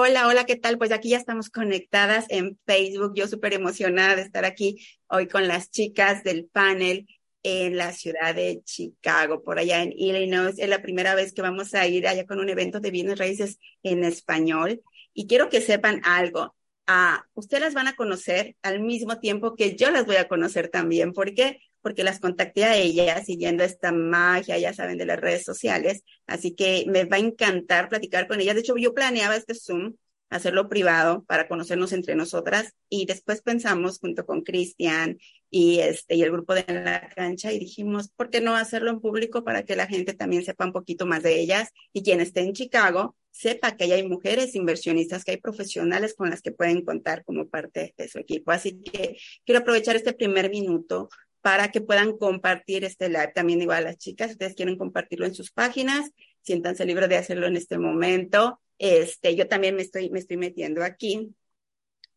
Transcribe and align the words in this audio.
Hola, 0.00 0.28
hola, 0.28 0.46
¿qué 0.46 0.54
tal? 0.54 0.78
Pues 0.78 0.92
aquí 0.92 1.08
ya 1.08 1.16
estamos 1.16 1.50
conectadas 1.50 2.26
en 2.28 2.56
Facebook. 2.66 3.14
Yo 3.16 3.26
súper 3.26 3.52
emocionada 3.52 4.14
de 4.14 4.22
estar 4.22 4.44
aquí 4.44 4.76
hoy 5.08 5.26
con 5.26 5.48
las 5.48 5.72
chicas 5.72 6.22
del 6.22 6.46
panel 6.46 7.08
en 7.42 7.76
la 7.76 7.92
ciudad 7.92 8.32
de 8.32 8.62
Chicago, 8.64 9.42
por 9.42 9.58
allá 9.58 9.82
en 9.82 9.92
Illinois. 9.92 10.56
Es 10.56 10.68
la 10.68 10.82
primera 10.82 11.16
vez 11.16 11.32
que 11.34 11.42
vamos 11.42 11.74
a 11.74 11.84
ir 11.88 12.06
allá 12.06 12.26
con 12.26 12.38
un 12.38 12.48
evento 12.48 12.78
de 12.78 12.92
bienes 12.92 13.18
raíces 13.18 13.58
en 13.82 14.04
español. 14.04 14.82
Y 15.14 15.26
quiero 15.26 15.48
que 15.48 15.60
sepan 15.60 16.00
algo. 16.04 16.54
Ah, 16.86 17.24
ustedes 17.34 17.64
las 17.64 17.74
van 17.74 17.88
a 17.88 17.96
conocer 17.96 18.54
al 18.62 18.78
mismo 18.78 19.18
tiempo 19.18 19.56
que 19.56 19.74
yo 19.74 19.90
las 19.90 20.06
voy 20.06 20.16
a 20.16 20.28
conocer 20.28 20.68
también. 20.68 21.12
¿Por 21.12 21.34
qué? 21.34 21.60
Porque 21.88 22.04
las 22.04 22.20
contacté 22.20 22.64
a 22.64 22.76
ellas 22.76 23.24
siguiendo 23.24 23.64
esta 23.64 23.92
magia, 23.92 24.58
ya 24.58 24.74
saben, 24.74 24.98
de 24.98 25.06
las 25.06 25.18
redes 25.18 25.42
sociales. 25.42 26.02
Así 26.26 26.54
que 26.54 26.84
me 26.86 27.06
va 27.06 27.16
a 27.16 27.20
encantar 27.20 27.88
platicar 27.88 28.28
con 28.28 28.42
ellas. 28.42 28.56
De 28.56 28.60
hecho, 28.60 28.76
yo 28.76 28.92
planeaba 28.92 29.36
este 29.36 29.54
Zoom 29.54 29.94
hacerlo 30.28 30.68
privado 30.68 31.24
para 31.24 31.48
conocernos 31.48 31.94
entre 31.94 32.14
nosotras 32.14 32.74
y 32.90 33.06
después 33.06 33.40
pensamos 33.40 34.00
junto 34.00 34.26
con 34.26 34.42
Cristian 34.42 35.16
y 35.48 35.78
este 35.78 36.14
y 36.14 36.22
el 36.22 36.30
grupo 36.30 36.54
de 36.54 36.66
la 36.68 37.08
cancha 37.16 37.54
y 37.54 37.58
dijimos, 37.58 38.10
¿por 38.10 38.28
qué 38.28 38.42
no 38.42 38.54
hacerlo 38.54 38.90
en 38.90 39.00
público 39.00 39.44
para 39.44 39.62
que 39.62 39.76
la 39.76 39.86
gente 39.86 40.12
también 40.12 40.44
sepa 40.44 40.66
un 40.66 40.74
poquito 40.74 41.06
más 41.06 41.22
de 41.22 41.40
ellas 41.40 41.70
y 41.94 42.02
quien 42.02 42.20
esté 42.20 42.40
en 42.40 42.52
Chicago 42.52 43.16
sepa 43.30 43.76
que 43.76 43.84
hay 43.84 44.06
mujeres 44.06 44.54
inversionistas, 44.54 45.24
que 45.24 45.30
hay 45.30 45.36
profesionales 45.38 46.14
con 46.14 46.28
las 46.28 46.42
que 46.42 46.52
pueden 46.52 46.84
contar 46.84 47.24
como 47.24 47.48
parte 47.48 47.94
de 47.96 48.08
su 48.08 48.18
equipo. 48.18 48.50
Así 48.50 48.82
que 48.82 49.16
quiero 49.46 49.60
aprovechar 49.60 49.96
este 49.96 50.12
primer 50.12 50.50
minuto 50.50 51.08
para 51.48 51.70
que 51.70 51.80
puedan 51.80 52.18
compartir 52.18 52.84
este 52.84 53.08
live. 53.08 53.32
También 53.34 53.62
igual 53.62 53.78
a 53.78 53.80
las 53.92 53.96
chicas, 53.96 54.26
si 54.26 54.32
ustedes 54.32 54.54
quieren 54.54 54.76
compartirlo 54.76 55.24
en 55.24 55.34
sus 55.34 55.50
páginas, 55.50 56.10
siéntanse 56.42 56.84
libres 56.84 57.08
de 57.08 57.16
hacerlo 57.16 57.46
en 57.46 57.56
este 57.56 57.78
momento. 57.78 58.60
Este, 58.76 59.34
yo 59.34 59.48
también 59.48 59.74
me 59.74 59.80
estoy, 59.80 60.10
me 60.10 60.18
estoy 60.18 60.36
metiendo 60.36 60.84
aquí 60.84 61.34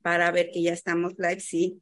para 0.01 0.29
ver 0.31 0.51
que 0.51 0.61
ya 0.61 0.73
estamos 0.73 1.13
live, 1.17 1.39
sí. 1.39 1.81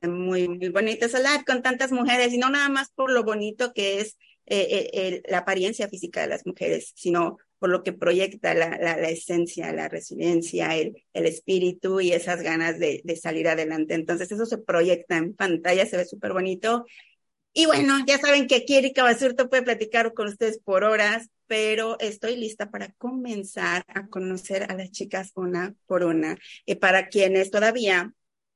Muy, 0.00 0.46
muy 0.46 0.68
bonito 0.68 1.06
ese 1.06 1.18
live 1.18 1.42
con 1.44 1.60
tantas 1.60 1.90
mujeres 1.90 2.32
y 2.32 2.38
no 2.38 2.50
nada 2.50 2.68
más 2.68 2.92
por 2.92 3.10
lo 3.10 3.24
bonito 3.24 3.72
que 3.72 3.98
es 3.98 4.16
eh, 4.46 4.90
eh, 4.92 5.22
la 5.28 5.38
apariencia 5.38 5.88
física 5.88 6.20
de 6.20 6.28
las 6.28 6.46
mujeres, 6.46 6.92
sino 6.94 7.38
por 7.58 7.70
lo 7.70 7.82
que 7.82 7.92
proyecta 7.92 8.54
la, 8.54 8.70
la, 8.78 8.96
la 8.96 9.08
esencia, 9.08 9.72
la 9.72 9.88
resiliencia, 9.88 10.76
el, 10.76 11.02
el, 11.12 11.26
espíritu 11.26 12.00
y 12.00 12.12
esas 12.12 12.42
ganas 12.42 12.78
de, 12.78 13.00
de, 13.04 13.16
salir 13.16 13.48
adelante. 13.48 13.94
Entonces 13.94 14.30
eso 14.30 14.46
se 14.46 14.58
proyecta 14.58 15.16
en 15.16 15.34
pantalla, 15.34 15.86
se 15.86 15.96
ve 15.96 16.04
súper 16.04 16.32
bonito. 16.32 16.84
Y 17.52 17.66
bueno, 17.66 17.96
ya 18.06 18.18
saben 18.18 18.46
que 18.46 18.56
aquí 18.56 18.76
Erika 18.76 19.02
Basurto 19.02 19.48
puede 19.48 19.62
platicar 19.62 20.12
con 20.12 20.28
ustedes 20.28 20.58
por 20.58 20.84
horas, 20.84 21.30
pero 21.46 21.98
estoy 22.00 22.36
lista 22.36 22.70
para 22.70 22.92
comenzar 22.98 23.82
a 23.88 24.08
conocer 24.08 24.70
a 24.70 24.74
las 24.74 24.90
chicas 24.90 25.32
una 25.34 25.74
por 25.86 26.04
una. 26.04 26.36
Y 26.66 26.74
para 26.74 27.08
quienes 27.08 27.50
todavía 27.50 28.12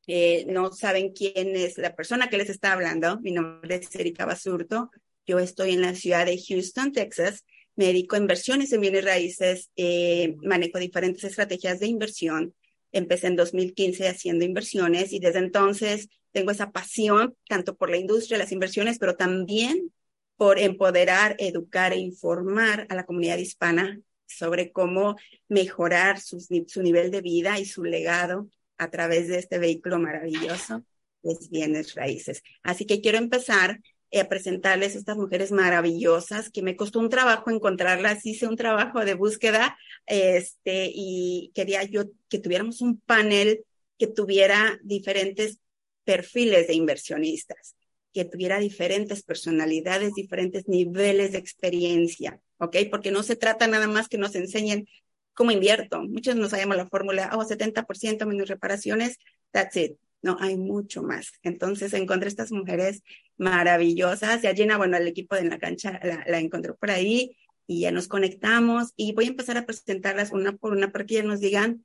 eh, 0.06 0.44
no 0.48 0.70
saben 0.72 1.12
quién 1.12 1.56
es 1.56 1.78
la 1.78 1.97
persona 1.97 2.28
que 2.28 2.36
les 2.36 2.50
está 2.50 2.72
hablando, 2.72 3.19
mi 3.20 3.32
nombre 3.32 3.77
es 3.77 3.94
Erika 3.94 4.27
Basurto. 4.27 4.91
Yo 5.30 5.38
estoy 5.38 5.74
en 5.74 5.82
la 5.82 5.94
ciudad 5.94 6.26
de 6.26 6.42
Houston, 6.42 6.90
Texas. 6.90 7.44
Me 7.76 7.84
dedico 7.84 8.16
a 8.16 8.18
inversiones 8.18 8.72
en 8.72 8.80
bienes 8.80 9.04
raíces, 9.04 9.70
eh, 9.76 10.34
manejo 10.42 10.80
diferentes 10.80 11.22
estrategias 11.22 11.78
de 11.78 11.86
inversión. 11.86 12.52
Empecé 12.90 13.28
en 13.28 13.36
2015 13.36 14.08
haciendo 14.08 14.44
inversiones 14.44 15.12
y 15.12 15.20
desde 15.20 15.38
entonces 15.38 16.08
tengo 16.32 16.50
esa 16.50 16.72
pasión 16.72 17.36
tanto 17.48 17.76
por 17.76 17.90
la 17.90 17.96
industria, 17.96 18.38
las 18.38 18.50
inversiones, 18.50 18.98
pero 18.98 19.14
también 19.14 19.92
por 20.36 20.58
empoderar, 20.58 21.36
educar 21.38 21.92
e 21.92 21.98
informar 21.98 22.88
a 22.90 22.96
la 22.96 23.06
comunidad 23.06 23.38
hispana 23.38 24.00
sobre 24.26 24.72
cómo 24.72 25.14
mejorar 25.48 26.18
su, 26.18 26.38
nivel 26.82 27.12
de 27.12 27.20
vida 27.20 27.60
y 27.60 27.66
su 27.66 27.84
legado 27.84 28.48
a 28.78 28.90
través 28.90 29.28
de 29.28 29.38
este 29.38 29.60
vehículo 29.60 30.00
maravilloso 30.00 30.82
de 31.22 31.36
bienes 31.52 31.94
raíces. 31.94 32.42
Así 32.64 32.84
que 32.84 33.00
quiero 33.00 33.18
empezar 33.18 33.78
a 34.12 34.28
presentarles 34.28 34.97
estas 34.97 35.16
mujeres 35.16 35.53
maravillosas 35.53 36.50
que 36.50 36.62
me 36.62 36.76
costó 36.76 36.98
un 36.98 37.10
trabajo 37.10 37.50
encontrarlas, 37.50 38.26
hice 38.26 38.47
un 38.47 38.56
trabajo 38.56 39.04
de 39.04 39.15
búsqueda, 39.15 39.76
este, 40.06 40.91
y 40.93 41.53
quería 41.54 41.84
yo 41.84 42.04
que 42.28 42.38
tuviéramos 42.38 42.81
un 42.81 43.00
panel 43.00 43.65
que 43.99 44.06
tuviera 44.06 44.78
diferentes 44.82 45.59
perfiles 46.04 46.66
de 46.66 46.75
inversionistas 46.75 47.76
que 48.12 48.25
tuviera 48.25 48.59
diferentes 48.59 49.22
personalidades, 49.22 50.15
diferentes 50.15 50.69
niveles 50.69 51.32
de 51.32 51.38
experiencia, 51.38 52.41
¿ok? 52.59 52.76
Porque 52.91 53.10
no 53.10 53.22
se 53.22 53.37
trata 53.37 53.66
nada 53.66 53.87
más 53.87 54.09
que 54.09 54.19
nos 54.19 54.34
enseñen 54.34 54.88
cómo 55.34 55.53
invierto. 55.53 56.03
Muchos 56.03 56.37
no 56.37 56.49
sabemos 56.49 56.76
la 56.76 56.88
fórmula, 56.88 57.31
oh, 57.34 57.44
70% 57.44 58.26
menos 58.26 58.49
reparaciones, 58.49 59.19
that's 59.53 59.76
it. 59.76 59.97
No, 60.22 60.36
hay 60.41 60.56
mucho 60.56 61.03
más. 61.03 61.32
Entonces 61.42 61.92
encontré 61.94 62.28
estas 62.28 62.53
mujeres 62.53 63.03
maravillosas. 63.38 64.42
Ya 64.42 64.53
llena, 64.53 64.76
bueno, 64.76 64.97
el 64.97 65.06
equipo 65.08 65.34
de 65.34 65.44
la 65.44 65.58
cancha 65.58 65.98
la, 66.26 66.38
encontró 66.38 66.76
por 66.76 66.91
ahí 66.91 67.36
y 67.66 67.81
ya 67.81 67.91
nos 67.92 68.08
conectamos 68.08 68.92
y 68.97 69.12
voy 69.12 69.26
a 69.26 69.28
empezar 69.28 69.56
a 69.56 69.66
presentarlas 69.66 70.32
una 70.32 70.53
por 70.56 70.72
una 70.72 70.92
para 70.92 71.06
que 71.06 71.14
ya 71.14 71.22
nos 71.22 71.41
digan 71.41 71.84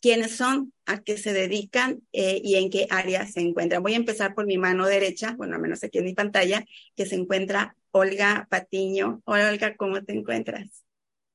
quiénes 0.00 0.36
son, 0.36 0.72
a 0.86 1.02
qué 1.02 1.16
se 1.16 1.32
dedican 1.32 2.02
eh, 2.12 2.40
y 2.44 2.56
en 2.56 2.70
qué 2.70 2.86
área 2.90 3.26
se 3.26 3.40
encuentran. 3.40 3.82
Voy 3.82 3.94
a 3.94 3.96
empezar 3.96 4.34
por 4.34 4.46
mi 4.46 4.58
mano 4.58 4.86
derecha, 4.86 5.34
bueno, 5.36 5.58
menos 5.58 5.82
aquí 5.84 5.98
en 5.98 6.04
mi 6.04 6.14
pantalla, 6.14 6.64
que 6.96 7.06
se 7.06 7.14
encuentra 7.16 7.76
Olga 7.92 8.46
Patiño. 8.50 9.22
Hola, 9.24 9.48
Olga, 9.50 9.76
¿cómo 9.76 10.02
te 10.02 10.12
encuentras? 10.12 10.81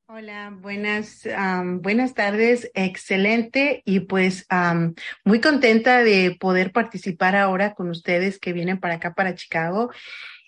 Hola, 0.10 0.54
buenas, 0.62 1.26
um, 1.26 1.82
buenas 1.82 2.14
tardes, 2.14 2.72
excelente 2.74 3.82
y 3.84 4.00
pues 4.00 4.48
um, 4.50 4.94
muy 5.26 5.42
contenta 5.42 6.02
de 6.02 6.38
poder 6.40 6.72
participar 6.72 7.36
ahora 7.36 7.74
con 7.74 7.90
ustedes 7.90 8.40
que 8.40 8.54
vienen 8.54 8.80
para 8.80 8.96
acá, 8.96 9.14
para 9.14 9.36
Chicago 9.36 9.92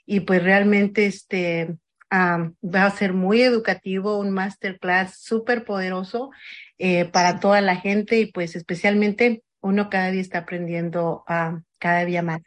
y 0.05 0.21
pues 0.21 0.41
realmente 0.41 1.07
este 1.07 1.75
um, 2.09 2.53
va 2.63 2.85
a 2.85 2.91
ser 2.91 3.11
muy 3.11 3.41
educativo, 3.41 4.17
un 4.17 4.31
masterclass 4.31 5.19
súper 5.19 5.65
poderoso 5.65 6.29
eh, 6.77 7.03
para 7.03 7.41
toda 7.41 7.59
la 7.59 7.75
gente 7.75 8.17
y 8.17 8.27
pues 8.27 8.55
especialmente 8.55 9.43
uno 9.59 9.89
cada 9.89 10.09
día 10.09 10.21
está 10.21 10.37
aprendiendo 10.37 11.25
uh, 11.27 11.59
cada 11.79 12.05
día 12.05 12.21
más. 12.21 12.39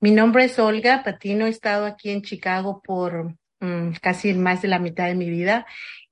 Mi 0.00 0.10
nombre 0.10 0.46
es 0.46 0.58
Olga 0.58 1.04
Patino, 1.04 1.46
he 1.46 1.50
estado 1.50 1.86
aquí 1.86 2.10
en 2.10 2.22
Chicago 2.22 2.82
por 2.82 3.36
um, 3.60 3.92
casi 4.02 4.34
más 4.34 4.60
de 4.60 4.66
la 4.66 4.80
mitad 4.80 5.06
de 5.06 5.14
mi 5.14 5.30
vida. 5.30 5.64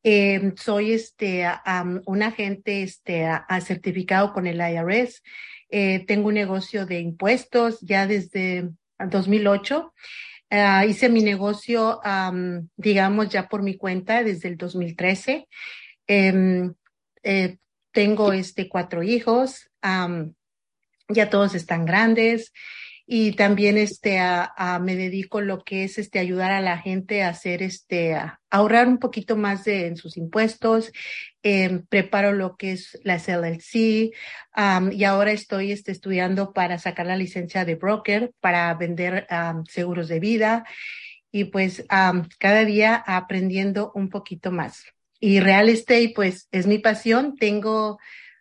Eh, 0.09 0.53
soy 0.55 0.93
este 0.93 1.45
un 2.05 2.23
agente 2.23 2.85
este 2.85 3.27
certificado 3.61 4.33
con 4.33 4.47
el 4.47 4.61
IRS. 4.61 5.21
Eh, 5.69 6.05
tengo 6.07 6.29
un 6.29 6.35
negocio 6.35 6.87
de 6.87 7.01
impuestos 7.01 7.81
ya 7.81 8.07
desde 8.07 8.71
2008. 9.01 9.93
Uh, 10.49 10.89
hice 10.89 11.09
mi 11.09 11.25
negocio, 11.25 12.01
digamos, 12.77 13.29
ya 13.31 13.49
por 13.49 13.65
mi 13.65 13.77
cuenta 13.77 14.23
desde 14.23 14.47
el 14.47 14.57
2013. 14.57 15.49
Eh, 16.07 16.71
eh, 17.25 17.57
tengo 17.91 18.33
este 18.33 18.69
cuatro 18.69 19.03
hijos, 19.03 19.73
ya 21.09 21.31
todos 21.31 21.57
están 21.57 21.85
grandes 21.85 22.53
y 23.07 23.33
también 23.33 23.79
este 23.79 24.19
a, 24.19 24.53
a, 24.57 24.79
me 24.81 24.97
dedico 24.97 25.41
lo 25.41 25.63
que 25.63 25.85
es 25.85 25.97
este 25.99 26.19
ayudar 26.19 26.51
a 26.51 26.61
la 26.61 26.79
gente 26.79 27.23
a 27.23 27.29
hacer 27.29 27.63
este 27.63 28.15
a 28.15 28.41
ahorrar 28.51 28.89
un 28.89 28.99
poquito 28.99 29.37
más 29.37 29.65
de 29.65 29.87
en 29.87 29.97
sus 29.97 30.17
impuestos 30.17 30.93
eh, 31.43 31.83
preparo 31.89 32.33
lo 32.33 32.57
que 32.57 32.73
es 32.73 32.99
la 33.05 33.17
LLC 33.17 34.13
y 34.93 35.05
ahora 35.05 35.33
estoy 35.33 35.73
este, 35.73 35.93
estudiando 35.93 36.53
para 36.53 36.79
sacar 36.79 37.07
la 37.07 37.17
licencia 37.17 37.65
de 37.65 37.77
broker 37.77 38.33
para 38.41 38.75
vender 38.75 39.27
seguros 39.69 40.09
de 40.09 40.21
vida 40.21 40.65
y 41.31 41.45
pues 41.45 41.85
cada 42.39 42.65
día 42.65 42.97
aprendiendo 43.07 43.93
un 43.95 44.09
poquito 44.09 44.51
más 44.51 44.87
y 45.21 45.41
real 45.41 45.69
estate, 45.69 46.13
pues 46.15 46.49
es 46.53 46.67
mi 46.67 46.79
pasión. 46.79 47.37
Tengo 47.37 47.99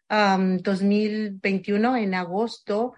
um, 0.09 0.57
2021 0.57 1.97
en 1.97 2.13
agosto, 2.13 2.93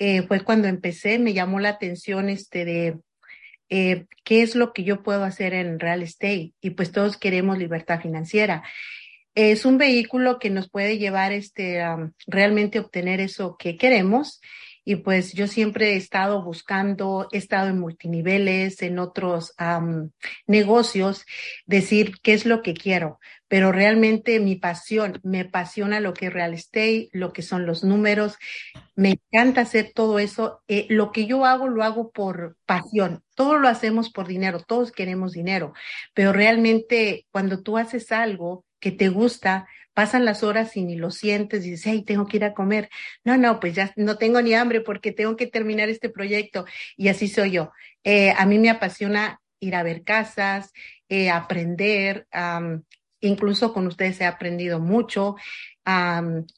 eh, 0.00 0.22
fue 0.22 0.40
cuando 0.40 0.66
empecé, 0.66 1.18
me 1.18 1.34
llamó 1.34 1.60
la 1.60 1.68
atención 1.68 2.30
este 2.30 2.64
de 2.64 2.98
eh, 3.68 4.06
qué 4.24 4.40
es 4.40 4.56
lo 4.56 4.72
que 4.72 4.82
yo 4.82 5.02
puedo 5.02 5.24
hacer 5.24 5.52
en 5.52 5.78
real 5.78 6.02
estate 6.02 6.54
y 6.62 6.70
pues 6.70 6.90
todos 6.90 7.18
queremos 7.18 7.58
libertad 7.58 8.00
financiera. 8.00 8.62
Es 9.34 9.66
un 9.66 9.76
vehículo 9.76 10.38
que 10.38 10.48
nos 10.48 10.70
puede 10.70 10.96
llevar 10.96 11.32
este 11.32 11.86
um, 11.86 12.12
realmente 12.26 12.80
obtener 12.80 13.20
eso 13.20 13.56
que 13.58 13.76
queremos 13.76 14.40
y 14.84 14.96
pues 14.96 15.32
yo 15.32 15.46
siempre 15.46 15.92
he 15.92 15.96
estado 15.96 16.42
buscando, 16.42 17.28
he 17.32 17.38
estado 17.38 17.68
en 17.68 17.78
multiniveles, 17.78 18.82
en 18.82 18.98
otros 18.98 19.54
um, 19.60 20.10
negocios, 20.46 21.26
decir 21.66 22.14
qué 22.22 22.32
es 22.32 22.46
lo 22.46 22.62
que 22.62 22.74
quiero, 22.74 23.20
pero 23.48 23.72
realmente 23.72 24.38
mi 24.40 24.56
pasión, 24.56 25.20
me 25.22 25.40
apasiona 25.40 26.00
lo 26.00 26.14
que 26.14 26.26
es 26.26 26.32
real 26.32 26.54
estate, 26.54 27.08
lo 27.12 27.32
que 27.32 27.42
son 27.42 27.66
los 27.66 27.84
números, 27.84 28.38
me 28.94 29.10
encanta 29.10 29.62
hacer 29.62 29.92
todo 29.94 30.18
eso. 30.18 30.62
Eh, 30.68 30.86
lo 30.88 31.10
que 31.10 31.26
yo 31.26 31.44
hago 31.44 31.68
lo 31.68 31.82
hago 31.82 32.10
por 32.10 32.56
pasión, 32.66 33.22
todo 33.34 33.58
lo 33.58 33.68
hacemos 33.68 34.10
por 34.10 34.28
dinero, 34.28 34.60
todos 34.60 34.92
queremos 34.92 35.32
dinero, 35.32 35.72
pero 36.14 36.32
realmente 36.32 37.26
cuando 37.30 37.62
tú 37.62 37.76
haces 37.76 38.12
algo 38.12 38.64
que 38.78 38.92
te 38.92 39.08
gusta, 39.08 39.66
pasan 39.94 40.24
las 40.24 40.42
horas 40.42 40.76
y 40.76 40.84
ni 40.84 40.96
lo 40.96 41.10
sientes, 41.10 41.64
y 41.64 41.72
dices, 41.72 41.86
hey, 41.86 42.04
tengo 42.06 42.26
que 42.26 42.38
ir 42.38 42.44
a 42.44 42.54
comer. 42.54 42.88
No, 43.24 43.36
no, 43.36 43.60
pues 43.60 43.74
ya 43.74 43.92
no 43.96 44.16
tengo 44.18 44.40
ni 44.42 44.54
hambre 44.54 44.80
porque 44.80 45.12
tengo 45.12 45.36
que 45.36 45.46
terminar 45.46 45.88
este 45.88 46.08
proyecto. 46.08 46.64
Y 46.96 47.08
así 47.08 47.28
soy 47.28 47.52
yo. 47.52 47.72
Eh, 48.04 48.32
a 48.36 48.46
mí 48.46 48.58
me 48.58 48.70
apasiona 48.70 49.40
ir 49.58 49.74
a 49.74 49.82
ver 49.82 50.04
casas, 50.04 50.72
eh, 51.08 51.30
aprender, 51.30 52.26
incluso 53.20 53.72
con 53.74 53.86
ustedes 53.86 54.20
he 54.20 54.24
aprendido 54.26 54.80
mucho. 54.80 55.36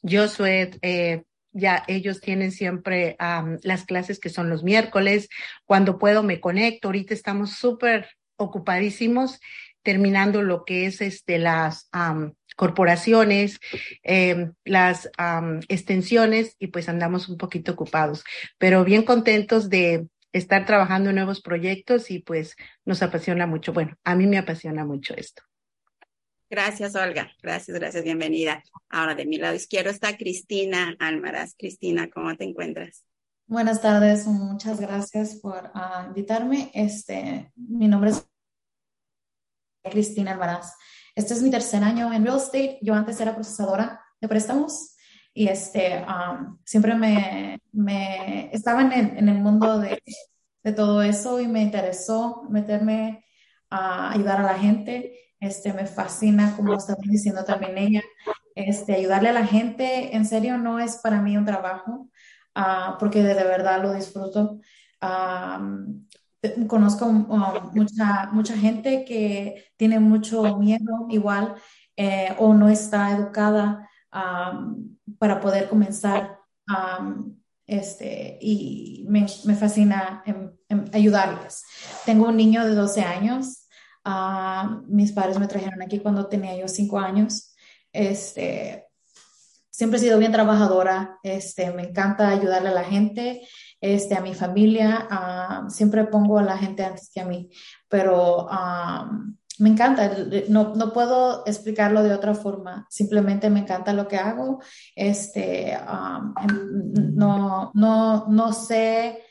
yo 0.01 0.27
soy, 0.27 0.69
eh, 0.81 1.23
ya 1.51 1.83
ellos 1.87 2.21
tienen 2.21 2.51
siempre 2.51 3.17
las 3.63 3.85
clases 3.85 4.19
que 4.19 4.29
son 4.29 4.49
los 4.49 4.63
miércoles. 4.63 5.29
Cuando 5.65 5.99
puedo 5.99 6.23
me 6.23 6.39
conecto. 6.39 6.87
Ahorita 6.87 7.13
estamos 7.13 7.51
súper 7.51 8.07
ocupadísimos 8.37 9.39
terminando 9.83 10.41
lo 10.41 10.63
que 10.63 10.85
es 10.85 11.01
este, 11.01 11.37
las 11.37 11.89
corporaciones, 12.55 13.59
em, 14.03 14.53
las 14.65 15.09
extensiones 15.67 16.55
y 16.59 16.67
pues 16.67 16.89
andamos 16.89 17.29
un 17.29 17.37
poquito 17.37 17.73
ocupados, 17.73 18.23
pero 18.57 18.83
bien 18.83 19.03
contentos 19.03 19.69
de 19.69 20.07
estar 20.33 20.65
trabajando 20.65 21.09
en 21.09 21.15
nuevos 21.15 21.41
proyectos 21.41 22.11
y 22.11 22.19
pues 22.19 22.55
nos 22.85 23.01
apasiona 23.03 23.47
mucho. 23.47 23.71
Bueno, 23.71 23.95
a 24.03 24.15
mí 24.15 24.25
me 24.25 24.37
apasiona 24.37 24.83
mucho 24.83 25.13
esto. 25.15 25.43
Gracias, 26.49 26.95
Olga. 26.95 27.31
Gracias, 27.41 27.77
gracias. 27.77 28.03
Bienvenida. 28.03 28.63
Ahora 28.89 29.15
de 29.15 29.25
mi 29.25 29.37
lado 29.37 29.55
izquierdo 29.55 29.89
está 29.89 30.17
Cristina 30.17 30.95
Álmaras. 30.99 31.55
Cristina, 31.57 32.09
¿cómo 32.09 32.35
te 32.35 32.43
encuentras? 32.43 33.03
Buenas 33.47 33.81
tardes. 33.81 34.27
Muchas 34.27 34.79
gracias 34.79 35.35
por 35.35 35.71
ah, 35.73 36.05
invitarme. 36.07 36.71
Este, 36.73 37.51
mi 37.55 37.87
nombre 37.87 38.11
es 38.11 38.27
Cristina 39.83 40.31
Alvaraz. 40.31 40.75
Este 41.15 41.33
es 41.33 41.41
mi 41.41 41.51
tercer 41.51 41.83
año 41.83 42.11
en 42.11 42.25
real 42.25 42.37
estate. 42.37 42.79
Yo 42.81 42.93
antes 42.93 43.19
era 43.19 43.35
procesadora 43.35 44.01
de 44.19 44.27
préstamos 44.27 44.95
y 45.33 45.47
este, 45.47 46.03
um, 46.07 46.57
siempre 46.63 46.95
me, 46.95 47.59
me 47.71 48.49
estaba 48.53 48.81
en 48.81 48.91
el, 48.91 49.17
en 49.17 49.29
el 49.29 49.39
mundo 49.39 49.79
de, 49.79 50.01
de, 50.63 50.71
todo 50.71 51.01
eso 51.01 51.39
y 51.39 51.47
me 51.47 51.61
interesó 51.61 52.43
meterme 52.49 53.25
a 53.69 54.11
ayudar 54.11 54.41
a 54.41 54.43
la 54.43 54.59
gente. 54.59 55.19
Este, 55.39 55.73
me 55.73 55.85
fascina, 55.85 56.55
como 56.55 56.75
estaba 56.75 56.99
diciendo 57.03 57.43
también 57.43 57.77
ella, 57.77 58.01
este, 58.55 58.95
ayudarle 58.95 59.29
a 59.29 59.33
la 59.33 59.45
gente. 59.45 60.15
En 60.15 60.25
serio, 60.25 60.57
no 60.57 60.79
es 60.79 60.97
para 60.97 61.21
mí 61.21 61.35
un 61.37 61.45
trabajo, 61.45 62.09
uh, 62.55 62.97
porque 62.99 63.23
de, 63.23 63.33
de, 63.33 63.43
verdad 63.43 63.81
lo 63.81 63.93
disfruto. 63.93 64.59
Um, 65.01 66.07
conozco 66.67 67.05
um, 67.05 67.27
mucha, 67.73 68.29
mucha 68.31 68.57
gente 68.57 69.05
que 69.05 69.65
tiene 69.77 69.99
mucho 69.99 70.57
miedo 70.57 71.07
igual 71.09 71.55
eh, 71.95 72.35
o 72.37 72.53
no 72.53 72.69
está 72.69 73.11
educada 73.11 73.89
um, 74.13 74.97
para 75.17 75.39
poder 75.39 75.69
comenzar 75.69 76.39
um, 76.67 77.35
este, 77.65 78.37
y 78.41 79.05
me, 79.07 79.25
me 79.45 79.55
fascina 79.55 80.23
ayudarles. 80.91 81.63
Tengo 82.05 82.27
un 82.27 82.35
niño 82.37 82.65
de 82.65 82.75
12 82.75 83.01
años. 83.01 83.67
mis 84.87 85.11
padres 85.13 85.39
me 85.39 85.47
trajeron 85.47 85.81
aquí 85.81 85.99
cuando 85.99 86.27
tenía 86.27 86.57
yo 86.57 86.67
5 86.67 86.99
años. 86.99 87.55
Este, 87.93 88.85
siempre 89.69 89.97
he 89.97 90.01
sido 90.01 90.19
bien 90.19 90.31
trabajadora. 90.31 91.19
Este, 91.23 91.71
me 91.71 91.83
encanta 91.83 92.29
ayudarle 92.29 92.69
a 92.69 92.73
la 92.73 92.83
gente 92.83 93.41
este, 93.83 94.15
a 94.15 94.21
mi 94.21 94.33
familia, 94.33 95.09
siempre 95.67 96.05
pongo 96.05 96.39
a 96.39 96.43
la 96.43 96.57
gente 96.57 96.85
antes 96.85 97.11
que 97.13 97.19
a 97.19 97.25
mí, 97.25 97.49
pero 97.89 98.47
me 99.59 99.69
encanta, 99.69 100.09
no, 100.47 100.73
no, 100.73 100.93
puedo 100.93 101.45
explicarlo 101.45 102.01
de 102.01 102.13
otra 102.13 102.33
forma, 102.33 102.87
simplemente 102.89 103.49
me 103.49 103.59
encanta 103.59 103.91
lo 103.91 104.07
que 104.07 104.15
hago, 104.15 104.61
este, 104.95 105.73
ah, 105.73 106.33
no, 107.13 107.71
no, 107.73 108.25
no 108.29 108.53
sé 108.53 109.21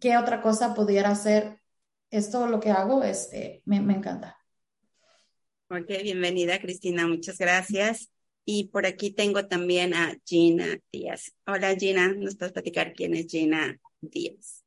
qué 0.00 0.16
otra 0.16 0.40
cosa 0.40 0.74
pudiera 0.74 1.10
hacer, 1.10 1.60
esto 2.08 2.46
lo 2.46 2.60
que 2.60 2.70
hago, 2.70 3.02
este, 3.02 3.62
me, 3.64 3.80
me 3.80 3.94
encanta. 3.94 4.38
Ok, 5.68 5.88
bienvenida 6.04 6.60
Cristina, 6.60 7.08
muchas 7.08 7.36
gracias. 7.36 8.11
Y 8.44 8.68
por 8.68 8.86
aquí 8.86 9.12
tengo 9.12 9.46
también 9.46 9.94
a 9.94 10.16
Gina 10.24 10.66
Díaz. 10.92 11.32
Hola 11.46 11.76
Gina, 11.76 12.12
¿nos 12.12 12.36
puedes 12.36 12.52
platicar 12.52 12.92
quién 12.92 13.14
es 13.14 13.26
Gina 13.28 13.78
Díaz? 14.00 14.64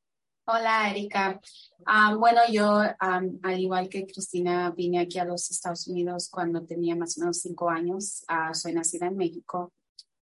Hola 0.48 0.92
Erika. 0.92 1.42
Ah, 1.86 2.16
bueno, 2.16 2.42
yo 2.51 2.81
al 3.00 3.60
igual 3.60 3.89
que 3.89 4.06
Cristina 4.06 4.72
vine 4.72 5.00
aquí 5.00 5.18
a 5.18 5.25
los 5.25 5.50
Estados 5.50 5.88
Unidos 5.88 6.30
cuando 6.30 6.63
tenía 6.63 6.95
más 6.95 7.18
o 7.18 7.22
menos 7.22 7.39
cinco 7.42 7.69
años. 7.69 8.24
Ah, 8.27 8.54
soy 8.54 8.74
nacida 8.74 9.07
en 9.07 9.18
México. 9.18 9.74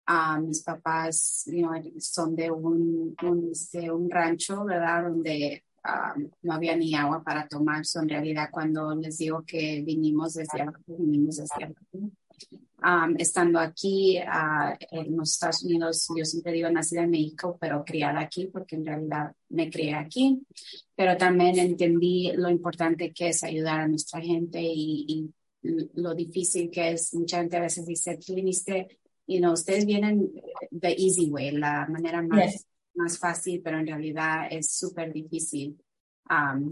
Ah, 0.07 0.39
mis 0.39 0.63
papás 0.63 1.45
son 1.99 2.35
de 2.35 2.49
un, 2.49 3.15
de 3.73 3.91
un 3.91 4.09
rancho, 4.09 4.63
¿verdad? 4.63 5.09
Donde 5.09 5.65
no 6.41 6.53
había 6.53 6.75
ni 6.75 6.95
agua 6.95 7.23
para 7.23 7.47
tomar. 7.47 7.85
So, 7.85 8.01
en 8.01 8.09
realidad, 8.09 8.49
cuando 8.51 8.95
les 8.95 9.17
digo 9.17 9.43
que 9.45 9.83
vinimos 9.85 10.33
desde 10.33 10.65
vinimos 10.87 11.37
desde 11.37 11.75
estando 13.17 13.59
aquí 13.59 14.17
en 14.17 15.17
los 15.17 15.31
Estados 15.31 15.63
Unidos, 15.63 16.07
yo 16.15 16.25
siempre 16.25 16.53
digo 16.53 16.69
nacida 16.69 17.03
en 17.03 17.09
México, 17.09 17.57
pero 17.59 17.83
criada 17.83 18.19
aquí, 18.19 18.47
porque 18.47 18.75
en 18.75 18.85
realidad 18.85 19.31
me 19.49 19.69
crié 19.69 19.95
aquí, 19.95 20.41
pero 20.95 21.17
también 21.17 21.57
entendí 21.57 22.31
lo 22.35 22.49
importante 22.49 23.11
que 23.11 23.29
es 23.29 23.43
ayudar 23.43 23.81
a 23.81 23.87
nuestra 23.87 24.21
gente 24.21 24.61
y, 24.61 25.31
lo 25.95 26.13
difícil 26.13 26.69
que 26.69 26.91
es. 26.91 27.11
Mucha 27.15 27.39
gente 27.39 27.57
a 27.57 27.61
veces 27.61 27.87
dice, 27.87 28.19
tú 28.23 28.35
viniste, 28.35 28.99
y 29.25 29.39
no, 29.39 29.53
ustedes 29.53 29.83
vienen 29.87 30.31
the 30.69 30.91
easy 30.91 31.27
way, 31.31 31.49
la 31.49 31.87
manera 31.87 32.21
más, 32.21 32.67
más 32.93 33.17
fácil, 33.17 33.61
pero 33.63 33.79
en 33.79 33.87
realidad 33.87 34.47
es 34.51 34.71
súper 34.71 35.11
difícil 35.11 35.75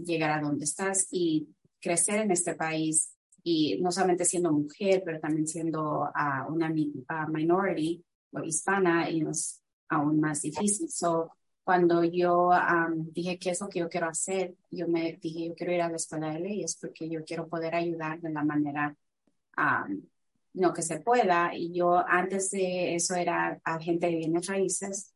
llegar 0.04 0.30
a 0.30 0.40
donde 0.40 0.64
estás 0.64 1.08
y 1.10 1.48
crecer 1.80 2.20
en 2.20 2.30
este 2.30 2.54
país 2.54 3.13
y 3.46 3.78
no 3.80 3.92
solamente 3.92 4.24
siendo 4.24 4.50
mujer, 4.50 5.02
pero 5.04 5.20
también 5.20 5.46
siendo 5.46 6.00
uh, 6.02 6.52
una 6.52 6.72
minority 7.28 8.02
o 8.32 8.42
hispana, 8.42 9.10
y 9.10 9.20
es 9.20 9.62
aún 9.88 10.18
más 10.18 10.40
difícil. 10.40 10.88
So, 10.88 11.30
cuando 11.62 12.02
yo 12.04 12.50
dije 13.12 13.38
qué 13.38 13.50
es 13.50 13.60
lo 13.60 13.68
que 13.68 13.80
yo 13.80 13.88
quiero 13.88 14.08
hacer, 14.08 14.54
yo 14.70 14.88
me 14.88 15.18
dije, 15.20 15.48
yo 15.48 15.54
quiero 15.54 15.72
ir 15.72 15.82
a 15.82 15.90
la 15.90 15.96
escuela 15.96 16.32
de 16.32 16.40
leyes 16.40 16.76
porque 16.80 17.08
yo 17.08 17.22
quiero 17.24 17.46
poder 17.46 17.74
ayudar 17.74 18.20
de 18.20 18.30
la 18.30 18.44
manera 18.44 18.96
um, 19.56 20.02
no 20.54 20.72
que 20.72 20.82
se 20.82 21.00
pueda. 21.00 21.54
Y 21.54 21.72
yo 21.72 21.96
antes 21.96 22.50
de 22.50 22.94
eso 22.94 23.14
era 23.14 23.60
agente 23.64 24.06
de 24.06 24.16
bienes 24.16 24.46
raíces. 24.46 25.14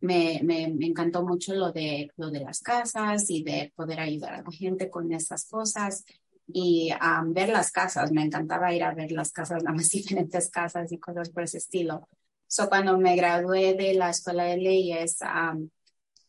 me, 0.00 0.40
me, 0.42 0.68
me, 0.68 0.86
encantó 0.86 1.22
mucho 1.22 1.54
lo 1.54 1.72
de, 1.72 2.10
lo 2.16 2.30
de 2.30 2.40
las 2.40 2.60
casas 2.60 3.30
y 3.30 3.42
de 3.42 3.72
poder 3.74 4.00
ayudar 4.00 4.34
a 4.34 4.42
la 4.42 4.50
gente 4.52 4.90
con 4.90 5.12
esas 5.12 5.46
cosas 5.48 6.04
y 6.46 6.90
ver 7.28 7.48
las 7.48 7.70
casas. 7.72 8.12
Me 8.12 8.22
encantaba 8.22 8.74
ir 8.74 8.84
a 8.84 8.94
ver 8.94 9.12
las 9.12 9.32
casas, 9.32 9.62
las 9.62 9.90
diferentes 9.90 10.50
casas 10.50 10.92
y 10.92 10.98
cosas 10.98 11.30
por 11.30 11.42
ese 11.42 11.58
estilo. 11.58 12.08
So, 12.48 12.68
cuando 12.68 12.96
me 12.98 13.16
gradué 13.16 13.74
de 13.74 13.94
la 13.94 14.10
escuela 14.10 14.44
de 14.44 14.56
leyes, 14.56 15.18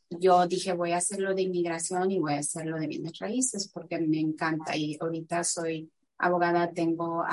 yo 0.09 0.47
dije 0.47 0.73
voy 0.73 0.91
a 0.91 0.97
hacerlo 0.97 1.33
de 1.33 1.43
inmigración 1.43 2.11
y 2.11 2.19
voy 2.19 2.33
a 2.33 2.39
hacerlo 2.39 2.79
de 2.79 2.87
bienes 2.87 3.19
raíces 3.19 3.67
porque 3.67 3.99
me 3.99 4.19
encanta 4.19 4.75
y 4.75 4.97
ahorita 4.99 5.43
soy 5.43 5.91
abogada, 6.17 6.71
tengo 6.71 7.23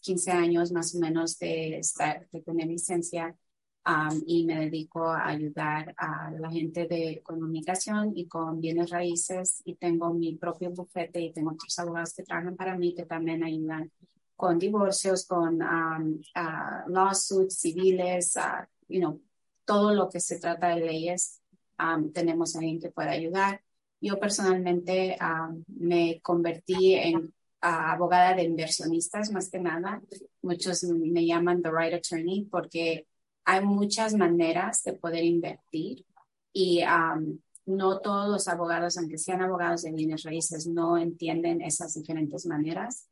15 0.00 0.32
años 0.32 0.72
más 0.72 0.94
o 0.94 0.98
menos 0.98 1.38
de, 1.38 1.78
estar, 1.78 2.28
de 2.30 2.42
tener 2.42 2.66
licencia 2.66 3.34
y 4.26 4.44
me 4.44 4.60
dedico 4.60 5.06
a 5.06 5.28
ayudar 5.28 5.94
a 5.96 6.30
la 6.32 6.50
gente 6.50 6.86
de 6.86 7.22
comunicación 7.22 8.12
y 8.16 8.26
con 8.26 8.60
bienes 8.60 8.90
raíces 8.90 9.62
y 9.64 9.76
tengo 9.76 10.12
mi 10.12 10.34
propio 10.34 10.70
bufete 10.70 11.20
y 11.20 11.32
tengo 11.32 11.52
otros 11.52 11.78
abogados 11.78 12.12
que 12.14 12.24
trabajan 12.24 12.56
para 12.56 12.76
mí 12.76 12.94
que 12.94 13.04
también 13.04 13.44
ayudan 13.44 13.90
con 14.34 14.58
divorcios, 14.58 15.26
con 15.26 15.60
lawsuits 16.88 17.60
civiles, 17.60 18.34
you 18.88 19.00
know, 19.00 19.20
todo 19.64 19.94
lo 19.94 20.08
que 20.08 20.20
se 20.20 20.38
trata 20.38 20.68
de 20.74 20.80
leyes, 20.80 21.40
tenemos 22.12 22.54
a 22.54 22.58
alguien 22.58 22.80
que 22.80 22.90
pueda 22.90 23.12
ayudar. 23.12 23.62
Yo 24.00 24.18
personalmente 24.18 25.16
me 25.68 26.20
convertí 26.22 26.94
en 26.94 27.32
abogada 27.60 28.34
de 28.34 28.44
inversionistas 28.44 29.30
más 29.32 29.48
que 29.48 29.58
nada. 29.58 30.02
Muchos 30.42 30.84
me 30.84 31.24
llaman 31.24 31.62
the 31.62 31.70
right 31.70 31.94
attorney 31.94 32.44
porque 32.50 33.06
hay 33.46 33.64
muchas 33.64 34.14
maneras 34.14 34.82
de 34.82 34.92
poder 34.94 35.24
invertir 35.24 36.04
y 36.52 36.82
um, 36.82 37.38
no 37.64 38.00
todos 38.00 38.28
los 38.28 38.48
abogados, 38.48 38.98
aunque 38.98 39.18
sean 39.18 39.40
abogados 39.40 39.82
de 39.82 39.92
bienes 39.92 40.24
raíces, 40.24 40.66
no 40.66 40.98
entienden 40.98 41.62
esas 41.62 41.94
diferentes 41.94 42.44
maneras. 42.46 43.08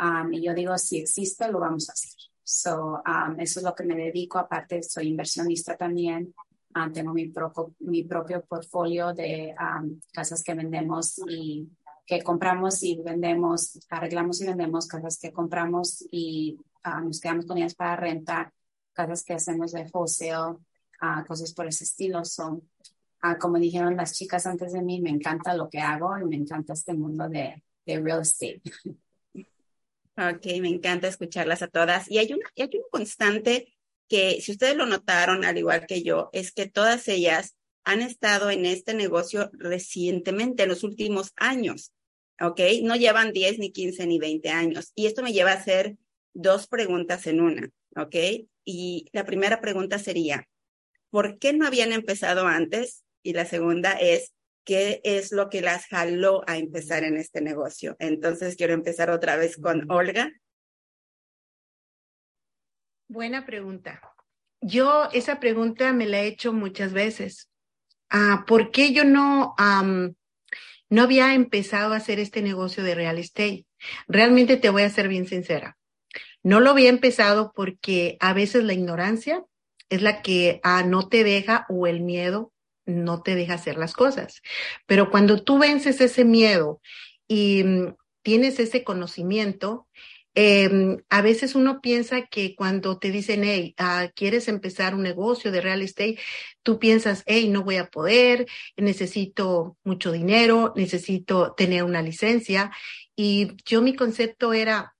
Um, 0.00 0.32
y 0.32 0.42
yo 0.42 0.54
digo, 0.54 0.76
si 0.78 0.98
existe, 0.98 1.50
lo 1.52 1.60
vamos 1.60 1.90
a 1.90 1.92
hacer. 1.92 2.10
So, 2.42 3.02
um, 3.06 3.38
eso 3.38 3.60
es 3.60 3.64
lo 3.64 3.74
que 3.74 3.84
me 3.84 3.94
dedico. 3.94 4.38
Aparte, 4.38 4.82
soy 4.82 5.08
inversionista 5.08 5.76
también. 5.76 6.34
tengo 6.94 7.12
mi, 7.12 7.28
propio, 7.28 7.74
mi 7.80 8.04
propio 8.04 8.44
portfolio 8.46 9.12
de 9.12 9.54
casas 10.12 10.42
que 10.42 10.54
vendemos 10.54 11.20
y 11.28 11.68
que 12.06 12.22
compramos 12.22 12.82
y 12.82 13.02
vendemos, 13.02 13.78
arreglamos 13.90 14.40
y 14.40 14.46
vendemos 14.46 14.86
casas 14.86 15.18
que 15.18 15.32
compramos 15.32 16.06
y 16.10 16.58
nos 17.02 17.20
quedamos 17.20 17.46
con 17.46 17.58
ellas 17.58 17.74
para 17.74 17.96
rentar, 17.96 18.52
casas 18.96 19.22
que 19.22 19.34
hacemos 19.34 19.72
de 19.72 19.88
wholesale, 19.92 20.56
uh, 21.02 21.24
cosas 21.26 21.52
por 21.52 21.66
ese 21.66 21.84
estilo. 21.84 22.24
Son, 22.24 22.68
uh, 23.22 23.38
como 23.38 23.58
dijeron 23.58 23.96
las 23.96 24.14
chicas 24.14 24.46
antes 24.46 24.72
de 24.72 24.82
mí, 24.82 25.00
me 25.00 25.10
encanta 25.10 25.54
lo 25.54 25.68
que 25.68 25.78
hago 25.78 26.18
y 26.18 26.24
me 26.24 26.36
encanta 26.36 26.72
este 26.72 26.94
mundo 26.94 27.28
de, 27.28 27.62
de 27.84 28.00
real 28.00 28.22
estate. 28.22 28.62
Ok, 30.18 30.46
me 30.62 30.68
encanta 30.68 31.08
escucharlas 31.08 31.60
a 31.60 31.68
todas. 31.68 32.10
Y 32.10 32.16
hay, 32.16 32.32
una, 32.32 32.50
hay 32.56 32.70
un 32.72 32.88
constante 32.90 33.74
que, 34.08 34.40
si 34.40 34.52
ustedes 34.52 34.74
lo 34.74 34.86
notaron, 34.86 35.44
al 35.44 35.58
igual 35.58 35.86
que 35.86 36.02
yo, 36.02 36.30
es 36.32 36.52
que 36.52 36.66
todas 36.66 37.06
ellas 37.08 37.54
han 37.84 38.00
estado 38.00 38.50
en 38.50 38.64
este 38.64 38.94
negocio 38.94 39.50
recientemente, 39.52 40.62
en 40.62 40.70
los 40.70 40.84
últimos 40.84 41.32
años. 41.36 41.92
¿Ok? 42.40 42.60
No 42.82 42.96
llevan 42.96 43.32
10, 43.32 43.58
ni 43.58 43.72
15, 43.72 44.06
ni 44.06 44.18
20 44.18 44.48
años. 44.48 44.92
Y 44.94 45.04
esto 45.04 45.22
me 45.22 45.34
lleva 45.34 45.52
a 45.52 45.56
hacer 45.56 45.96
dos 46.32 46.66
preguntas 46.66 47.26
en 47.26 47.40
una. 47.42 47.70
¿Ok? 47.96 48.14
Y 48.64 49.08
la 49.12 49.24
primera 49.24 49.60
pregunta 49.60 49.98
sería, 49.98 50.46
¿por 51.10 51.38
qué 51.38 51.52
no 51.52 51.66
habían 51.66 51.92
empezado 51.92 52.46
antes? 52.46 53.04
Y 53.22 53.32
la 53.32 53.46
segunda 53.46 53.92
es, 53.92 54.32
¿qué 54.64 55.00
es 55.04 55.32
lo 55.32 55.48
que 55.48 55.62
las 55.62 55.86
jaló 55.86 56.42
a 56.46 56.58
empezar 56.58 57.04
en 57.04 57.16
este 57.16 57.40
negocio? 57.40 57.96
Entonces 57.98 58.56
quiero 58.56 58.74
empezar 58.74 59.10
otra 59.10 59.36
vez 59.36 59.56
con 59.56 59.90
Olga. 59.90 60.30
Buena 63.08 63.46
pregunta. 63.46 64.00
Yo 64.60 65.08
esa 65.12 65.38
pregunta 65.38 65.92
me 65.92 66.06
la 66.06 66.20
he 66.20 66.26
hecho 66.26 66.52
muchas 66.52 66.92
veces. 66.92 67.48
Ah, 68.10 68.44
¿Por 68.46 68.70
qué 68.72 68.92
yo 68.92 69.04
no, 69.04 69.54
no 70.88 71.02
había 71.02 71.34
empezado 71.34 71.94
a 71.94 71.98
hacer 71.98 72.18
este 72.18 72.42
negocio 72.42 72.82
de 72.82 72.94
real 72.94 73.18
estate? 73.18 73.64
Realmente 74.08 74.56
te 74.56 74.70
voy 74.70 74.82
a 74.82 74.90
ser 74.90 75.08
bien 75.08 75.26
sincera. 75.26 75.75
No 76.46 76.60
lo 76.60 76.70
había 76.70 76.90
empezado 76.90 77.52
porque 77.56 78.16
a 78.20 78.32
veces 78.32 78.62
la 78.62 78.72
ignorancia 78.72 79.44
es 79.88 80.00
la 80.00 80.22
que 80.22 80.60
ah, 80.62 80.84
no 80.84 81.08
te 81.08 81.24
deja 81.24 81.66
o 81.68 81.88
el 81.88 82.02
miedo 82.02 82.52
no 82.84 83.20
te 83.20 83.34
deja 83.34 83.54
hacer 83.54 83.76
las 83.76 83.94
cosas. 83.94 84.42
Pero 84.86 85.10
cuando 85.10 85.42
tú 85.42 85.58
vences 85.58 86.00
ese 86.00 86.24
miedo 86.24 86.80
y 87.26 87.64
mm, 87.64 87.96
tienes 88.22 88.60
ese 88.60 88.84
conocimiento, 88.84 89.88
eh, 90.36 90.98
a 91.08 91.20
veces 91.20 91.56
uno 91.56 91.80
piensa 91.80 92.26
que 92.26 92.54
cuando 92.54 93.00
te 93.00 93.10
dicen, 93.10 93.42
hey, 93.42 93.74
uh, 93.80 94.08
quieres 94.14 94.46
empezar 94.46 94.94
un 94.94 95.02
negocio 95.02 95.50
de 95.50 95.60
real 95.60 95.82
estate, 95.82 96.20
tú 96.62 96.78
piensas, 96.78 97.24
hey, 97.26 97.48
no 97.48 97.64
voy 97.64 97.78
a 97.78 97.90
poder, 97.90 98.46
necesito 98.76 99.76
mucho 99.82 100.12
dinero, 100.12 100.74
necesito 100.76 101.54
tener 101.54 101.82
una 101.82 102.02
licencia. 102.02 102.70
Y 103.16 103.56
yo 103.64 103.82
mi 103.82 103.96
concepto 103.96 104.52
era, 104.52 104.95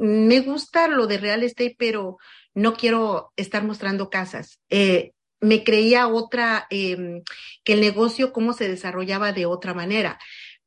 me 0.00 0.40
gusta 0.40 0.88
lo 0.88 1.06
de 1.06 1.18
real 1.18 1.42
estate, 1.42 1.76
pero 1.78 2.18
no 2.54 2.74
quiero 2.74 3.32
estar 3.36 3.64
mostrando 3.64 4.10
casas. 4.10 4.58
Eh, 4.70 5.12
me 5.40 5.64
creía 5.64 6.06
otra, 6.06 6.66
eh, 6.70 7.22
que 7.64 7.72
el 7.72 7.80
negocio, 7.80 8.32
cómo 8.32 8.52
se 8.52 8.68
desarrollaba 8.68 9.32
de 9.32 9.46
otra 9.46 9.74
manera 9.74 10.18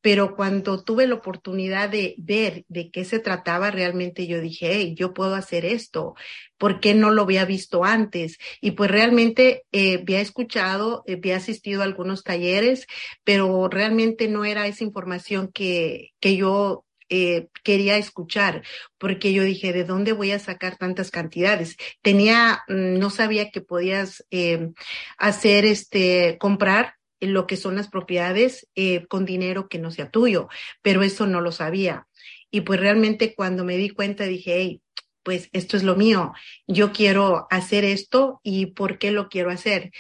pero 0.06 0.36
cuando 0.36 0.84
tuve 0.84 1.08
la 1.08 1.16
oportunidad 1.16 1.90
de 1.90 2.14
ver 2.20 2.64
de 2.68 2.92
qué 2.92 3.06
se 3.06 3.18
trataba, 3.18 3.72
realmente 3.72 4.28
yo 4.28 4.40
dije, 4.40 4.70
hey, 4.72 4.94
yo 4.96 5.16
puedo 5.16 5.34
hacer 5.34 5.66
esto, 5.66 6.14
¿por 6.60 6.80
qué 6.80 6.94
no 6.94 7.10
lo 7.10 7.24
había 7.24 7.44
visto 7.46 7.84
antes? 7.84 8.38
Y 8.62 8.72
pues 8.74 8.92
realmente 8.92 9.64
eh, 9.72 10.02
había 10.04 10.22
escuchado, 10.22 11.04
había 11.08 11.38
asistido 11.38 11.82
a 11.82 11.86
algunos 11.86 12.24
talleres, 12.24 12.86
pero 13.24 13.68
realmente 13.68 14.28
no 14.28 14.46
era 14.46 14.68
esa 14.68 14.84
información 14.84 15.52
que, 15.52 16.12
que 16.20 16.36
yo 16.36 16.85
eh, 17.10 17.48
quería 17.64 17.98
escuchar, 17.98 18.64
porque 18.98 19.34
yo 19.34 19.44
dije, 19.44 19.74
¿de 19.74 19.84
dónde 19.84 20.12
voy 20.12 20.32
a 20.32 20.40
sacar 20.40 20.78
tantas 20.78 21.12
cantidades? 21.12 21.78
Tenía, 22.02 22.64
mm, 22.68 22.98
no 22.98 23.10
sabía 23.10 23.52
que 23.52 23.62
podías 23.62 24.26
eh, 24.32 24.72
hacer 25.18 25.66
este, 25.66 26.38
comprar 26.40 26.96
lo 27.20 27.48
que 27.48 27.58
son 27.58 27.76
las 27.76 27.88
propiedades 27.88 28.68
eh, 28.76 29.06
con 29.08 29.26
dinero 29.26 29.68
que 29.70 29.80
no 29.80 29.92
sea 29.92 30.10
tuyo, 30.10 30.48
pero 30.82 31.04
eso 31.04 31.28
no 31.28 31.42
lo 31.42 31.52
sabía. 31.52 32.08
Y 32.52 32.62
pues 32.62 32.80
realmente 32.80 33.36
cuando 33.36 33.64
me 33.66 33.78
di 33.78 33.90
cuenta 33.90 34.26
dije, 34.26 34.56
hey, 34.58 34.82
pues 35.24 35.50
esto 35.54 35.76
es 35.76 35.84
lo 35.84 35.96
mío, 35.96 36.34
yo 36.68 36.92
quiero 36.92 37.48
hacer 37.50 37.84
esto 37.84 38.40
y 38.44 38.68
¿por 38.68 39.00
qué 39.00 39.12
lo 39.12 39.28
quiero 39.28 39.50
hacer? 39.50 39.92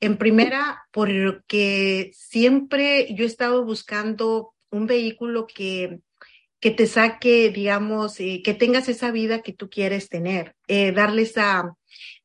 En 0.00 0.16
primera, 0.16 0.82
porque 0.90 2.10
siempre 2.14 3.14
yo 3.14 3.24
he 3.24 3.28
estado 3.28 3.64
buscando 3.64 4.54
un 4.70 4.86
vehículo 4.86 5.46
que, 5.46 6.00
que 6.62 6.70
te 6.70 6.86
saque, 6.86 7.50
digamos, 7.50 8.20
eh, 8.20 8.40
que 8.44 8.54
tengas 8.54 8.88
esa 8.88 9.10
vida 9.10 9.42
que 9.42 9.52
tú 9.52 9.68
quieres 9.68 10.08
tener, 10.08 10.54
eh, 10.68 10.92
darle 10.92 11.22
esa 11.22 11.76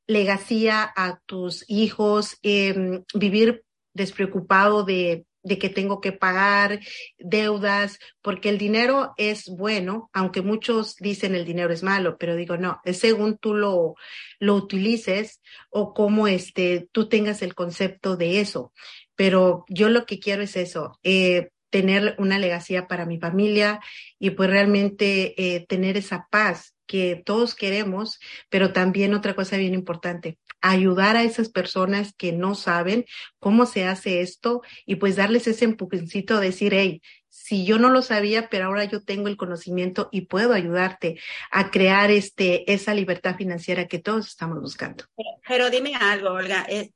legacía 0.05 0.93
a 0.95 1.19
tus 1.25 1.65
hijos, 1.67 2.37
eh, 2.43 3.01
vivir 3.15 3.65
despreocupado 3.95 4.83
de, 4.83 5.25
de 5.41 5.57
que 5.57 5.69
tengo 5.69 6.01
que 6.01 6.11
pagar 6.11 6.81
deudas, 7.17 7.97
porque 8.21 8.49
el 8.49 8.59
dinero 8.59 9.15
es 9.17 9.49
bueno, 9.49 10.11
aunque 10.13 10.43
muchos 10.43 10.97
dicen 10.97 11.33
el 11.33 11.43
dinero 11.43 11.73
es 11.73 11.81
malo, 11.81 12.17
pero 12.19 12.35
digo, 12.35 12.57
no, 12.57 12.79
es 12.85 12.99
según 12.99 13.39
tú 13.39 13.55
lo, 13.55 13.95
lo 14.37 14.53
utilices 14.53 15.41
o 15.71 15.95
cómo 15.95 16.27
este, 16.27 16.87
tú 16.91 17.09
tengas 17.09 17.41
el 17.41 17.55
concepto 17.55 18.15
de 18.15 18.39
eso. 18.39 18.71
Pero 19.15 19.65
yo 19.67 19.89
lo 19.89 20.05
que 20.05 20.19
quiero 20.19 20.43
es 20.43 20.55
eso, 20.55 20.99
eh, 21.01 21.49
tener 21.69 22.15
una 22.17 22.39
legacía 22.39 22.87
para 22.87 23.05
mi 23.05 23.19
familia 23.19 23.79
y 24.19 24.31
pues 24.31 24.49
realmente 24.49 25.55
eh, 25.55 25.65
tener 25.67 25.97
esa 25.97 26.27
paz 26.29 26.75
que 26.87 27.21
todos 27.25 27.53
queremos, 27.53 28.19
pero 28.49 28.73
también 28.73 29.13
otra 29.13 29.35
cosa 29.35 29.57
bien 29.57 29.73
importante, 29.73 30.39
ayudar 30.61 31.17
a 31.17 31.23
esas 31.23 31.49
personas 31.49 32.13
que 32.17 32.31
no 32.31 32.55
saben 32.55 33.05
cómo 33.39 33.65
se 33.65 33.85
hace 33.85 34.21
esto 34.21 34.61
y 34.85 34.95
pues 34.95 35.17
darles 35.17 35.47
ese 35.47 35.65
empujoncito 35.65 36.39
de 36.39 36.47
decir, 36.47 36.73
hey, 36.73 37.01
si 37.39 37.65
yo 37.65 37.77
no 37.77 37.89
lo 37.89 38.01
sabía, 38.01 38.49
pero 38.49 38.65
ahora 38.65 38.85
yo 38.85 39.03
tengo 39.03 39.27
el 39.27 39.37
conocimiento 39.37 40.09
y 40.11 40.21
puedo 40.21 40.53
ayudarte 40.53 41.19
a 41.51 41.69
crear 41.69 42.09
este, 42.09 42.69
esa 42.73 42.95
libertad 42.95 43.37
financiera 43.37 43.87
que 43.87 43.99
todos 43.99 44.27
estamos 44.27 44.59
buscando. 44.59 45.05
Pero, 45.47 45.69
dime 45.69 45.93
algo, 45.95 46.31
Olga, 46.31 46.65
eh, 46.67 46.91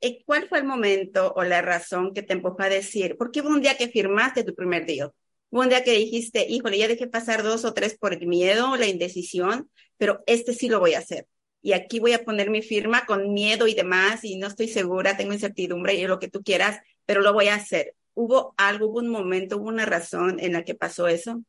eh, 0.00 0.22
¿cuál 0.26 0.48
fue 0.48 0.58
el 0.58 0.64
momento 0.64 1.32
o 1.34 1.42
la 1.44 1.62
razón 1.62 2.12
que 2.12 2.22
te 2.22 2.34
empujó 2.34 2.62
a 2.62 2.68
decir? 2.68 3.16
¿Por 3.16 3.32
qué 3.32 3.40
hubo 3.40 3.48
un 3.48 3.62
día 3.62 3.76
que 3.76 3.88
firmaste 3.88 4.44
tu 4.44 4.54
primer 4.54 4.84
día? 4.84 5.10
Hubo 5.50 5.62
un 5.62 5.70
día 5.70 5.82
que 5.82 5.92
dijiste, 5.92 6.46
híjole, 6.46 6.78
ya 6.78 6.88
dejé 6.88 7.06
pasar 7.06 7.42
dos 7.42 7.64
o 7.64 7.72
tres 7.72 7.96
por 7.98 8.12
el 8.12 8.26
miedo 8.26 8.72
o 8.72 8.76
la 8.76 8.86
indecisión, 8.86 9.70
pero 9.96 10.22
este 10.26 10.52
sí 10.52 10.68
lo 10.68 10.78
voy 10.78 10.92
a 10.94 10.98
hacer 10.98 11.26
y 11.62 11.72
aquí 11.72 11.98
voy 11.98 12.12
a 12.12 12.22
poner 12.22 12.48
mi 12.48 12.62
firma 12.62 13.06
con 13.06 13.32
miedo 13.32 13.66
y 13.66 13.74
demás 13.74 14.22
y 14.22 14.36
no 14.36 14.46
estoy 14.46 14.68
segura, 14.68 15.16
tengo 15.16 15.32
incertidumbre 15.32 15.94
y 15.94 16.06
lo 16.06 16.20
que 16.20 16.28
tú 16.28 16.44
quieras, 16.44 16.80
pero 17.06 17.22
lo 17.22 17.32
voy 17.32 17.48
a 17.48 17.56
hacer. 17.56 17.94
¿Hubo 18.16 18.54
algo, 18.56 18.86
hubo 18.86 18.98
un 19.00 19.10
momento, 19.10 19.58
hubo 19.58 19.68
una 19.68 19.84
razón 19.84 20.40
en 20.40 20.54
la 20.54 20.64
que 20.64 20.74
pasó 20.74 21.06
eso? 21.06 21.42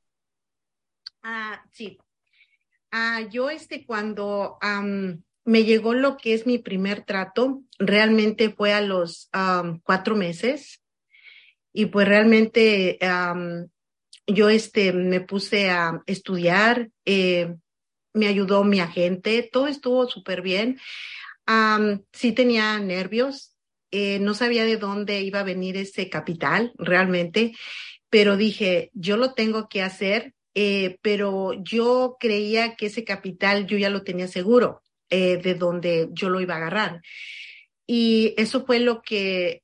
Ah, 1.24 1.63
sí. 1.71 1.97
Ah, 2.91 3.21
yo 3.21 3.50
este 3.50 3.86
cuando 3.86 4.57
me 5.45 5.63
llegó 5.63 5.93
lo 5.93 6.17
que 6.17 6.33
es 6.33 6.45
mi 6.45 6.57
primer 6.57 7.05
trato, 7.05 7.63
realmente 7.79 8.50
fue 8.50 8.74
a 8.74 8.81
los 8.81 9.29
cuatro 9.83 10.17
meses 10.17 10.83
y 11.71 11.86
pues 11.86 12.05
realmente 12.05 13.00
yo 14.25 14.50
este 14.50 14.91
me 14.91 15.21
puse 15.21 15.69
a 15.69 16.01
estudiar, 16.05 16.89
eh, 17.05 17.55
me 18.13 18.27
ayudó 18.27 18.65
mi 18.65 18.81
agente, 18.81 19.50
todo 19.50 19.67
estuvo 19.67 20.05
súper 20.07 20.41
bien. 20.41 20.79
sí 22.12 22.33
tenía 22.33 22.77
nervios, 22.79 23.56
eh, 23.91 24.20
no 24.20 24.34
sabía 24.34 24.65
de 24.65 24.77
dónde 24.77 25.22
iba 25.22 25.39
a 25.39 25.44
venir 25.44 25.77
ese 25.77 26.10
capital 26.10 26.74
realmente, 26.77 27.53
pero 28.10 28.38
dije, 28.38 28.91
yo 28.94 29.17
lo 29.17 29.34
tengo 29.34 29.67
que 29.70 29.82
hacer, 29.82 30.34
eh, 30.56 30.98
pero 31.01 31.53
yo 31.63 32.17
creía 32.20 32.75
que 32.75 32.88
ese 32.88 33.03
capital 33.03 33.67
yo 33.67 33.77
ya 33.77 33.89
lo 33.89 34.03
tenía 34.03 34.27
seguro 34.27 34.82
eh, 35.10 35.38
de 35.38 35.56
dónde 35.56 36.10
yo 36.12 36.29
lo 36.29 36.41
iba 36.41 36.56
a 36.56 36.58
agarrar. 36.58 37.01
Y 37.86 38.34
eso 38.38 38.65
fue 38.65 38.79
lo 38.79 39.01
que 39.01 39.63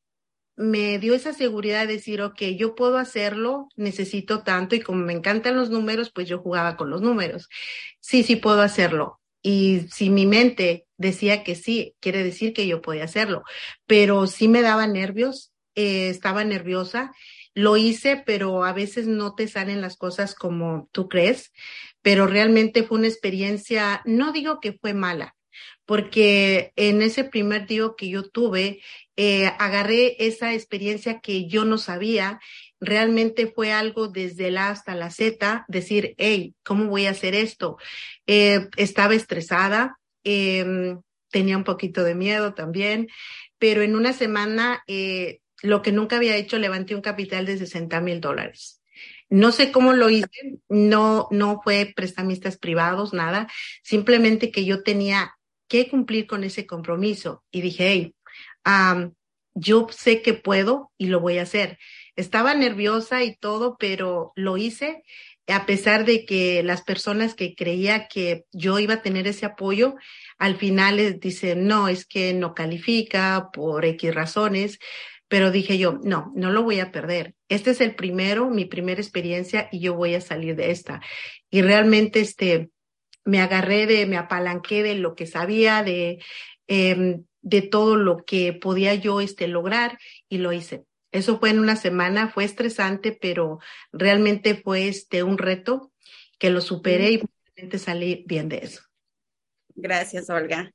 me 0.56 1.00
dio 1.00 1.16
esa 1.16 1.34
seguridad 1.34 1.88
de 1.88 1.94
decir, 1.94 2.22
ok, 2.22 2.42
yo 2.58 2.76
puedo 2.76 2.98
hacerlo, 2.98 3.70
necesito 3.76 4.44
tanto 4.44 4.76
y 4.76 4.82
como 4.82 5.04
me 5.04 5.14
encantan 5.14 5.56
los 5.56 5.70
números, 5.70 6.12
pues 6.14 6.28
yo 6.28 6.40
jugaba 6.40 6.78
con 6.78 6.90
los 6.90 7.02
números. 7.02 7.50
Sí, 8.00 8.24
sí 8.24 8.36
puedo 8.36 8.62
hacerlo. 8.62 9.20
Y 9.44 9.82
si 9.92 10.10
mi 10.10 10.26
mente 10.26 10.88
decía 10.98 11.44
que 11.44 11.56
sí, 11.56 11.96
quiere 12.00 12.24
decir 12.24 12.54
que 12.54 12.66
yo 12.66 12.82
podía 12.82 13.04
hacerlo, 13.04 13.44
pero 13.86 14.26
sí 14.26 14.48
me 14.48 14.62
daba 14.62 14.88
nervios, 14.88 15.52
eh, 15.76 16.10
estaba 16.10 16.46
nerviosa, 16.46 17.12
lo 17.54 17.78
hice, 17.78 18.24
pero 18.26 18.64
a 18.64 18.74
veces 18.74 19.06
no 19.06 19.36
te 19.36 19.48
salen 19.48 19.82
las 19.82 19.98
cosas 19.98 20.34
como 20.34 20.90
tú 20.92 21.10
crees, 21.10 21.52
pero 22.02 22.26
realmente 22.26 22.84
fue 22.84 22.98
una 22.98 23.08
experiencia, 23.08 24.02
no 24.06 24.32
digo 24.32 24.60
que 24.62 24.74
fue 24.74 24.94
mala, 24.94 25.36
porque 25.86 26.72
en 26.78 27.02
ese 27.02 27.26
primer 27.26 27.68
día 27.68 27.90
que 27.98 28.10
yo 28.10 28.30
tuve, 28.30 28.82
eh, 29.18 29.52
agarré 29.60 30.16
esa 30.26 30.54
experiencia 30.54 31.20
que 31.20 31.48
yo 31.48 31.66
no 31.66 31.78
sabía, 31.78 32.40
realmente 32.84 33.48
fue 33.48 33.72
algo 33.72 34.08
desde 34.08 34.52
la 34.52 34.70
hasta 34.70 34.96
la 34.96 35.10
Z, 35.10 35.66
decir, 35.68 36.16
hey, 36.18 36.54
¿cómo 36.64 36.86
voy 36.86 37.06
a 37.06 37.12
hacer 37.12 37.36
esto? 37.36 37.78
Eh, 38.28 38.68
estaba 38.78 39.16
estresada, 39.16 40.00
eh, 40.24 40.96
tenía 41.30 41.58
un 41.58 41.64
poquito 41.64 42.04
de 42.04 42.16
miedo 42.16 42.54
también, 42.54 43.10
pero 43.58 43.82
en 43.82 43.96
una 43.96 44.14
semana, 44.14 44.84
eh, 44.88 45.40
lo 45.62 45.82
que 45.82 45.92
nunca 45.92 46.18
había 46.18 46.36
hecho, 46.36 46.60
levanté 46.60 46.96
un 46.96 47.02
capital 47.02 47.46
de 47.46 47.58
60 47.58 48.00
mil 48.02 48.22
dólares. 48.22 48.82
No 49.30 49.52
sé 49.52 49.72
cómo 49.72 49.94
lo 49.94 50.10
hice, 50.10 50.60
no, 50.70 51.28
no 51.32 51.60
fue 51.64 51.92
prestamistas 51.96 52.58
privados, 52.58 53.14
nada, 53.14 53.48
simplemente 53.82 54.52
que 54.52 54.66
yo 54.66 54.84
tenía 54.84 55.34
que 55.68 55.90
cumplir 55.90 56.28
con 56.28 56.44
ese 56.44 56.68
compromiso 56.68 57.44
y 57.50 57.62
dije, 57.62 57.88
hey, 57.88 58.16
um, 58.66 59.14
yo 59.56 59.88
sé 59.92 60.22
que 60.22 60.34
puedo 60.34 60.92
y 60.98 61.08
lo 61.08 61.20
voy 61.20 61.40
a 61.40 61.44
hacer. 61.44 61.80
Estaba 62.16 62.54
nerviosa 62.54 63.24
y 63.24 63.36
todo, 63.36 63.78
pero 63.78 64.34
lo 64.36 64.58
hice 64.58 65.04
a 65.48 65.66
pesar 65.66 66.06
de 66.06 66.26
que 66.26 66.64
las 66.64 66.84
personas 66.84 67.36
que 67.36 67.54
creía 67.54 68.08
que 68.08 68.46
yo 68.54 68.80
iba 68.80 68.96
a 68.96 69.02
tener 69.02 69.28
ese 69.28 69.46
apoyo, 69.46 69.96
al 70.38 70.56
final 70.56 70.98
les 70.98 71.20
dicen, 71.20 71.68
no, 71.68 71.90
es 71.90 72.06
que 72.06 72.34
no 72.34 72.54
califica 72.54 73.50
por 73.52 73.84
X 73.84 74.16
razones, 74.16 74.80
pero 75.28 75.52
dije 75.52 75.78
yo, 75.78 76.00
no, 76.04 76.32
no 76.36 76.52
lo 76.52 76.64
voy 76.64 76.80
a 76.80 76.92
perder. 76.92 77.36
Este 77.50 77.72
es 77.72 77.82
el 77.82 77.96
primero, 77.96 78.50
mi 78.50 78.66
primera 78.66 79.02
experiencia 79.02 79.68
y 79.72 79.80
yo 79.80 79.96
voy 79.96 80.16
a 80.16 80.22
salir 80.22 80.56
de 80.56 80.72
esta. 80.72 81.02
Y 81.50 81.62
realmente, 81.62 82.22
este, 82.22 82.70
me 83.26 83.42
agarré 83.42 83.86
de, 83.86 84.06
me 84.06 84.18
apalanqué 84.18 84.84
de 84.84 84.96
lo 84.96 85.16
que 85.16 85.26
sabía, 85.28 85.84
de, 85.84 86.20
eh, 86.68 87.20
de 87.42 87.62
todo 87.62 87.98
lo 87.98 88.24
que 88.26 88.54
podía 88.54 88.96
yo, 88.96 89.20
este, 89.20 89.48
lograr 89.48 89.98
y 90.30 90.38
lo 90.38 90.54
hice. 90.54 90.84
Eso 91.14 91.40
fue 91.40 91.52
en 91.52 91.60
una 91.60 91.76
semana, 91.76 92.30
fue 92.30 92.44
estresante, 92.44 93.12
pero 93.12 93.60
realmente 93.92 94.56
fue 94.56 94.88
este 94.88 95.22
un 95.22 95.38
reto 95.38 95.94
que 96.40 96.50
lo 96.50 96.60
superé 96.60 97.12
y 97.12 97.22
realmente 97.56 97.78
salí 97.78 98.26
bien 98.28 98.50
de 98.50 98.58
eso. 98.64 98.82
Gracias, 99.76 100.32
Olga. 100.32 100.74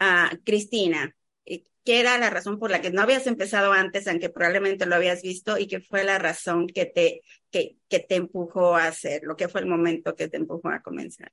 Uh, 0.00 0.36
Cristina, 0.44 1.14
eh, 1.44 1.62
¿qué 1.84 2.00
era 2.00 2.18
la 2.18 2.30
razón 2.30 2.58
por 2.58 2.72
la 2.72 2.80
que 2.80 2.90
no 2.90 3.00
habías 3.00 3.28
empezado 3.28 3.72
antes, 3.72 4.08
aunque 4.08 4.28
probablemente 4.28 4.86
lo 4.86 4.96
habías 4.96 5.22
visto, 5.22 5.56
y 5.56 5.68
qué 5.68 5.80
fue 5.80 6.02
la 6.02 6.18
razón 6.18 6.66
que 6.66 6.86
te, 6.86 7.22
que, 7.52 7.76
que 7.88 8.00
te 8.00 8.16
empujó 8.16 8.74
a 8.74 8.88
hacerlo? 8.88 9.36
¿Qué 9.36 9.48
fue 9.48 9.60
el 9.60 9.68
momento 9.68 10.16
que 10.16 10.26
te 10.26 10.36
empujó 10.36 10.68
a 10.68 10.82
comenzar? 10.82 11.32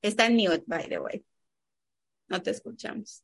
Está 0.00 0.24
en 0.24 0.36
mute, 0.36 0.64
by 0.66 0.88
the 0.88 1.00
way. 1.00 1.22
No 2.28 2.40
te 2.42 2.50
escuchamos. 2.50 3.22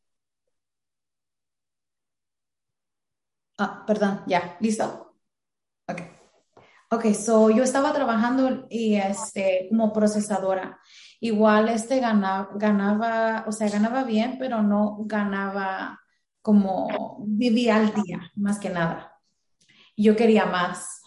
Ah, 3.58 3.84
perdón, 3.86 4.22
ya, 4.26 4.56
listo. 4.60 5.16
Ok. 5.88 6.00
Ok, 6.90 7.06
so 7.14 7.50
yo 7.50 7.62
estaba 7.64 7.92
trabajando 7.92 8.66
y 8.70 8.96
este, 8.96 9.66
como 9.68 9.92
procesadora. 9.92 10.78
Igual 11.20 11.68
este 11.68 12.00
ganaba, 12.00 12.50
ganaba, 12.54 13.44
o 13.48 13.52
sea, 13.52 13.68
ganaba 13.68 14.04
bien, 14.04 14.36
pero 14.38 14.62
no 14.62 14.98
ganaba 15.00 16.00
como 16.42 17.18
vivía 17.26 17.76
al 17.76 17.94
día, 17.94 18.30
más 18.36 18.58
que 18.58 18.70
nada. 18.70 19.18
Yo 19.96 20.16
quería 20.16 20.46
más. 20.46 21.00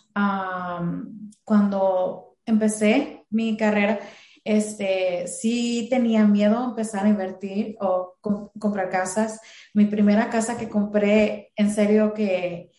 cuando 1.44 2.38
empecé 2.46 3.26
mi 3.30 3.56
carrera, 3.58 4.00
este, 4.48 5.28
sí 5.28 5.88
tenía 5.90 6.26
miedo 6.26 6.58
a 6.58 6.66
empezar 6.66 7.06
a 7.06 7.10
invertir 7.10 7.76
o 7.82 8.16
comprar 8.60 8.90
casas. 8.90 9.42
Mi 9.74 9.86
primera 9.86 10.30
casa 10.30 10.58
que 10.58 10.70
compré, 10.70 11.52
en 11.56 11.70
serio 11.70 12.14
que 12.14 12.72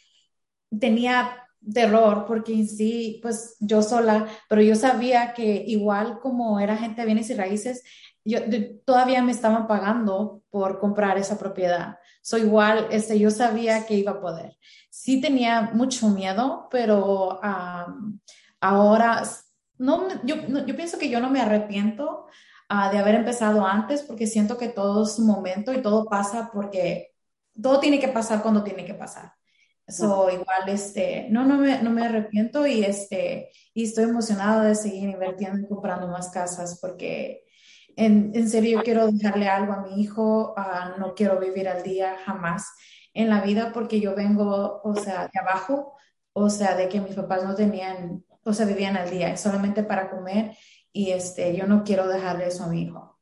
tenía 0.80 1.44
terror 1.72 2.25
porque 2.26 2.52
en 2.54 2.68
sí, 2.68 3.18
pues 3.22 3.56
yo 3.60 3.82
sola, 3.82 4.26
pero 4.48 4.62
yo 4.62 4.75
sabía 4.75 5.34
que 5.34 5.64
igual 5.66 6.20
como 6.20 6.58
era 6.58 6.76
gente 6.76 7.02
de 7.02 7.06
bienes 7.06 7.28
y 7.30 7.34
raíces, 7.34 7.84
yo, 8.25 8.40
todavía 8.84 9.22
me 9.22 9.32
estaban 9.32 9.66
pagando 9.66 10.42
por 10.50 10.78
comprar 10.78 11.18
esa 11.18 11.38
propiedad. 11.38 11.98
Soy 12.22 12.42
igual, 12.42 12.88
este, 12.90 13.18
yo 13.18 13.31
sabía 13.31 13.87
que 13.87 13.94
iba 13.94 14.12
a 14.12 14.20
poder. 14.20 14.57
Sí 14.90 15.20
tenía 15.20 15.70
mucho 15.74 16.09
miedo, 16.09 16.68
pero 16.70 17.40
ahora 18.61 19.22
no, 19.79 20.09
yo, 20.25 20.37
yo 20.67 20.77
pienso 20.77 20.99
que 20.99 21.09
yo 21.09 21.21
no 21.21 21.31
me 21.31 21.41
arrepiento 21.41 22.27
uh, 22.71 22.91
de 22.93 22.99
haber 22.99 23.14
empezado 23.17 23.67
antes 23.67 24.03
porque 24.03 24.27
siento 24.27 24.59
que 24.59 24.69
todo 24.69 25.05
es 25.05 25.19
un 25.19 25.27
momento 25.27 25.73
y 25.73 25.83
todo 25.83 26.07
pasa 26.07 26.51
porque 26.53 27.14
todo 27.61 27.81
tiene 27.81 27.99
que 27.99 28.09
pasar 28.09 28.43
cuando 28.43 28.62
tiene 28.62 28.85
que 28.85 28.95
pasar. 28.95 29.33
Eso 29.87 30.29
igual, 30.31 30.69
este, 30.69 31.29
no, 31.31 31.45
no 31.45 31.57
me, 31.57 31.83
no 31.83 31.91
me 31.91 32.05
arrepiento 32.05 32.67
y, 32.67 32.85
este, 32.85 33.51
y 33.73 33.85
estoy 33.85 34.05
emocionada 34.05 34.64
de 34.64 34.75
seguir 34.75 35.09
invirtiendo 35.09 35.61
y 35.61 35.67
comprando 35.69 36.09
más 36.09 36.29
casas 36.29 36.79
porque 36.79 37.45
en, 37.97 38.33
en 38.35 38.51
serio 38.51 38.79
yo 38.79 38.85
quiero 38.85 39.11
dejarle 39.11 39.49
algo 39.49 39.73
a 39.73 39.83
mi 39.83 40.03
hijo, 40.03 40.55
uh, 40.57 41.01
no 41.01 41.14
quiero 41.14 41.41
vivir 41.41 41.69
al 41.69 41.83
día 41.83 42.17
jamás 42.27 42.71
en 43.14 43.31
la 43.31 43.41
vida 43.41 43.73
porque 43.73 43.99
yo 43.99 44.14
vengo, 44.14 44.81
o 44.85 44.95
sea, 44.95 45.29
de 45.33 45.41
abajo, 45.41 45.97
o 46.35 46.51
sea, 46.51 46.77
de 46.77 46.88
que 46.88 47.01
mis 47.01 47.14
papás 47.14 47.43
no 47.45 47.55
tenían 47.55 48.25
o 48.48 48.54
sea, 48.54 48.66
vivían 48.66 48.96
al 48.96 49.11
día, 49.11 49.37
solamente 49.37 49.82
para 49.82 50.11
comer 50.11 50.56
y 50.92 51.11
este, 51.11 51.54
yo 51.56 51.66
no 51.66 51.84
quiero 51.84 52.08
dejarle 52.08 52.46
eso 52.46 52.64
a 52.64 52.68
mi 52.68 52.82
hijo. 52.82 53.18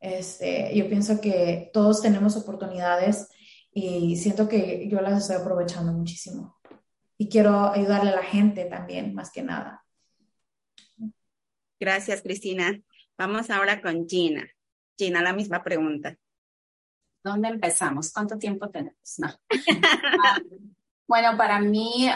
Este, 0.00 0.70
yo 0.74 0.88
pienso 0.88 1.20
que 1.20 1.70
todos 1.72 2.00
tenemos 2.00 2.36
oportunidades 2.36 3.28
y 3.72 4.16
siento 4.16 4.48
que 4.48 4.88
yo 4.88 5.00
las 5.00 5.22
estoy 5.22 5.36
aprovechando 5.36 5.92
muchísimo. 5.92 6.58
Y 7.16 7.28
quiero 7.28 7.70
ayudarle 7.70 8.10
a 8.10 8.16
la 8.16 8.22
gente 8.22 8.64
también, 8.66 9.14
más 9.14 9.32
que 9.32 9.42
nada. 9.42 9.84
Gracias, 11.80 12.22
Cristina. 12.22 12.80
Vamos 13.16 13.50
ahora 13.50 13.82
con 13.82 14.08
Gina. 14.08 14.48
Gina, 14.96 15.20
la 15.22 15.32
misma 15.32 15.64
pregunta. 15.64 16.16
¿Dónde 17.24 17.48
empezamos? 17.48 18.12
¿Cuánto 18.12 18.38
tiempo 18.38 18.70
tenemos? 18.70 19.18
No. 19.18 19.28
Bueno, 21.08 21.38
para 21.38 21.58
mí 21.58 22.06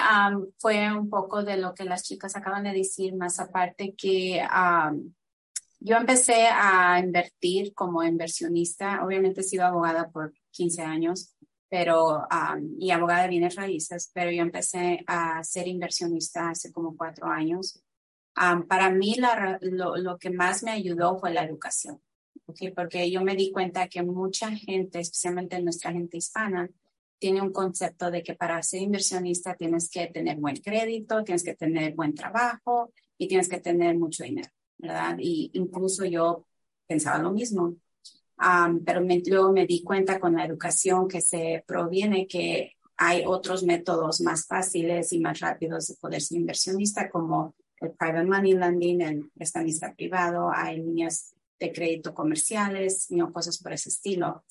fue 0.58 0.94
un 0.94 1.08
poco 1.08 1.42
de 1.42 1.56
lo 1.56 1.72
que 1.72 1.84
las 1.84 2.02
chicas 2.02 2.36
acaban 2.36 2.64
de 2.64 2.74
decir, 2.74 3.16
más 3.16 3.40
aparte 3.40 3.94
que 3.96 4.46
yo 5.80 5.96
empecé 5.96 6.46
a 6.46 7.00
invertir 7.00 7.72
como 7.72 8.04
inversionista. 8.04 9.02
Obviamente 9.02 9.40
he 9.40 9.44
sido 9.44 9.64
abogada 9.64 10.10
por 10.10 10.34
15 10.50 10.82
años, 10.82 11.34
pero 11.70 12.28
y 12.78 12.90
abogada 12.90 13.22
de 13.22 13.30
bienes 13.30 13.56
raíces, 13.56 14.10
pero 14.12 14.30
yo 14.30 14.42
empecé 14.42 15.02
a 15.06 15.42
ser 15.42 15.68
inversionista 15.68 16.50
hace 16.50 16.70
como 16.70 16.94
cuatro 16.94 17.28
años. 17.28 17.82
para 18.68 18.90
mí 18.90 19.16
lo, 19.62 19.96
lo, 19.96 20.18
que 20.18 20.28
más 20.28 20.62
me 20.62 20.70
ayudó 20.70 21.18
fue 21.18 21.32
la 21.32 21.44
educación, 21.44 22.02
¿okay? 22.44 22.70
porque 22.72 23.10
yo 23.10 23.22
me 23.22 23.36
di 23.36 23.52
cuenta 23.52 23.88
que 23.88 24.02
mucha 24.02 24.50
gente, 24.50 25.00
especialmente 25.00 25.58
nuestra 25.62 25.92
gente 25.92 26.18
hispana, 26.18 26.68
tiene 27.22 27.40
un 27.40 27.52
concepto 27.52 28.10
de 28.10 28.20
que 28.20 28.34
para 28.34 28.60
ser 28.64 28.82
inversionista 28.82 29.54
tienes 29.54 29.88
que 29.88 30.08
tener 30.08 30.38
buen 30.38 30.56
crédito, 30.56 31.22
tienes 31.22 31.44
que 31.44 31.54
tener 31.54 31.94
buen 31.94 32.16
trabajo 32.16 32.92
y 33.16 33.28
tienes 33.28 33.48
que 33.48 33.60
tener 33.60 33.96
mucho 33.96 34.24
dinero, 34.24 34.50
¿verdad? 34.76 35.14
Y 35.20 35.52
incluso 35.54 36.04
yo 36.04 36.48
pensaba 36.84 37.22
lo 37.22 37.30
mismo. 37.30 37.76
pero 38.84 39.00
luego 39.00 39.52
me 39.52 39.66
di 39.66 39.84
cuenta 39.84 40.18
con 40.18 40.34
la 40.34 40.44
educación 40.44 41.06
que 41.06 41.20
se 41.20 41.62
proviene 41.64 42.26
que 42.26 42.72
hay 42.96 43.22
otros 43.24 43.62
métodos 43.62 44.20
más 44.20 44.44
fáciles 44.44 45.12
y 45.12 45.20
más 45.20 45.38
rápidos 45.38 45.86
de 45.86 45.94
poder 46.00 46.20
ser 46.20 46.38
inversionista, 46.38 47.08
como 47.08 47.54
el 47.80 47.92
private 47.92 48.26
money 48.26 48.54
lending, 48.54 49.00
el 49.00 49.30
prestamista 49.30 49.94
privado, 49.94 50.50
hay 50.52 50.78
líneas 50.78 51.36
de 51.60 51.72
crédito 51.72 52.12
comerciales, 52.14 53.08
y 53.12 53.20
cosas 53.30 53.58
por 53.58 53.72
ese 53.72 53.90
estilo. 53.90 54.42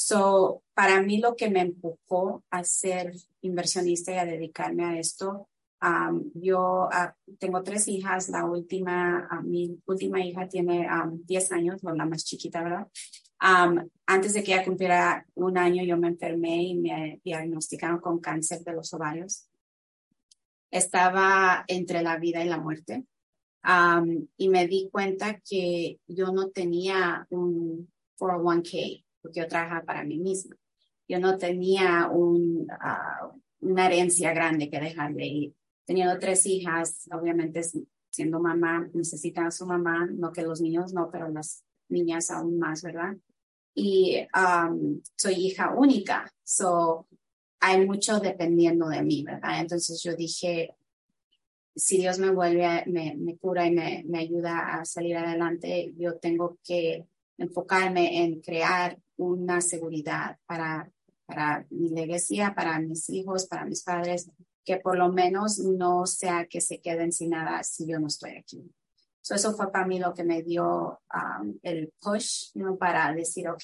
So, 0.00 0.62
para 0.74 1.02
mí 1.02 1.18
lo 1.18 1.34
que 1.34 1.50
me 1.50 1.60
empujó 1.60 2.44
a 2.50 2.62
ser 2.62 3.12
inversionista 3.40 4.12
y 4.12 4.18
a 4.18 4.24
dedicarme 4.24 4.84
a 4.84 4.96
esto, 4.96 5.48
um, 5.82 6.30
yo 6.34 6.88
uh, 6.88 7.34
tengo 7.40 7.64
tres 7.64 7.88
hijas, 7.88 8.28
la 8.28 8.44
última, 8.44 9.28
uh, 9.28 9.42
mi 9.42 9.76
última 9.86 10.24
hija 10.24 10.48
tiene 10.48 10.86
um, 10.88 11.20
10 11.26 11.50
años, 11.50 11.82
la 11.82 12.06
más 12.06 12.24
chiquita, 12.24 12.62
¿verdad? 12.62 12.86
Um, 13.42 13.88
antes 14.06 14.34
de 14.34 14.44
que 14.44 14.52
ella 14.52 14.64
cumpliera 14.64 15.26
un 15.34 15.58
año, 15.58 15.82
yo 15.82 15.96
me 15.96 16.06
enfermé 16.06 16.62
y 16.62 16.76
me 16.76 17.20
diagnosticaron 17.24 17.98
con 17.98 18.20
cáncer 18.20 18.60
de 18.60 18.74
los 18.74 18.94
ovarios. 18.94 19.48
Estaba 20.70 21.64
entre 21.66 22.04
la 22.04 22.18
vida 22.18 22.44
y 22.44 22.48
la 22.48 22.58
muerte. 22.58 23.04
y 24.36 24.48
me 24.48 24.68
di 24.68 24.90
cuenta 24.92 25.40
que 25.40 25.98
yo 26.06 26.30
no 26.30 26.50
tenía 26.50 27.26
un 27.30 27.90
401k 28.16 29.07
porque 29.28 29.40
yo 29.40 29.48
trabajaba 29.48 29.84
para 29.84 30.04
mí 30.04 30.18
misma. 30.18 30.56
Yo 31.06 31.18
no 31.18 31.38
tenía 31.38 32.08
un, 32.08 32.66
uh, 32.70 33.38
una 33.60 33.86
herencia 33.86 34.32
grande 34.32 34.70
que 34.70 34.80
dejarle 34.80 35.26
ir. 35.26 35.54
Teniendo 35.84 36.18
tres 36.18 36.44
hijas, 36.46 37.08
obviamente 37.12 37.62
siendo 38.10 38.40
mamá, 38.40 38.88
necesitan 38.92 39.46
a 39.46 39.50
su 39.50 39.66
mamá, 39.66 40.06
no 40.10 40.32
que 40.32 40.42
los 40.42 40.60
niños 40.60 40.92
no, 40.92 41.10
pero 41.10 41.28
las 41.28 41.64
niñas 41.88 42.30
aún 42.30 42.58
más, 42.58 42.82
¿verdad? 42.82 43.16
Y 43.74 44.26
um, 44.34 45.00
soy 45.16 45.34
hija 45.34 45.72
única, 45.74 46.30
so 46.42 47.06
hay 47.60 47.86
mucho 47.86 48.18
dependiendo 48.20 48.88
de 48.88 49.02
mí, 49.02 49.22
¿verdad? 49.22 49.60
Entonces 49.60 50.02
yo 50.02 50.14
dije, 50.14 50.74
si 51.74 51.98
Dios 51.98 52.18
me 52.18 52.30
vuelve, 52.30 52.84
me, 52.86 53.14
me 53.16 53.38
cura 53.38 53.66
y 53.66 53.70
me, 53.70 54.04
me 54.06 54.18
ayuda 54.18 54.74
a 54.74 54.84
salir 54.84 55.16
adelante, 55.16 55.94
yo 55.96 56.18
tengo 56.18 56.58
que 56.64 57.06
enfocarme 57.38 58.24
en 58.24 58.40
crear 58.40 58.98
una 59.18 59.60
seguridad 59.60 60.38
para, 60.46 60.90
para 61.26 61.66
mi 61.70 61.88
iglesia, 61.88 62.54
para 62.54 62.78
mis 62.80 63.10
hijos, 63.10 63.46
para 63.46 63.66
mis 63.66 63.82
padres, 63.82 64.30
que 64.64 64.78
por 64.78 64.96
lo 64.96 65.12
menos 65.12 65.58
no 65.58 66.06
sea 66.06 66.46
que 66.46 66.60
se 66.60 66.80
queden 66.80 67.12
sin 67.12 67.30
nada 67.30 67.62
si 67.62 67.86
yo 67.86 67.98
no 67.98 68.06
estoy 68.06 68.36
aquí. 68.36 68.70
eso 69.28 69.54
fue 69.54 69.70
para 69.70 69.86
mí 69.86 69.98
lo 69.98 70.14
que 70.14 70.24
me 70.24 70.42
dio 70.42 71.00
um, 71.12 71.58
el 71.62 71.92
push 72.00 72.50
¿no? 72.54 72.76
para 72.76 73.12
decir, 73.12 73.48
ok, 73.48 73.62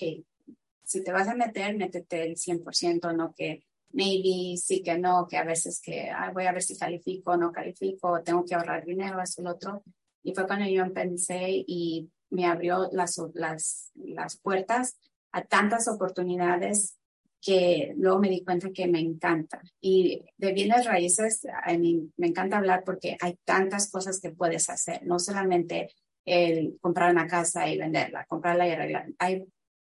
si 0.83 1.03
te 1.03 1.13
vas 1.13 1.29
a 1.29 1.35
meter, 1.35 1.77
métete 1.77 2.25
el 2.25 2.37
100%, 2.37 3.17
no 3.17 3.33
que 3.33 3.65
maybe 3.93 4.57
sí 4.57 4.83
que 4.83 4.99
no, 4.99 5.27
que 5.29 5.39
a 5.39 5.45
veces 5.45 5.81
que 5.81 6.11
voy 6.33 6.47
a 6.47 6.53
ver 6.53 6.63
si 6.63 6.77
califico 6.77 7.37
no 7.37 7.53
califico, 7.53 8.23
tengo 8.23 8.45
que 8.45 8.55
ahorrar 8.55 8.85
dinero, 8.85 9.21
eso 9.23 9.41
el 9.41 9.49
otro. 9.49 9.83
Y 10.23 10.35
fue 10.35 10.47
cuando 10.47 10.67
yo 10.67 10.93
pensé 10.93 11.65
y 11.67 12.11
me 12.31 12.47
abrió 12.47 12.89
las, 12.93 13.21
las, 13.35 13.91
las 13.95 14.37
puertas 14.39 14.99
a 15.35 15.43
tantas 15.43 15.89
oportunidades 15.89 16.97
que 17.43 17.93
luego 17.97 18.21
me 18.21 18.31
di 18.31 18.45
cuenta 18.45 18.71
que 18.71 18.87
me 18.87 19.01
encanta. 19.01 19.61
Y 19.81 20.25
de 20.39 20.53
bienes 20.53 20.87
raíces, 20.87 21.45
a 21.65 21.77
mí 21.77 22.09
me 22.17 22.29
encanta 22.29 22.57
hablar 22.57 22.85
porque 22.85 23.17
hay 23.21 23.37
tantas 23.45 23.91
cosas 23.91 24.21
que 24.21 24.31
puedes 24.31 24.71
hacer, 24.71 25.05
no 25.05 25.19
solamente 25.19 25.91
el 26.25 26.79
comprar 26.81 27.11
una 27.11 27.27
casa 27.27 27.69
y 27.69 27.77
venderla, 27.77 28.25
comprarla 28.27 28.69
y 28.69 28.71
arreglarla. 28.71 29.15
Hay 29.19 29.45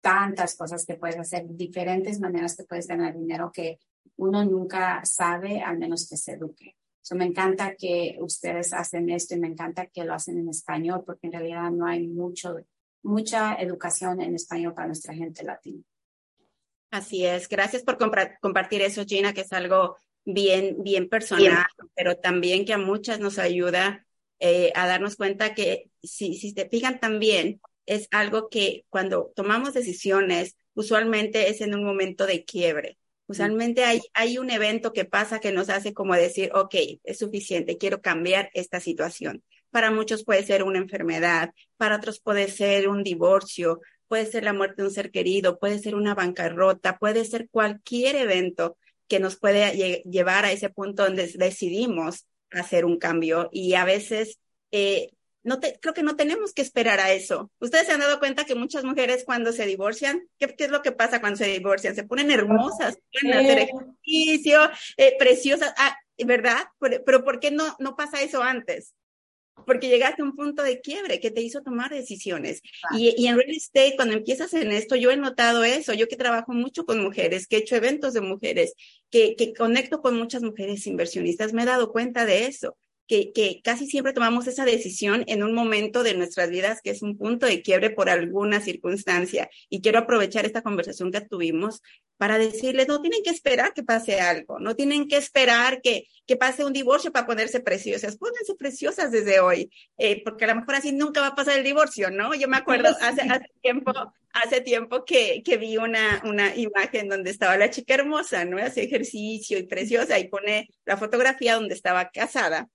tantas 0.02 0.56
cosas 0.56 0.86
que 0.86 0.96
puedes 0.96 1.18
hacer, 1.18 1.46
diferentes 1.48 2.20
maneras 2.20 2.56
que 2.56 2.66
puedes 2.66 2.88
ganar 2.88 3.18
dinero 3.18 3.50
que 3.52 3.80
uno 4.18 4.44
nunca 4.44 5.02
sabe 5.06 5.62
al 5.62 5.80
menos 5.80 6.08
que 6.08 6.18
se 6.18 6.34
eduque. 6.34 6.76
So, 7.02 7.16
me 7.16 7.26
encanta 7.26 7.76
que 7.76 8.18
ustedes 8.20 8.74
hacen 8.74 9.10
esto 9.10 9.36
y 9.36 9.40
me 9.40 9.48
encanta 9.48 9.88
que 9.88 10.04
lo 10.04 10.14
hacen 10.14 10.38
en 10.38 10.50
español 10.50 11.04
porque 11.06 11.28
en 11.28 11.34
realidad 11.34 11.72
no 11.72 11.88
hay 11.88 12.08
mucho, 12.08 12.58
mucha 13.04 13.56
educación 13.56 14.22
en 14.22 14.36
español 14.36 14.74
para 14.74 14.88
nuestra 14.88 15.14
gente 15.14 15.44
latina. 15.44 15.84
Así 16.92 17.26
es. 17.26 17.48
Gracias 17.48 17.84
por 17.84 17.98
compartir 17.98 18.82
eso, 18.82 19.06
Gina, 19.06 19.34
que 19.34 19.42
es 19.42 19.54
algo 19.54 19.98
bien, 20.26 20.78
bien 20.84 21.08
personal, 21.08 21.66
pero 21.96 22.18
también 22.18 22.66
que 22.66 22.74
a 22.74 22.78
muchas 22.78 23.20
nos 23.20 23.38
ayuda 23.38 24.06
eh, 24.40 24.72
a 24.76 24.88
darnos 24.88 25.16
cuenta 25.16 25.54
que 25.54 25.90
si, 26.02 26.36
si 26.36 26.54
te 26.54 26.68
fijan 26.68 27.00
también, 27.00 27.62
es 27.86 28.08
algo 28.12 28.50
que 28.50 28.86
cuando 28.90 29.32
tomamos 29.36 29.74
decisiones, 29.74 30.56
usualmente 30.74 31.50
es 31.50 31.62
en 31.62 31.74
un 31.74 31.84
momento 31.84 32.26
de 32.26 32.46
quiebre. 32.46 32.98
Usualmente 33.28 33.84
hay, 33.84 34.02
hay 34.14 34.38
un 34.38 34.50
evento 34.50 34.92
que 34.94 35.06
pasa 35.06 35.40
que 35.40 35.52
nos 35.52 35.70
hace 35.70 35.94
como 35.94 36.16
decir, 36.16 36.52
ok, 36.54 36.76
es 37.04 37.20
suficiente, 37.20 37.78
quiero 37.78 38.02
cambiar 38.02 38.50
esta 38.54 38.80
situación. 38.80 39.44
Para 39.72 39.92
muchos 39.92 40.24
puede 40.24 40.44
ser 40.44 40.64
una 40.64 40.80
enfermedad, 40.80 41.52
para 41.78 41.98
otros 41.98 42.20
puede 42.20 42.50
ser 42.50 42.88
un 42.88 43.04
divorcio, 43.04 43.82
puede 44.08 44.26
ser 44.26 44.44
la 44.44 44.54
muerte 44.54 44.82
de 44.82 44.88
un 44.88 44.94
ser 44.94 45.12
querido, 45.12 45.60
puede 45.60 45.80
ser 45.80 45.96
una 45.96 46.16
bancarrota, 46.16 46.98
puede 46.98 47.24
ser 47.26 47.48
cualquier 47.50 48.16
evento 48.16 48.78
que 49.08 49.20
nos 49.20 49.38
puede 49.38 50.04
llevar 50.04 50.46
a 50.46 50.52
ese 50.52 50.70
punto 50.70 51.04
donde 51.04 51.32
decidimos 51.36 52.26
hacer 52.52 52.86
un 52.86 52.98
cambio 52.98 53.50
y 53.52 53.74
a 53.76 53.86
veces 53.86 54.40
eh, 54.72 55.12
no 55.44 55.60
te, 55.60 55.80
creo 55.80 55.94
que 55.94 56.04
no 56.04 56.16
tenemos 56.16 56.54
que 56.54 56.62
esperar 56.62 57.00
a 57.00 57.12
eso. 57.12 57.52
Ustedes 57.60 57.88
se 57.88 57.94
han 57.94 58.00
dado 58.00 58.20
cuenta 58.20 58.46
que 58.46 58.56
muchas 58.56 58.84
mujeres 58.84 59.24
cuando 59.26 59.52
se 59.52 59.66
divorcian, 59.66 60.28
¿qué, 60.38 60.54
es 60.58 60.70
lo 60.70 60.82
que 60.82 60.92
pasa 60.92 61.22
cuando 61.22 61.38
se 61.38 61.46
divorcian? 61.46 61.96
Se 61.96 62.04
ponen 62.04 62.32
hermosas, 62.32 63.00
pueden 63.12 63.38
hacer 63.38 63.60
ejercicio, 63.60 64.60
eh, 64.98 65.16
preciosas, 65.18 65.74
ah, 65.78 65.96
¿verdad? 66.26 66.58
Pero, 66.80 67.04
pero, 67.06 67.24
¿por 67.24 67.40
qué 67.40 67.52
no, 67.52 67.76
no 67.80 67.96
pasa 67.96 68.22
eso 68.22 68.44
antes? 68.44 68.94
Porque 69.66 69.90
llegaste 69.90 70.22
a 70.22 70.26
un 70.26 70.36
punto 70.36 70.64
de 70.64 70.82
quiebre 70.82 71.20
que 71.20 71.32
te 71.32 71.42
hizo 71.42 71.62
tomar 71.62 71.92
decisiones. 71.92 72.62
Y, 72.96 73.14
y, 73.18 73.28
en 73.28 73.38
real 73.38 73.52
estate, 73.52 73.96
cuando 73.96 74.16
empiezas 74.16 74.54
en 74.54 74.72
esto, 74.72 74.96
yo 74.96 75.12
he 75.12 75.18
notado 75.18 75.64
eso, 75.64 75.94
yo 75.94 76.08
que 76.08 76.16
trabajo 76.16 76.54
mucho 76.54 76.86
con 76.86 77.02
mujeres, 77.02 77.48
que 77.48 77.58
he 77.58 77.60
hecho 77.60 77.76
eventos 77.76 78.14
de 78.14 78.22
mujeres, 78.22 78.74
que, 79.10 79.36
que 79.36 79.54
conecto 79.54 80.02
con 80.02 80.18
muchas 80.18 80.44
mujeres 80.44 80.86
inversionistas, 80.88 81.54
me 81.54 81.64
he 81.64 81.66
dado 81.66 81.92
cuenta 81.92 82.26
de 82.26 82.46
eso. 82.46 82.78
Que, 83.10 83.34
que, 83.34 83.60
casi 83.64 83.88
siempre 83.88 84.14
tomamos 84.14 84.46
esa 84.46 84.66
decisión 84.66 85.24
en 85.26 85.42
un 85.42 85.56
momento 85.56 86.04
de 86.04 86.14
nuestras 86.14 86.52
vidas 86.52 86.80
que 86.84 86.92
es 86.92 87.02
un 87.02 87.18
punto 87.18 87.48
de 87.48 87.64
quiebre 87.64 87.90
por 87.90 88.08
alguna 88.08 88.62
circunstancia. 88.62 89.50
Y 89.68 89.82
quiero 89.82 89.98
aprovechar 89.98 90.46
esta 90.46 90.62
conversación 90.62 91.12
que 91.12 91.22
tuvimos 91.22 91.82
para 92.20 92.38
decirles, 92.38 92.90
no 92.90 93.02
tienen 93.02 93.24
que 93.24 93.30
esperar 93.30 93.74
que 93.74 93.82
pase 93.82 94.20
algo, 94.20 94.60
no 94.60 94.76
tienen 94.76 95.08
que 95.08 95.16
esperar 95.16 95.82
que, 95.82 96.06
que 96.28 96.36
pase 96.36 96.66
un 96.66 96.74
divorcio 96.74 97.14
para 97.14 97.26
ponerse 97.26 97.62
preciosas, 97.62 98.18
pónganse 98.18 98.56
preciosas 98.56 99.10
desde 99.10 99.40
hoy, 99.40 99.72
eh, 99.98 100.22
porque 100.24 100.44
a 100.44 100.50
lo 100.50 100.56
mejor 100.56 100.76
así 100.76 100.92
nunca 100.92 101.22
va 101.22 101.28
a 101.28 101.36
pasar 101.36 101.58
el 101.58 101.64
divorcio, 101.64 102.12
¿no? 102.12 102.36
Yo 102.36 102.50
me 102.50 102.58
acuerdo 102.58 102.90
hace, 103.00 103.22
hace 103.22 103.46
tiempo, 103.62 103.94
hace 104.34 104.60
tiempo 104.60 105.06
que, 105.06 105.42
que 105.46 105.56
vi 105.56 105.78
una, 105.78 106.22
una 106.26 106.54
imagen 106.58 107.08
donde 107.08 107.32
estaba 107.32 107.56
la 107.56 107.70
chica 107.70 107.94
hermosa, 107.94 108.44
¿no? 108.44 108.58
Hace 108.58 108.84
ejercicio 108.84 109.58
y 109.58 109.64
preciosa 109.64 110.20
y 110.20 110.28
pone 110.28 110.68
la 110.86 110.98
fotografía 110.98 111.56
donde 111.56 111.74
estaba 111.74 112.10
casada 112.10 112.68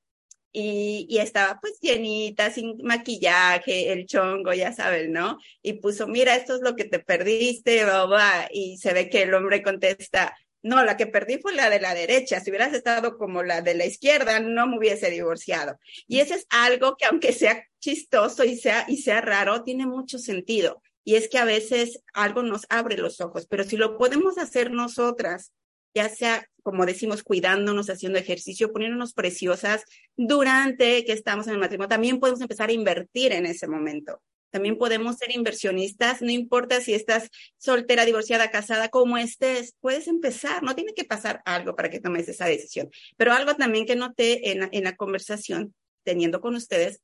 y, 0.57 1.07
y, 1.11 1.19
estaba 1.19 1.59
pues 1.61 1.81
llenita, 1.81 2.49
sin 2.53 2.79
maquillaje, 2.85 3.93
el 3.93 4.07
chongo, 4.07 4.53
ya 4.55 4.73
sabes, 4.73 5.09
¿no? 5.09 5.39
Y 5.63 5.75
puso, 5.75 6.07
mira, 6.07 6.37
esto 6.37 6.55
es 6.55 6.61
lo 6.63 6.77
que 6.77 6.85
te 6.85 7.01
perdiste, 7.01 7.85
bla, 7.85 8.49
y 8.53 8.79
se 8.79 8.93
ve 8.93 9.11
que 9.11 9.23
el 9.23 9.35
hombre 9.35 9.65
contesta, 9.65 10.37
no, 10.63 10.85
la 10.85 10.97
que 10.97 11.09
perdí 11.09 11.39
fue 11.39 11.55
la 11.55 11.69
de 11.69 11.81
la 11.81 11.93
derecha, 11.93 12.39
si 12.39 12.51
hubieras 12.51 12.73
estado 12.73 13.19
como 13.19 13.43
la 13.43 13.63
de 13.63 13.75
la 13.75 13.85
izquierda, 13.85 14.39
no 14.39 14.69
me 14.69 14.79
hubiese 14.79 15.11
divorciado. 15.11 15.77
Y 16.07 16.21
eso 16.21 16.35
es 16.35 16.47
algo 16.51 16.97
que 16.97 17.07
aunque 17.07 17.33
sea 17.33 17.65
chistoso 17.81 18.45
y 18.45 18.57
sea, 18.57 18.85
y 18.87 18.99
sea 18.99 19.21
raro, 19.21 19.65
tiene 19.65 19.87
mucho 19.87 20.19
sentido. 20.19 20.81
Y 21.03 21.17
es 21.17 21.29
que 21.29 21.39
a 21.39 21.45
veces 21.45 22.01
algo 22.13 22.45
nos 22.45 22.65
abre 22.69 22.97
los 22.97 23.21
ojos, 23.21 23.47
pero 23.47 23.65
si 23.65 23.77
lo 23.77 23.99
podemos 23.99 24.39
hacer 24.39 24.71
nosotras, 24.71 25.53
ya 25.95 26.09
sea, 26.09 26.47
como 26.63 26.87
decimos, 26.87 27.23
cuidándonos, 27.23 27.89
haciendo 27.89 28.19
ejercicio, 28.19 28.73
poniéndonos 28.73 29.15
preciosas 29.15 29.85
durante 30.17 31.05
que 31.05 31.13
estamos 31.13 31.47
en 31.47 31.55
el 31.55 31.61
matrimonio. 31.61 31.89
También 31.89 32.21
podemos 32.21 32.41
empezar 32.41 32.69
a 32.69 32.73
invertir 32.73 33.33
en 33.33 33.47
ese 33.47 33.69
momento. 33.69 34.21
También 34.51 34.79
podemos 34.79 35.17
ser 35.17 35.35
inversionistas, 35.35 36.23
no 36.23 36.31
importa 36.31 36.81
si 36.81 36.95
estás 36.95 37.29
soltera, 37.59 38.05
divorciada, 38.05 38.53
casada, 38.53 38.89
como 38.89 39.19
estés, 39.19 39.75
puedes 39.81 40.07
empezar, 40.07 40.63
no 40.63 40.77
tiene 40.77 40.95
que 40.95 41.05
pasar 41.05 41.43
algo 41.45 41.75
para 41.75 41.91
que 41.91 41.99
tomes 41.99 42.29
esa 42.29 42.47
decisión. 42.47 42.89
Pero 43.17 43.33
algo 43.33 43.57
también 43.57 43.85
que 43.85 43.97
noté 43.97 44.53
en 44.53 44.61
la, 44.61 44.69
en 44.71 44.85
la 44.85 44.95
conversación, 44.95 45.75
teniendo 46.05 46.41
con 46.41 46.55
ustedes, 46.55 47.01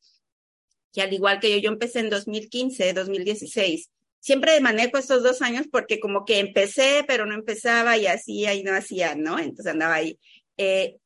que 0.93 1.03
al 1.03 1.13
igual 1.13 1.41
que 1.41 1.51
yo, 1.51 1.57
yo 1.59 1.71
empecé 1.71 1.99
en 1.99 2.11
2015, 2.11 2.93
2016, 2.93 3.91
siempre 4.21 4.61
manejo 4.61 4.99
estos 4.99 5.23
dos 5.23 5.43
años 5.43 5.67
porque 5.71 5.99
como 5.99 6.25
que 6.25 6.39
empecé, 6.39 7.05
pero 7.07 7.27
no 7.27 7.35
empezaba 7.35 7.97
y 7.97 8.07
hacía 8.07 8.55
y 8.55 8.63
no 8.63 8.75
hacía, 8.75 9.15
¿no? 9.15 9.39
Entonces 9.39 9.67
andaba 9.67 9.95
ahí. 9.95 10.19
Eh, 10.57 10.99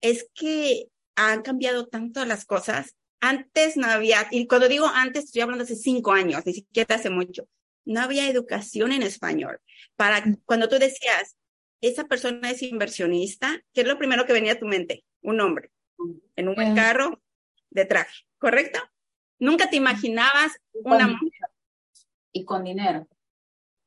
es 0.00 0.28
que 0.34 0.88
han 1.14 1.42
cambiado 1.42 1.86
tanto 1.86 2.24
las 2.24 2.44
cosas. 2.44 2.96
Antes 3.20 3.76
no 3.76 3.86
había, 3.86 4.26
y 4.30 4.46
cuando 4.46 4.68
digo 4.68 4.86
antes, 4.86 5.24
estoy 5.24 5.42
hablando 5.42 5.64
hace 5.64 5.76
cinco 5.76 6.12
años, 6.12 6.44
ni 6.44 6.54
siquiera 6.54 6.96
hace 6.96 7.10
mucho, 7.10 7.46
no 7.84 8.00
había 8.00 8.28
educación 8.28 8.90
en 8.90 9.02
español. 9.02 9.60
Para 9.94 10.24
cuando 10.44 10.68
tú 10.68 10.78
decías, 10.78 11.36
esa 11.80 12.04
persona 12.04 12.50
es 12.50 12.62
inversionista, 12.62 13.62
¿qué 13.72 13.82
es 13.82 13.86
lo 13.86 13.98
primero 13.98 14.26
que 14.26 14.32
venía 14.32 14.54
a 14.54 14.58
tu 14.58 14.66
mente? 14.66 15.04
Un 15.20 15.40
hombre, 15.40 15.70
en 16.34 16.48
un 16.48 16.54
buen 16.56 16.74
carro, 16.74 17.22
de 17.70 17.84
traje, 17.84 18.24
¿correcto? 18.38 18.80
Nunca 19.38 19.70
te 19.70 19.76
imaginabas 19.76 20.52
una 20.72 21.08
mujer 21.08 21.41
y 22.32 22.44
con 22.44 22.64
dinero. 22.64 23.06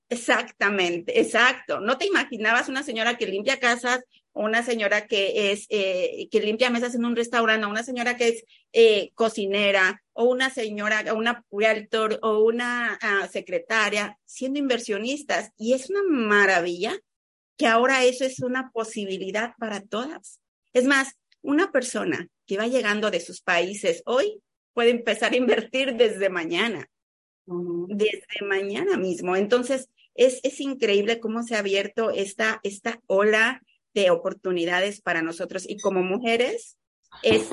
Exactamente, 0.08 1.20
exacto. 1.20 1.80
No 1.80 1.98
te 1.98 2.06
imaginabas 2.06 2.70
una 2.70 2.84
señora 2.84 3.18
que 3.18 3.26
limpia 3.26 3.60
casas, 3.60 4.04
una 4.34 4.64
señora 4.64 5.08
que 5.08 5.52
es 5.52 5.66
eh, 5.70 6.28
que 6.30 6.42
limpia 6.42 6.70
mesas 6.70 6.94
en 6.94 7.06
un 7.06 7.16
restaurante, 7.16 7.66
una 7.66 7.84
señora 7.84 8.16
que 8.16 8.28
es 8.28 8.44
eh, 8.74 9.12
cocinera, 9.16 10.04
o 10.14 10.26
una 10.26 10.50
señora, 10.50 11.14
una 11.14 11.44
realtor, 11.52 12.20
o 12.22 12.40
una 12.40 13.00
uh, 13.02 13.28
secretaria, 13.32 14.18
siendo 14.26 14.60
inversionistas. 14.60 15.52
Y 15.58 15.74
es 15.74 15.90
una 15.90 16.04
maravilla 16.04 16.96
que 17.58 17.68
ahora 17.68 18.04
eso 18.04 18.26
es 18.26 18.42
una 18.42 18.70
posibilidad 18.72 19.54
para 19.58 19.82
todas. 19.82 20.40
Es 20.74 20.86
más, 20.86 21.14
una 21.42 21.72
persona 21.72 22.28
que 22.46 22.58
va 22.58 22.68
llegando 22.68 23.10
de 23.10 23.22
sus 23.22 23.42
países 23.42 24.04
hoy 24.06 24.42
puede 24.74 24.90
empezar 24.90 25.34
a 25.34 25.38
invertir 25.38 25.96
desde 25.96 26.30
mañana 26.30 26.90
desde 27.46 28.46
mañana 28.46 28.98
mismo. 28.98 29.36
Entonces, 29.36 29.90
es, 30.16 30.40
es 30.44 30.60
increíble 30.62 31.20
cómo 31.20 31.44
se 31.44 31.56
ha 31.56 31.60
abierto 31.60 32.10
esta, 32.12 32.60
esta 32.64 33.00
ola 33.08 33.62
de 33.94 34.10
oportunidades 34.10 35.02
para 35.02 35.22
nosotros. 35.22 35.66
Y 35.68 35.78
como 35.80 36.04
mujeres, 36.04 36.78
es, 37.24 37.50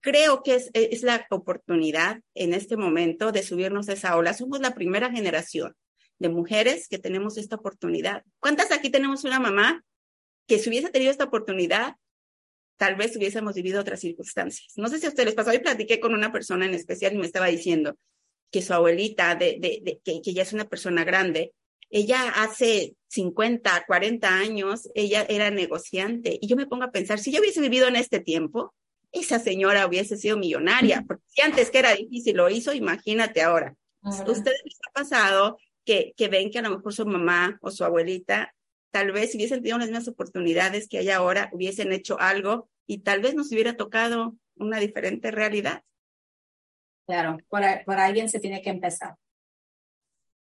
creo 0.00 0.42
que 0.42 0.54
es, 0.54 0.70
es 0.74 1.02
la 1.02 1.26
oportunidad 1.30 2.20
en 2.34 2.54
este 2.54 2.76
momento 2.76 3.32
de 3.32 3.42
subirnos 3.42 3.88
a 3.88 3.94
esa 3.94 4.16
ola. 4.16 4.34
Somos 4.34 4.60
la 4.60 4.74
primera 4.74 5.10
generación 5.10 5.74
de 6.18 6.28
mujeres 6.28 6.88
que 6.88 6.98
tenemos 6.98 7.38
esta 7.38 7.56
oportunidad. 7.56 8.24
¿Cuántas 8.38 8.72
aquí 8.72 8.90
tenemos 8.90 9.24
una 9.24 9.40
mamá 9.40 9.82
que 10.46 10.58
si 10.58 10.68
hubiese 10.68 10.90
tenido 10.90 11.10
esta 11.10 11.24
oportunidad, 11.24 11.94
tal 12.76 12.96
vez 12.96 13.14
hubiésemos 13.14 13.54
vivido 13.54 13.80
otras 13.80 14.00
circunstancias. 14.00 14.72
No 14.76 14.88
sé 14.88 14.98
si 14.98 15.06
a 15.06 15.10
ustedes 15.10 15.26
les 15.26 15.34
pasó, 15.34 15.50
hoy 15.50 15.58
platiqué 15.60 16.00
con 16.00 16.14
una 16.14 16.32
persona 16.32 16.64
en 16.64 16.74
especial 16.74 17.14
y 17.14 17.18
me 17.18 17.26
estaba 17.26 17.46
diciendo 17.46 17.96
que 18.50 18.62
su 18.62 18.74
abuelita, 18.74 19.34
de, 19.34 19.58
de, 19.60 20.00
que, 20.04 20.20
que 20.22 20.34
ya 20.34 20.42
es 20.42 20.52
una 20.52 20.68
persona 20.68 21.04
grande, 21.04 21.52
ella 21.90 22.28
hace 22.36 22.94
50, 23.08 23.84
40 23.86 24.28
años, 24.28 24.88
ella 24.94 25.26
era 25.28 25.50
negociante. 25.50 26.38
Y 26.40 26.46
yo 26.46 26.56
me 26.56 26.66
pongo 26.66 26.84
a 26.84 26.92
pensar, 26.92 27.18
si 27.18 27.32
yo 27.32 27.40
hubiese 27.40 27.60
vivido 27.60 27.88
en 27.88 27.96
este 27.96 28.20
tiempo, 28.20 28.74
esa 29.12 29.40
señora 29.40 29.86
hubiese 29.86 30.16
sido 30.16 30.36
millonaria, 30.36 31.04
porque 31.06 31.24
si 31.26 31.42
antes 31.42 31.70
que 31.70 31.80
era 31.80 31.94
difícil 31.94 32.36
lo 32.36 32.48
hizo, 32.48 32.72
imagínate 32.72 33.42
ahora. 33.42 33.74
¿Ustedes 34.02 34.62
les 34.64 34.78
ha 34.88 34.92
pasado 34.92 35.58
que, 35.84 36.14
que 36.16 36.28
ven 36.28 36.50
que 36.50 36.60
a 36.60 36.62
lo 36.62 36.70
mejor 36.70 36.94
su 36.94 37.04
mamá 37.04 37.58
o 37.60 37.70
su 37.70 37.84
abuelita, 37.84 38.54
tal 38.92 39.12
vez 39.12 39.32
si 39.32 39.38
hubiesen 39.38 39.58
tenido 39.58 39.78
las 39.78 39.88
mismas 39.88 40.08
oportunidades 40.08 40.88
que 40.88 40.98
hay 40.98 41.10
ahora, 41.10 41.50
hubiesen 41.52 41.92
hecho 41.92 42.18
algo 42.20 42.68
y 42.86 42.98
tal 42.98 43.20
vez 43.20 43.34
nos 43.34 43.50
hubiera 43.52 43.76
tocado 43.76 44.36
una 44.56 44.78
diferente 44.78 45.32
realidad? 45.32 45.82
Claro, 47.10 47.38
por, 47.48 47.62
por 47.84 47.98
alguien 47.98 48.28
se 48.28 48.38
tiene 48.38 48.62
que 48.62 48.70
empezar. 48.70 49.16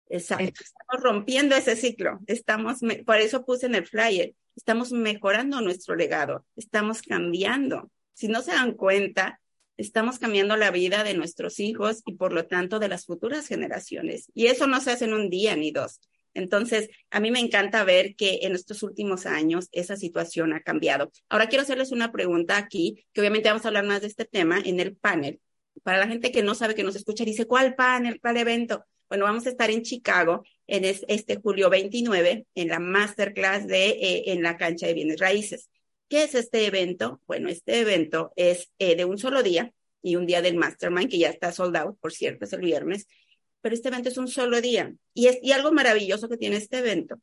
Exacto. 0.09 0.65
Estamos 0.65 1.01
rompiendo 1.01 1.55
ese 1.55 1.77
ciclo. 1.77 2.19
Estamos, 2.27 2.81
por 3.05 3.19
eso 3.19 3.45
puse 3.45 3.67
en 3.67 3.77
el 3.77 3.87
flyer, 3.87 4.35
estamos 4.57 4.91
mejorando 4.91 5.61
nuestro 5.61 5.95
legado, 5.95 6.45
estamos 6.57 7.03
cambiando. 7.03 7.89
Si 8.15 8.27
no 8.27 8.43
se 8.43 8.51
dan 8.51 8.73
cuenta, 8.73 9.41
estamos 9.77 10.19
cambiando 10.19 10.57
la 10.57 10.73
vida 10.73 11.05
de 11.05 11.15
nuestros 11.15 11.61
hijos 11.61 12.03
y 12.05 12.15
por 12.17 12.33
lo 12.33 12.47
tanto 12.47 12.81
de 12.81 12.89
las 12.89 13.07
futuras 13.07 13.47
generaciones. 13.47 14.29
Y 14.35 14.47
eso 14.47 14.67
no 14.67 14.81
se 14.81 14.91
hace 14.91 15.05
en 15.05 15.15
un 15.15 15.31
día 15.31 15.55
ni 15.55 15.71
dos. 15.71 16.01
Entonces, 16.35 16.91
a 17.11 17.21
mí 17.21 17.31
me 17.31 17.39
encanta 17.39 17.85
ver 17.85 18.17
que 18.17 18.41
en 18.43 18.57
estos 18.57 18.83
últimos 18.83 19.25
años 19.25 19.69
esa 19.71 19.95
situación 19.95 20.53
ha 20.53 20.63
cambiado. 20.63 21.13
Ahora 21.29 21.47
quiero 21.47 21.63
hacerles 21.63 21.93
una 21.93 22.11
pregunta 22.11 22.57
aquí, 22.57 23.07
que 23.13 23.21
obviamente 23.21 23.51
vamos 23.51 23.65
a 23.65 23.69
hablar 23.69 23.85
más 23.85 24.01
de 24.01 24.09
este 24.09 24.25
tema 24.25 24.59
en 24.65 24.81
el 24.81 24.97
panel. 24.97 25.41
Para 25.83 25.99
la 25.99 26.09
gente 26.09 26.33
que 26.33 26.43
no 26.43 26.55
sabe, 26.55 26.75
que 26.75 26.83
nos 26.83 26.97
escucha, 26.97 27.25
dice, 27.25 27.47
¿cuál 27.47 27.75
panel? 27.75 28.21
¿Cuál 28.21 28.37
evento? 28.37 28.85
Bueno, 29.09 29.25
vamos 29.25 29.47
a 29.47 29.51
estar 29.51 29.71
en 29.71 29.83
Chicago 29.83 30.43
en 30.67 30.85
este 30.85 31.37
julio 31.37 31.71
29 31.71 32.47
en 32.55 32.69
la 32.69 32.81
masterclass 32.81 33.67
de 33.67 33.89
eh, 33.91 34.33
en 34.33 34.43
la 34.43 34.57
cancha 34.57 34.87
de 34.87 34.95
bienes 34.95 35.21
raíces. 35.21 35.71
¿Qué 36.09 36.25
es 36.25 36.35
este 36.35 36.67
evento? 36.67 37.21
Bueno, 37.27 37.49
este 37.49 37.81
evento 37.81 38.33
es 38.37 38.73
eh, 38.79 38.97
de 38.97 39.05
un 39.05 39.19
solo 39.19 39.43
día 39.43 39.73
y 40.03 40.17
un 40.17 40.27
día 40.27 40.43
del 40.43 40.57
mastermind 40.57 41.11
que 41.11 41.19
ya 41.19 41.31
está 41.31 41.53
sold 41.53 41.77
out, 41.77 41.99
por 42.01 42.13
cierto, 42.13 42.45
es 42.45 42.53
el 42.53 42.61
viernes, 42.61 43.07
pero 43.61 43.75
este 43.75 43.89
evento 43.89 44.09
es 44.09 44.19
un 44.19 44.29
solo 44.29 44.61
día. 44.61 44.93
Y, 45.15 45.27
es, 45.29 45.39
y 45.43 45.53
algo 45.53 45.73
maravilloso 45.73 46.29
que 46.29 46.37
tiene 46.37 46.57
este 46.57 46.79
evento 46.79 47.17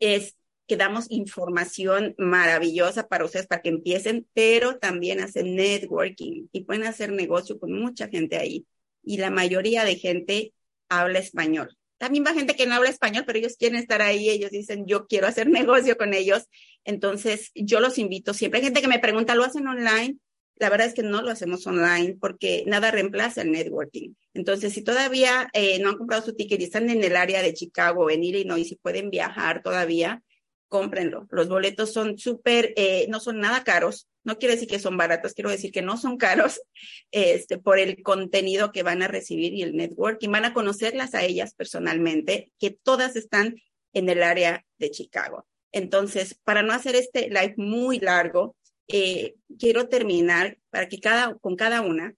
es 0.00 0.36
que 0.70 0.76
damos 0.76 1.10
información 1.10 2.14
maravillosa 2.16 3.08
para 3.08 3.24
ustedes 3.24 3.48
para 3.48 3.60
que 3.60 3.70
empiecen, 3.70 4.28
pero 4.34 4.78
también 4.78 5.18
hacen 5.18 5.56
networking 5.56 6.46
y 6.52 6.62
pueden 6.62 6.84
hacer 6.84 7.10
negocio 7.10 7.58
con 7.58 7.72
mucha 7.72 8.06
gente 8.06 8.36
ahí. 8.36 8.68
Y 9.02 9.16
la 9.16 9.30
mayoría 9.30 9.84
de 9.84 9.96
gente 9.96 10.54
habla 10.88 11.18
español. 11.18 11.76
También 11.98 12.24
va 12.24 12.34
gente 12.34 12.54
que 12.54 12.66
no 12.66 12.76
habla 12.76 12.88
español, 12.88 13.24
pero 13.26 13.40
ellos 13.40 13.56
quieren 13.56 13.80
estar 13.80 14.00
ahí, 14.00 14.30
ellos 14.30 14.52
dicen, 14.52 14.86
yo 14.86 15.08
quiero 15.08 15.26
hacer 15.26 15.48
negocio 15.50 15.96
con 15.96 16.14
ellos. 16.14 16.44
Entonces, 16.84 17.50
yo 17.56 17.80
los 17.80 17.98
invito 17.98 18.32
siempre. 18.32 18.60
Hay 18.60 18.64
gente 18.66 18.80
que 18.80 18.86
me 18.86 19.00
pregunta, 19.00 19.34
¿lo 19.34 19.42
hacen 19.42 19.66
online? 19.66 20.18
La 20.54 20.70
verdad 20.70 20.86
es 20.86 20.94
que 20.94 21.02
no 21.02 21.20
lo 21.20 21.32
hacemos 21.32 21.66
online 21.66 22.16
porque 22.20 22.62
nada 22.68 22.92
reemplaza 22.92 23.42
el 23.42 23.50
networking. 23.50 24.10
Entonces, 24.34 24.72
si 24.72 24.82
todavía 24.82 25.50
eh, 25.52 25.80
no 25.80 25.88
han 25.88 25.96
comprado 25.96 26.24
su 26.24 26.36
ticket 26.36 26.60
y 26.60 26.64
están 26.64 26.90
en 26.90 27.02
el 27.02 27.16
área 27.16 27.42
de 27.42 27.54
Chicago 27.54 28.08
en 28.08 28.22
Illinois 28.22 28.68
si 28.68 28.76
pueden 28.76 29.10
viajar 29.10 29.64
todavía, 29.64 30.22
cómprenlo. 30.70 31.26
Los 31.30 31.48
boletos 31.48 31.92
son 31.92 32.16
súper, 32.16 32.72
eh, 32.76 33.06
no 33.10 33.20
son 33.20 33.40
nada 33.40 33.64
caros. 33.64 34.08
No 34.24 34.38
quiero 34.38 34.54
decir 34.54 34.68
que 34.68 34.78
son 34.78 34.96
baratos, 34.96 35.34
quiero 35.34 35.50
decir 35.50 35.72
que 35.72 35.82
no 35.82 35.98
son 35.98 36.16
caros 36.16 36.62
este, 37.10 37.58
por 37.58 37.78
el 37.78 38.02
contenido 38.02 38.72
que 38.72 38.82
van 38.82 39.02
a 39.02 39.08
recibir 39.08 39.52
y 39.52 39.62
el 39.62 39.76
networking. 39.76 40.30
Van 40.30 40.46
a 40.46 40.54
conocerlas 40.54 41.14
a 41.14 41.24
ellas 41.24 41.54
personalmente, 41.54 42.52
que 42.58 42.70
todas 42.70 43.16
están 43.16 43.56
en 43.92 44.08
el 44.08 44.22
área 44.22 44.64
de 44.78 44.90
Chicago. 44.90 45.46
Entonces, 45.72 46.38
para 46.44 46.62
no 46.62 46.72
hacer 46.72 46.96
este 46.96 47.28
live 47.28 47.54
muy 47.56 47.98
largo, 47.98 48.56
eh, 48.88 49.34
quiero 49.58 49.88
terminar 49.88 50.58
para 50.70 50.88
que 50.88 51.00
cada, 51.00 51.34
con 51.34 51.56
cada 51.56 51.80
una, 51.80 52.14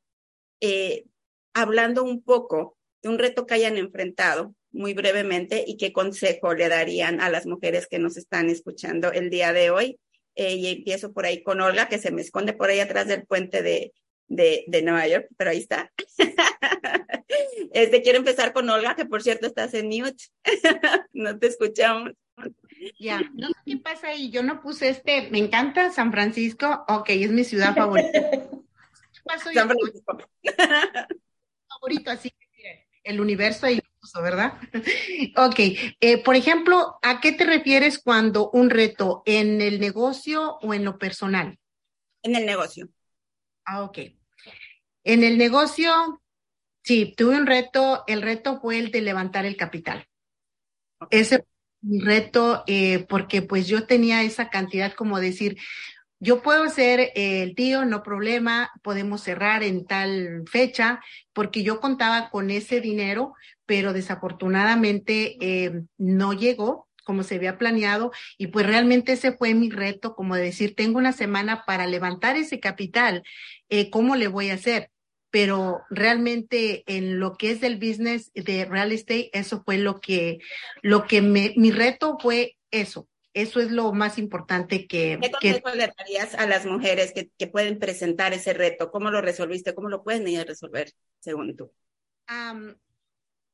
eh, 0.60 1.04
hablando 1.54 2.04
un 2.04 2.22
poco 2.22 2.76
de 3.02 3.08
un 3.08 3.18
reto 3.18 3.46
que 3.46 3.54
hayan 3.54 3.78
enfrentado 3.78 4.54
muy 4.72 4.94
brevemente 4.94 5.64
y 5.66 5.76
qué 5.76 5.92
consejo 5.92 6.54
le 6.54 6.68
darían 6.68 7.20
a 7.20 7.30
las 7.30 7.46
mujeres 7.46 7.87
que 7.87 7.98
nos 7.98 8.16
están 8.16 8.50
escuchando 8.50 9.12
el 9.12 9.30
día 9.30 9.52
de 9.52 9.70
hoy. 9.70 9.98
Eh, 10.35 10.54
y 10.54 10.66
empiezo 10.68 11.12
por 11.12 11.26
ahí 11.26 11.42
con 11.42 11.61
Olga, 11.61 11.88
que 11.88 11.98
se 11.98 12.11
me 12.11 12.22
esconde 12.22 12.54
por 12.54 12.70
ahí 12.70 12.80
atrás 12.80 13.06
del 13.06 13.26
puente 13.26 13.62
de, 13.62 13.92
de, 14.28 14.64
de 14.66 14.82
Nueva 14.82 15.06
York, 15.06 15.28
pero 15.37 15.50
ahí 15.50 15.58
está. 15.58 15.92
este, 17.72 18.02
quiero 18.02 18.18
empezar 18.18 18.52
con 18.52 18.68
Olga, 18.70 18.94
que 18.94 19.04
por 19.04 19.22
cierto 19.22 19.46
estás 19.46 19.74
en 19.74 19.88
mute. 19.88 20.24
no 21.12 21.38
te 21.38 21.48
escuchamos. 21.48 22.12
Ya, 22.98 23.20
no 23.35 23.48
sé 23.48 23.54
qué 23.66 23.76
pasa 23.76 24.08
ahí. 24.08 24.30
Yo 24.30 24.42
no 24.42 24.61
puse 24.61 24.88
este. 24.88 25.28
Me 25.30 25.38
encanta 25.38 25.90
San 25.90 26.11
Francisco. 26.11 26.85
Ok, 26.88 27.11
es 27.11 27.30
mi 27.30 27.44
ciudad 27.44 27.74
favorita. 27.74 28.20
San 29.54 29.68
Francisco. 29.68 30.18
favorito, 31.68 32.11
así 32.11 32.30
que 32.30 32.88
el 33.04 33.20
universo 33.20 33.66
ahí 33.66 33.80
¿verdad? 34.22 34.54
ok, 35.36 35.60
eh, 36.00 36.22
por 36.22 36.34
ejemplo, 36.34 36.98
¿a 37.02 37.20
qué 37.20 37.32
te 37.32 37.44
refieres 37.44 37.98
cuando 37.98 38.50
un 38.50 38.70
reto 38.70 39.22
en 39.26 39.60
el 39.60 39.80
negocio 39.80 40.58
o 40.62 40.74
en 40.74 40.84
lo 40.84 40.98
personal? 40.98 41.58
En 42.22 42.36
el 42.36 42.46
negocio. 42.46 42.88
Ah, 43.64 43.82
ok. 43.82 43.98
En 45.04 45.24
el 45.24 45.38
negocio, 45.38 46.22
sí, 46.82 47.14
tuve 47.16 47.36
un 47.36 47.46
reto, 47.46 48.04
el 48.06 48.22
reto 48.22 48.60
fue 48.60 48.78
el 48.78 48.90
de 48.90 49.02
levantar 49.02 49.46
el 49.46 49.56
capital. 49.56 50.06
Ese 51.10 51.44
reto, 51.82 52.64
eh, 52.66 53.06
porque 53.08 53.42
pues 53.42 53.66
yo 53.66 53.86
tenía 53.86 54.22
esa 54.22 54.50
cantidad 54.50 54.92
como 54.92 55.18
decir, 55.18 55.58
yo 56.20 56.40
puedo 56.40 56.68
ser 56.68 57.10
el 57.16 57.56
tío, 57.56 57.84
no 57.84 58.04
problema, 58.04 58.70
podemos 58.84 59.22
cerrar 59.22 59.64
en 59.64 59.84
tal 59.86 60.44
fecha, 60.46 61.00
porque 61.32 61.64
yo 61.64 61.80
contaba 61.80 62.30
con 62.30 62.52
ese 62.52 62.80
dinero, 62.80 63.34
pero 63.72 63.94
desafortunadamente 63.94 65.38
eh, 65.40 65.85
no 65.96 66.35
llegó 66.35 66.90
como 67.04 67.22
se 67.22 67.37
había 67.37 67.56
planeado 67.56 68.12
y 68.37 68.48
pues 68.48 68.66
realmente 68.66 69.12
ese 69.12 69.32
fue 69.32 69.54
mi 69.54 69.70
reto, 69.70 70.14
como 70.14 70.37
decir, 70.37 70.74
tengo 70.74 70.98
una 70.98 71.14
semana 71.14 71.64
para 71.64 71.87
levantar 71.87 72.37
ese 72.37 72.61
capital, 72.61 73.22
eh, 73.70 73.88
¿cómo 73.88 74.14
le 74.14 74.28
voy 74.28 74.50
a 74.50 74.56
hacer? 74.56 74.90
Pero 75.30 75.80
realmente 75.88 76.85
en 76.85 77.18
lo 77.18 77.38
que 77.38 77.52
es 77.52 77.62
del 77.62 77.78
business 77.78 78.30
de 78.35 78.66
real 78.66 78.92
estate, 78.92 79.30
eso 79.32 79.62
fue 79.64 79.78
lo 79.78 80.02
que, 80.02 80.40
lo 80.82 81.06
que 81.06 81.22
me, 81.22 81.54
mi 81.56 81.70
reto 81.70 82.18
fue 82.20 82.58
eso, 82.70 83.08
eso 83.32 83.58
es 83.58 83.70
lo 83.70 83.94
más 83.94 84.18
importante 84.18 84.87
que... 84.87 85.18
¿Qué 85.18 85.30
consejo 85.30 85.74
le 85.74 85.90
darías 85.96 86.35
a 86.35 86.46
las 86.46 86.66
mujeres 86.66 87.14
que, 87.14 87.30
que, 87.38 87.46
pueden 87.46 87.78
presentar 87.78 88.35
ese 88.35 88.52
reto? 88.52 88.90
¿Cómo 88.90 89.11
lo 89.11 89.22
resolviste? 89.22 89.74
¿Cómo 89.74 89.88
lo 89.88 90.04
pueden 90.04 90.28
ir 90.28 90.40
a 90.40 90.44
resolver, 90.44 90.92
según 91.20 91.56
tú? 91.56 91.72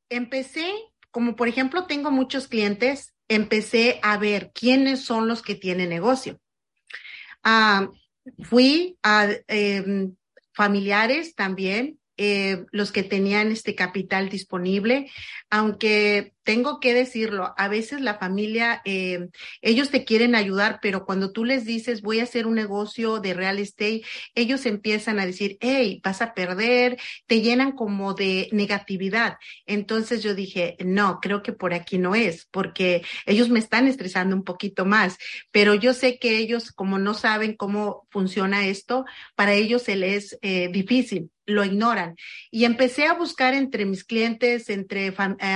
Empecé, 0.08 0.70
como 1.10 1.36
por 1.36 1.48
ejemplo 1.48 1.86
tengo 1.86 2.10
muchos 2.10 2.48
clientes, 2.48 3.14
empecé 3.28 4.00
a 4.02 4.16
ver 4.16 4.50
quiénes 4.54 5.04
son 5.04 5.28
los 5.28 5.42
que 5.42 5.54
tienen 5.54 5.90
negocio. 5.90 6.40
fui 8.42 8.98
a 9.02 9.28
eh, 9.48 10.10
familiares 10.52 11.34
también, 11.34 11.98
eh, 12.16 12.66
los 12.72 12.90
que 12.90 13.04
tenían 13.04 13.52
este 13.52 13.74
capital 13.74 14.28
disponible, 14.28 15.10
aunque 15.50 16.34
tengo 16.48 16.80
que 16.80 16.94
decirlo, 16.94 17.54
a 17.58 17.68
veces 17.68 18.00
la 18.00 18.14
familia, 18.14 18.80
eh, 18.86 19.28
ellos 19.60 19.90
te 19.90 20.06
quieren 20.06 20.34
ayudar, 20.34 20.78
pero 20.80 21.04
cuando 21.04 21.30
tú 21.30 21.44
les 21.44 21.66
dices 21.66 22.00
voy 22.00 22.20
a 22.20 22.22
hacer 22.22 22.46
un 22.46 22.54
negocio 22.54 23.20
de 23.20 23.34
real 23.34 23.58
estate, 23.58 24.00
ellos 24.34 24.64
empiezan 24.64 25.20
a 25.20 25.26
decir, 25.26 25.58
hey, 25.60 26.00
vas 26.02 26.22
a 26.22 26.32
perder, 26.32 26.98
te 27.26 27.42
llenan 27.42 27.72
como 27.72 28.14
de 28.14 28.48
negatividad. 28.50 29.36
Entonces 29.66 30.22
yo 30.22 30.34
dije, 30.34 30.78
no, 30.82 31.20
creo 31.20 31.42
que 31.42 31.52
por 31.52 31.74
aquí 31.74 31.98
no 31.98 32.14
es, 32.14 32.46
porque 32.50 33.02
ellos 33.26 33.50
me 33.50 33.58
están 33.58 33.86
estresando 33.86 34.34
un 34.34 34.42
poquito 34.42 34.86
más, 34.86 35.18
pero 35.50 35.74
yo 35.74 35.92
sé 35.92 36.18
que 36.18 36.38
ellos, 36.38 36.72
como 36.72 36.98
no 36.98 37.12
saben 37.12 37.56
cómo 37.56 38.08
funciona 38.10 38.66
esto, 38.66 39.04
para 39.36 39.52
ellos 39.52 39.82
se 39.82 39.96
les 39.96 40.08
es 40.08 40.38
eh, 40.42 40.68
difícil. 40.72 41.30
lo 41.48 41.64
ignoran. 41.64 42.14
Y 42.50 42.66
empecé 42.66 43.06
a 43.06 43.14
buscar 43.14 43.54
entre 43.54 43.86
mis 43.86 44.04
clientes, 44.04 44.68
entre 44.68 45.06
eh, 45.06 45.14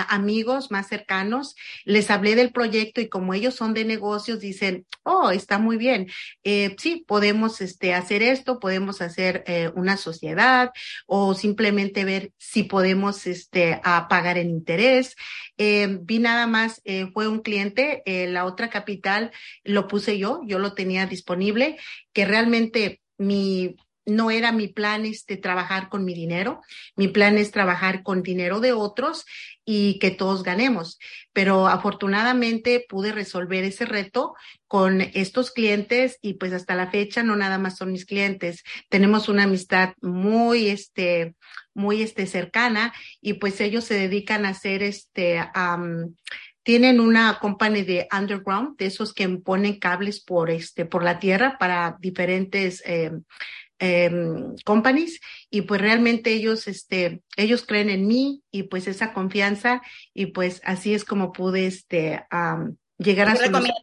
amigos 0.08 0.70
más 0.70 0.81
cercanos, 0.88 1.54
les 1.84 2.10
hablé 2.10 2.34
del 2.34 2.52
proyecto 2.52 3.00
y 3.00 3.08
como 3.08 3.34
ellos 3.34 3.54
son 3.54 3.74
de 3.74 3.84
negocios, 3.84 4.40
dicen, 4.40 4.86
oh, 5.02 5.30
está 5.30 5.58
muy 5.58 5.76
bien. 5.76 6.08
Eh, 6.44 6.76
sí, 6.78 7.04
podemos 7.06 7.60
este, 7.60 7.94
hacer 7.94 8.22
esto, 8.22 8.58
podemos 8.58 9.00
hacer 9.00 9.44
eh, 9.46 9.70
una 9.74 9.96
sociedad 9.96 10.70
o 11.06 11.34
simplemente 11.34 12.04
ver 12.04 12.32
si 12.38 12.64
podemos 12.64 13.26
este, 13.26 13.80
a 13.84 14.08
pagar 14.08 14.38
en 14.38 14.50
interés. 14.50 15.16
vi 15.56 16.18
nada 16.18 16.46
más, 16.46 16.82
fue 17.12 17.28
un 17.28 17.40
cliente, 17.40 18.02
la 18.06 18.44
otra 18.44 18.68
capital 18.68 19.30
lo 19.64 19.86
puse 19.86 20.18
yo, 20.18 20.40
yo 20.44 20.58
lo 20.58 20.74
tenía 20.74 21.06
disponible, 21.06 21.78
que 22.12 22.24
realmente 22.24 23.00
mi 23.18 23.76
no 24.04 24.30
era 24.30 24.52
mi 24.52 24.68
plan 24.68 25.06
este 25.06 25.36
trabajar 25.36 25.88
con 25.88 26.04
mi 26.04 26.14
dinero, 26.14 26.60
mi 26.96 27.08
plan 27.08 27.38
es 27.38 27.50
trabajar 27.50 28.02
con 28.02 28.22
dinero 28.22 28.60
de 28.60 28.72
otros 28.72 29.24
y 29.64 29.98
que 29.98 30.10
todos 30.10 30.42
ganemos. 30.42 30.98
Pero 31.32 31.66
afortunadamente 31.68 32.84
pude 32.88 33.12
resolver 33.12 33.64
ese 33.64 33.84
reto 33.84 34.34
con 34.66 35.00
estos 35.00 35.50
clientes 35.50 36.18
y 36.22 36.34
pues 36.34 36.52
hasta 36.52 36.74
la 36.74 36.90
fecha 36.90 37.22
no 37.22 37.36
nada 37.36 37.58
más 37.58 37.76
son 37.76 37.92
mis 37.92 38.06
clientes. 38.06 38.62
Tenemos 38.88 39.28
una 39.28 39.44
amistad 39.44 39.94
muy 40.00 40.68
este 40.68 41.34
muy 41.74 42.02
este 42.02 42.26
cercana 42.26 42.92
y 43.20 43.34
pues 43.34 43.60
ellos 43.60 43.84
se 43.84 43.94
dedican 43.94 44.44
a 44.44 44.50
hacer 44.50 44.82
este 44.82 45.40
tienen 46.62 47.00
una 47.00 47.38
compañía 47.40 47.84
de 47.84 48.08
underground, 48.16 48.76
de 48.76 48.86
esos 48.86 49.12
que 49.12 49.28
ponen 49.28 49.78
cables 49.78 50.22
por 50.22 50.50
este, 50.50 50.84
por 50.84 51.02
la 51.02 51.18
tierra 51.18 51.56
para 51.58 51.96
diferentes 52.00 52.82
eh, 52.86 53.10
Em, 53.84 54.54
companies 54.64 55.20
y 55.50 55.62
pues 55.62 55.80
realmente 55.80 56.32
ellos, 56.32 56.68
este, 56.68 57.20
ellos 57.36 57.66
creen 57.66 57.90
en 57.90 58.06
mí 58.06 58.44
y 58.52 58.62
pues 58.62 58.86
esa 58.86 59.12
confianza 59.12 59.82
y 60.14 60.26
pues 60.26 60.60
así 60.64 60.94
es 60.94 61.04
como 61.04 61.32
pude, 61.32 61.66
este, 61.66 62.24
llegar 62.98 63.28
a... 63.28 63.34
recomiendo 63.34 63.74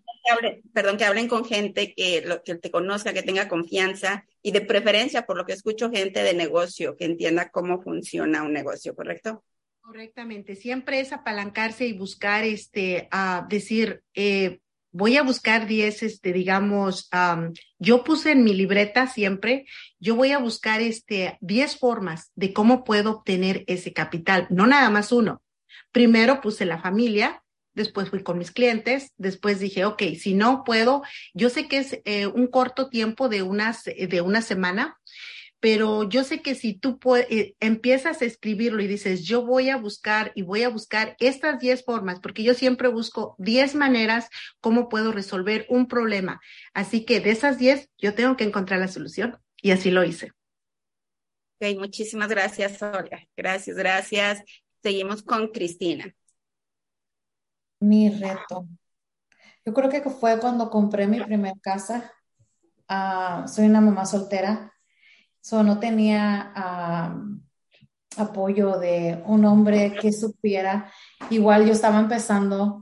que 0.41 0.61
perdón, 0.71 0.95
que 0.95 1.03
hablen 1.03 1.27
con 1.27 1.43
gente 1.43 1.93
que, 1.93 2.21
lo, 2.25 2.43
que 2.43 2.55
te 2.55 2.71
conozca, 2.71 3.11
que 3.11 3.23
tenga 3.23 3.49
confianza 3.49 4.25
y 4.41 4.51
de 4.51 4.61
preferencia, 4.61 5.25
por 5.25 5.35
lo 5.35 5.45
que 5.45 5.51
escucho, 5.51 5.91
gente 5.91 6.23
de 6.23 6.33
negocio, 6.33 6.95
que 6.95 7.03
entienda 7.03 7.49
cómo 7.49 7.81
funciona 7.81 8.43
un 8.43 8.53
negocio, 8.53 8.95
¿correcto? 8.95 9.43
Correctamente, 9.81 10.55
siempre 10.55 11.01
es 11.01 11.11
apalancarse 11.11 11.85
y 11.87 11.91
buscar, 11.91 12.45
este, 12.45 13.09
a 13.11 13.45
decir, 13.49 14.01
eh, 14.13 14.59
voy 14.91 15.17
a 15.17 15.23
buscar 15.23 15.67
10, 15.67 16.03
este, 16.03 16.33
digamos, 16.33 17.09
yo 17.77 18.03
puse 18.03 18.31
en 18.31 18.43
mi 18.43 18.53
libreta 18.53 19.07
siempre, 19.07 19.65
yo 19.99 20.15
voy 20.15 20.31
a 20.31 20.39
buscar 20.39 20.81
este 20.81 21.37
10 21.41 21.77
formas 21.77 22.31
de 22.35 22.53
cómo 22.53 22.83
puedo 22.83 23.11
obtener 23.11 23.63
ese 23.67 23.93
capital, 23.93 24.47
no 24.49 24.67
nada 24.67 24.89
más 24.89 25.11
uno. 25.11 25.41
Primero 25.91 26.41
puse 26.41 26.65
la 26.65 26.81
familia, 26.81 27.43
después 27.73 28.09
fui 28.09 28.23
con 28.23 28.37
mis 28.37 28.51
clientes, 28.51 29.13
después 29.17 29.59
dije, 29.59 29.85
ok, 29.85 30.03
si 30.19 30.33
no 30.33 30.63
puedo, 30.63 31.03
yo 31.33 31.49
sé 31.49 31.67
que 31.67 31.77
es 31.77 31.99
eh, 32.05 32.27
un 32.27 32.47
corto 32.47 32.89
tiempo 32.89 33.29
de, 33.29 33.41
unas, 33.41 33.83
de 33.83 34.21
una 34.21 34.41
semana, 34.41 34.97
pero 35.59 36.07
yo 36.07 36.23
sé 36.23 36.41
que 36.41 36.55
si 36.55 36.73
tú 36.73 36.99
eh, 37.15 37.55
empiezas 37.59 38.21
a 38.21 38.25
escribirlo 38.25 38.81
y 38.81 38.87
dices, 38.87 39.23
yo 39.23 39.45
voy 39.45 39.69
a 39.69 39.77
buscar 39.77 40.31
y 40.35 40.41
voy 40.41 40.63
a 40.63 40.69
buscar 40.69 41.17
estas 41.19 41.59
10 41.59 41.83
formas, 41.83 42.19
porque 42.21 42.43
yo 42.43 42.53
siempre 42.53 42.87
busco 42.87 43.35
10 43.39 43.75
maneras 43.75 44.29
cómo 44.61 44.87
puedo 44.87 45.11
resolver 45.11 45.65
un 45.69 45.87
problema. 45.87 46.39
Así 46.73 47.03
que 47.03 47.19
de 47.19 47.31
esas 47.31 47.57
10, 47.57 47.89
yo 47.97 48.15
tengo 48.15 48.37
que 48.37 48.45
encontrar 48.45 48.79
la 48.79 48.87
solución 48.87 49.37
y 49.61 49.71
así 49.71 49.91
lo 49.91 50.03
hice. 50.03 50.31
Ok, 51.61 51.77
muchísimas 51.77 52.29
gracias, 52.29 52.81
Olga. 52.81 53.27
Gracias, 53.35 53.75
gracias. 53.75 54.41
Seguimos 54.81 55.23
con 55.23 55.49
Cristina. 55.49 56.05
Mi 57.81 58.09
reto. 58.09 58.65
Yo 59.65 59.73
creo 59.73 59.89
que 59.89 60.01
fue 60.09 60.39
cuando 60.39 60.69
compré 60.69 61.05
mi 61.05 61.19
primera 61.21 61.55
casa. 61.61 62.13
Ah, 62.87 63.45
soy 63.45 63.65
una 63.65 63.81
mamá 63.81 64.05
soltera 64.05 64.73
So, 65.41 65.63
no 65.63 65.79
tenía 65.79 66.53
apoyo 68.17 68.77
de 68.77 69.21
un 69.25 69.45
hombre 69.45 69.95
que 69.99 70.11
supiera. 70.11 70.91
Igual 71.29 71.65
yo 71.65 71.71
estaba 71.71 71.99
empezando, 71.99 72.81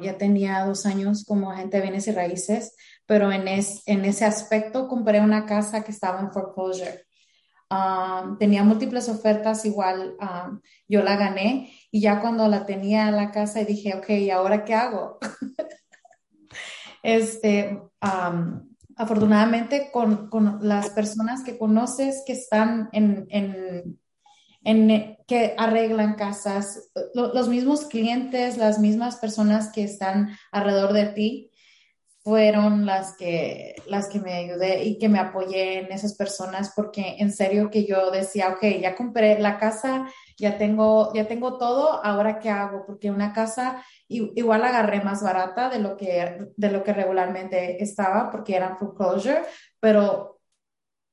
ya 0.00 0.16
tenía 0.16 0.64
dos 0.64 0.86
años 0.86 1.24
como 1.26 1.50
agente 1.50 1.76
de 1.76 1.82
bienes 1.82 2.06
y 2.08 2.12
raíces, 2.12 2.74
pero 3.06 3.30
en, 3.32 3.46
en 3.48 4.04
ese 4.04 4.24
aspecto 4.24 4.88
compré 4.88 5.20
una 5.20 5.46
casa 5.46 5.82
que 5.84 5.92
estaba 5.92 6.20
en 6.20 6.32
foreclosure. 6.32 7.04
tenía 8.38 8.64
múltiples 8.64 9.08
ofertas, 9.08 9.64
igual 9.64 10.16
yo 10.88 11.02
la 11.02 11.16
gané 11.16 11.72
y 11.90 12.00
ya 12.00 12.20
cuando 12.20 12.48
la 12.48 12.66
tenía 12.66 13.08
en 13.08 13.16
la 13.16 13.30
casa 13.30 13.64
dije, 13.64 13.94
ok, 13.94 14.08
¿y 14.10 14.30
ahora 14.30 14.64
qué 14.64 14.74
hago? 14.74 15.18
este, 17.02 17.78
afortunadamente 18.98 19.90
con, 19.92 20.28
con, 20.28 20.58
las 20.60 20.90
personas 20.90 21.42
que 21.44 21.56
conoces 21.56 22.22
que 22.26 22.32
están 22.32 22.90
en, 22.92 23.26
en, 23.30 23.98
en 24.64 25.16
que 25.26 25.54
arreglan 25.56 26.16
casas, 26.16 26.90
los 27.14 27.48
mismos 27.48 27.86
clientes, 27.86 28.58
las 28.58 28.78
mismas 28.78 29.16
personas 29.16 29.70
que 29.72 29.84
están 29.84 30.36
alrededor 30.50 30.92
de 30.92 31.06
ti, 31.06 31.47
fueron 32.28 32.84
las 32.84 33.16
que, 33.16 33.74
las 33.86 34.06
que 34.08 34.20
me 34.20 34.34
ayudé 34.34 34.84
y 34.84 34.98
que 34.98 35.08
me 35.08 35.18
apoyé 35.18 35.78
en 35.78 35.92
esas 35.92 36.14
personas 36.14 36.74
porque 36.76 37.16
en 37.20 37.32
serio 37.32 37.70
que 37.70 37.86
yo 37.86 38.10
decía, 38.10 38.50
ok, 38.50 38.64
ya 38.82 38.94
compré 38.94 39.38
la 39.38 39.58
casa, 39.58 40.06
ya 40.36 40.58
tengo, 40.58 41.10
ya 41.14 41.26
tengo 41.26 41.56
todo, 41.56 42.04
ahora 42.04 42.38
qué 42.38 42.50
hago? 42.50 42.84
Porque 42.86 43.10
una 43.10 43.32
casa 43.32 43.82
igual 44.08 44.62
agarré 44.62 45.00
más 45.00 45.22
barata 45.22 45.70
de 45.70 45.78
lo 45.78 45.96
que, 45.96 46.50
de 46.54 46.70
lo 46.70 46.84
que 46.84 46.92
regularmente 46.92 47.82
estaba 47.82 48.30
porque 48.30 48.56
era 48.56 48.76
foreclosure, 48.76 49.40
pero 49.80 50.38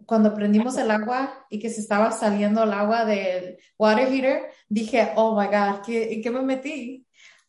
cuando 0.06 0.34
prendimos 0.34 0.78
el 0.78 0.92
agua 0.92 1.46
y 1.50 1.60
que 1.60 1.70
se 1.70 1.80
estaba 1.80 2.12
saliendo 2.12 2.64
el 2.64 2.74
agua 2.74 3.06
del 3.06 3.58
water 3.80 4.10
heater, 4.10 4.52
dije, 4.68 5.14
oh 5.16 5.40
my 5.40 5.48
God, 5.48 5.82
¿qué, 5.86 6.20
¿qué 6.22 6.30
me 6.30 6.42
metí? 6.42 7.05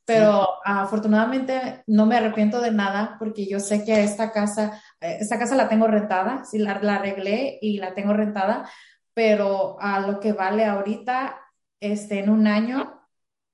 Pero 0.07 0.49
afortunadamente 0.64 1.83
no 1.88 2.07
me 2.07 2.16
arrepiento 2.16 2.61
de 2.61 2.71
nada 2.71 3.16
porque 3.19 3.47
yo 3.47 3.61
sé 3.61 3.85
que 3.85 4.05
esta 4.05 4.33
casa, 4.33 4.81
eh, 5.01 5.19
esta 5.21 5.38
casa 5.38 5.57
la 5.57 5.69
tengo 5.69 5.88
rentada, 5.88 6.45
sí, 6.45 6.59
la, 6.59 6.81
la 6.81 6.97
arreglé 6.97 7.59
y 7.61 7.79
la 7.79 7.92
tengo 7.95 8.12
rentada, 8.12 8.69
pero 9.14 9.77
a 9.81 10.01
lo 10.01 10.21
que 10.21 10.33
vale 10.33 10.64
ahorita, 10.64 11.37
este, 11.81 12.21
en 12.21 12.31
un 12.31 12.47
año, 12.47 13.03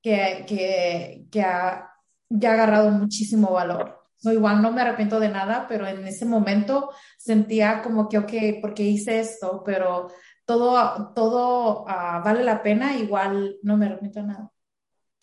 que, 0.02 0.44
que, 0.46 1.26
que 1.30 1.42
ha, 1.42 1.90
ya 2.28 2.50
ha 2.50 2.54
agarrado 2.54 2.90
muchísimo 2.90 3.52
valor. 3.52 4.00
No, 4.24 4.32
igual 4.32 4.62
no 4.62 4.72
me 4.72 4.82
arrepiento 4.82 5.18
de 5.20 5.28
nada, 5.30 5.66
pero 5.68 5.86
en 5.86 6.06
ese 6.06 6.26
momento 6.26 6.90
sentía 7.18 7.82
como 7.82 8.08
que, 8.08 8.18
ok, 8.18 8.32
porque 8.60 8.82
hice 8.84 9.20
esto, 9.20 9.62
pero 9.64 10.08
todo, 10.44 11.12
todo 11.14 11.82
uh, 11.84 12.22
vale 12.24 12.44
la 12.44 12.62
pena, 12.62 12.96
igual 12.96 13.56
no 13.62 13.76
me 13.76 13.86
arrepiento 13.86 14.20
de 14.20 14.26
nada. 14.26 14.51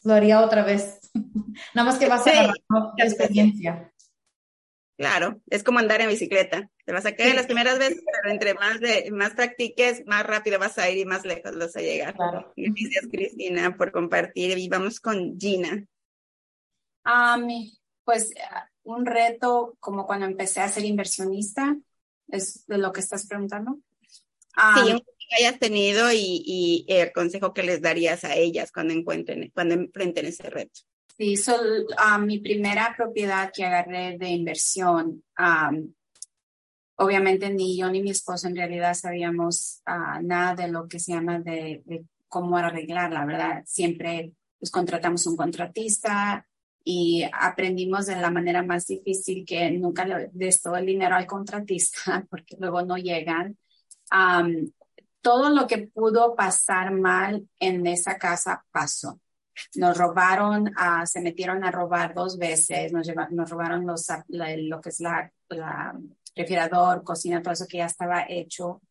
Lo 0.04 0.14
haría 0.14 0.42
otra 0.42 0.64
vez. 0.64 1.00
nada 1.74 1.90
más 1.90 2.00
que 2.00 2.08
va 2.08 2.16
a 2.16 2.24
ser 2.24 2.50
la 2.70 3.06
experiencia. 3.06 3.92
Claro, 4.98 5.42
es 5.50 5.64
como 5.64 5.80
andar 5.80 6.02
en 6.02 6.10
bicicleta. 6.10 6.70
Te 6.86 6.92
vas 6.92 7.06
a 7.06 7.16
caer 7.16 7.34
las 7.34 7.46
primeras 7.46 7.80
veces, 7.80 8.04
pero 8.06 8.34
entre 8.34 8.54
más 8.54 8.82
de, 8.82 9.10
más 9.12 9.34
practiques, 9.34 10.06
más 10.06 10.26
rápido 10.26 10.60
vas 10.60 10.78
a 10.78 10.90
ir 10.90 10.98
y 10.98 11.06
más 11.06 11.24
lejos 11.24 11.58
vas 11.58 11.74
a 11.78 11.80
llegar. 11.80 12.16
Claro. 12.16 12.52
Gracias, 12.58 13.08
Cristina, 13.10 13.78
por 13.78 13.94
compartir. 13.94 14.58
Y 14.58 14.68
vamos 14.68 15.00
con 15.00 15.40
Gina. 15.40 15.86
Um, 17.06 17.72
pues 18.04 18.34
un 18.84 19.06
reto 19.06 19.78
como 19.80 20.06
cuando 20.06 20.26
empecé 20.26 20.60
a 20.60 20.68
ser 20.68 20.84
inversionista, 20.84 21.78
es 22.28 22.66
de 22.68 22.78
lo 22.78 22.92
que 22.92 23.00
estás 23.00 23.26
preguntando. 23.26 23.80
sí, 24.76 24.92
un 24.92 25.02
que 25.30 25.44
hayas 25.44 25.60
tenido 25.60 26.12
y, 26.12 26.44
y, 26.46 26.86
el 26.88 27.12
consejo 27.14 27.54
que 27.54 27.64
les 27.64 27.82
darías 27.82 28.24
a 28.24 28.36
ellas 28.36 28.72
cuando 28.72 28.94
encuentren, 28.94 29.52
cuando 29.54 29.76
enfrenten 29.76 30.26
ese 30.26 30.50
reto. 30.50 30.82
Sí, 31.18 31.36
mi 32.22 32.40
primera 32.40 32.94
propiedad 32.96 33.52
que 33.54 33.66
agarré 33.66 34.18
de 34.18 34.30
inversión, 34.30 35.24
obviamente 36.96 37.50
ni 37.50 37.78
yo 37.78 37.90
ni 37.90 38.02
mi 38.02 38.12
esposo 38.12 38.48
en 38.48 38.56
realidad 38.56 38.94
sabíamos 38.94 39.82
uh, 39.86 40.22
nada 40.22 40.56
de 40.56 40.70
lo 40.70 40.88
que 40.88 41.00
se 41.00 41.12
llama 41.12 41.40
de, 41.40 41.82
de 41.86 42.06
cómo 42.30 42.58
arreglarla, 42.58 43.26
¿verdad? 43.26 43.64
Siempre 43.66 44.32
pues 44.60 44.72
contratamos 44.72 45.26
un 45.26 45.36
contratista 45.36 46.46
y 46.84 47.26
aprendimos 47.34 48.06
de 48.06 48.16
la 48.16 48.32
manera 48.32 48.64
más 48.64 48.88
difícil 48.88 49.46
que 49.46 49.72
nunca 49.72 50.06
le 50.06 50.30
des 50.34 50.62
todo 50.62 50.76
el 50.78 50.86
dinero 50.86 51.16
al 51.16 51.28
contratista 51.28 52.26
porque 52.30 52.56
luego 52.60 52.82
no 52.84 52.98
llegan. 52.98 53.58
Todo 55.22 55.50
lo 55.50 55.68
que 55.68 55.88
pudo 55.88 56.36
pasar 56.36 56.92
mal 56.92 57.48
en 57.60 57.86
esa 57.88 58.18
casa 58.18 58.66
pasó 58.72 59.20
nos 59.76 59.98
robaron, 59.98 60.68
uh, 60.68 61.06
se 61.06 61.22
metieron 61.22 61.64
a 61.64 61.72
robar 61.72 62.14
dos 62.14 62.38
veces, 62.38 62.92
nos, 62.92 63.08
robaron 63.50 63.86
los, 63.86 64.08
lo 64.28 64.82
que 64.82 64.90
es 64.90 65.00
la, 65.00 65.32
la, 65.50 66.00
refrigerador, 66.36 67.04
cocina, 67.04 67.42
todo 67.42 67.54
eso 67.54 67.68
que 67.68 67.78
ya 67.78 67.86
estaba 67.86 68.26
hecho. 68.28 68.82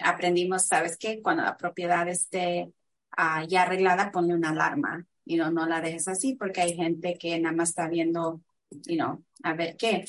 aprendimos, 0.00 0.66
¿sabes 0.66 0.96
qué? 0.96 1.22
Cuando 1.22 1.44
la 1.44 1.56
propiedad 1.56 2.08
esté 2.08 2.72
uh, 3.16 3.46
ya 3.46 3.62
arreglada, 3.62 4.10
ponle 4.10 4.34
una 4.34 4.50
alarma 4.50 5.06
y 5.24 5.36
no, 5.36 5.50
no 5.50 5.66
la 5.66 5.80
dejes 5.80 6.08
así 6.08 6.34
porque 6.34 6.62
hay 6.62 6.74
gente 6.74 7.16
que 7.18 7.38
nada 7.38 7.54
más 7.54 7.70
está 7.70 7.88
viendo, 7.88 8.40
you 8.86 8.96
know, 8.96 9.22
a 9.42 9.54
ver 9.54 9.76
qué. 9.76 10.04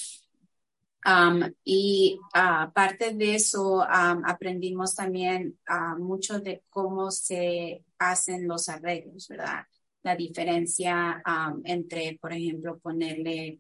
Um, 1.06 1.54
y 1.64 2.20
aparte 2.34 3.14
de 3.14 3.36
eso, 3.36 3.86
aprendimos 3.88 4.96
también 4.96 5.60
mucho 6.00 6.40
de 6.40 6.64
cómo 6.70 7.12
se 7.12 7.84
hacen 8.00 8.48
los 8.48 8.70
arreglos, 8.70 9.28
¿verdad? 9.28 9.66
La 10.02 10.16
diferencia 10.16 11.22
entre, 11.64 12.18
por 12.20 12.34
ejemplo, 12.34 12.80
ponerle 12.80 13.60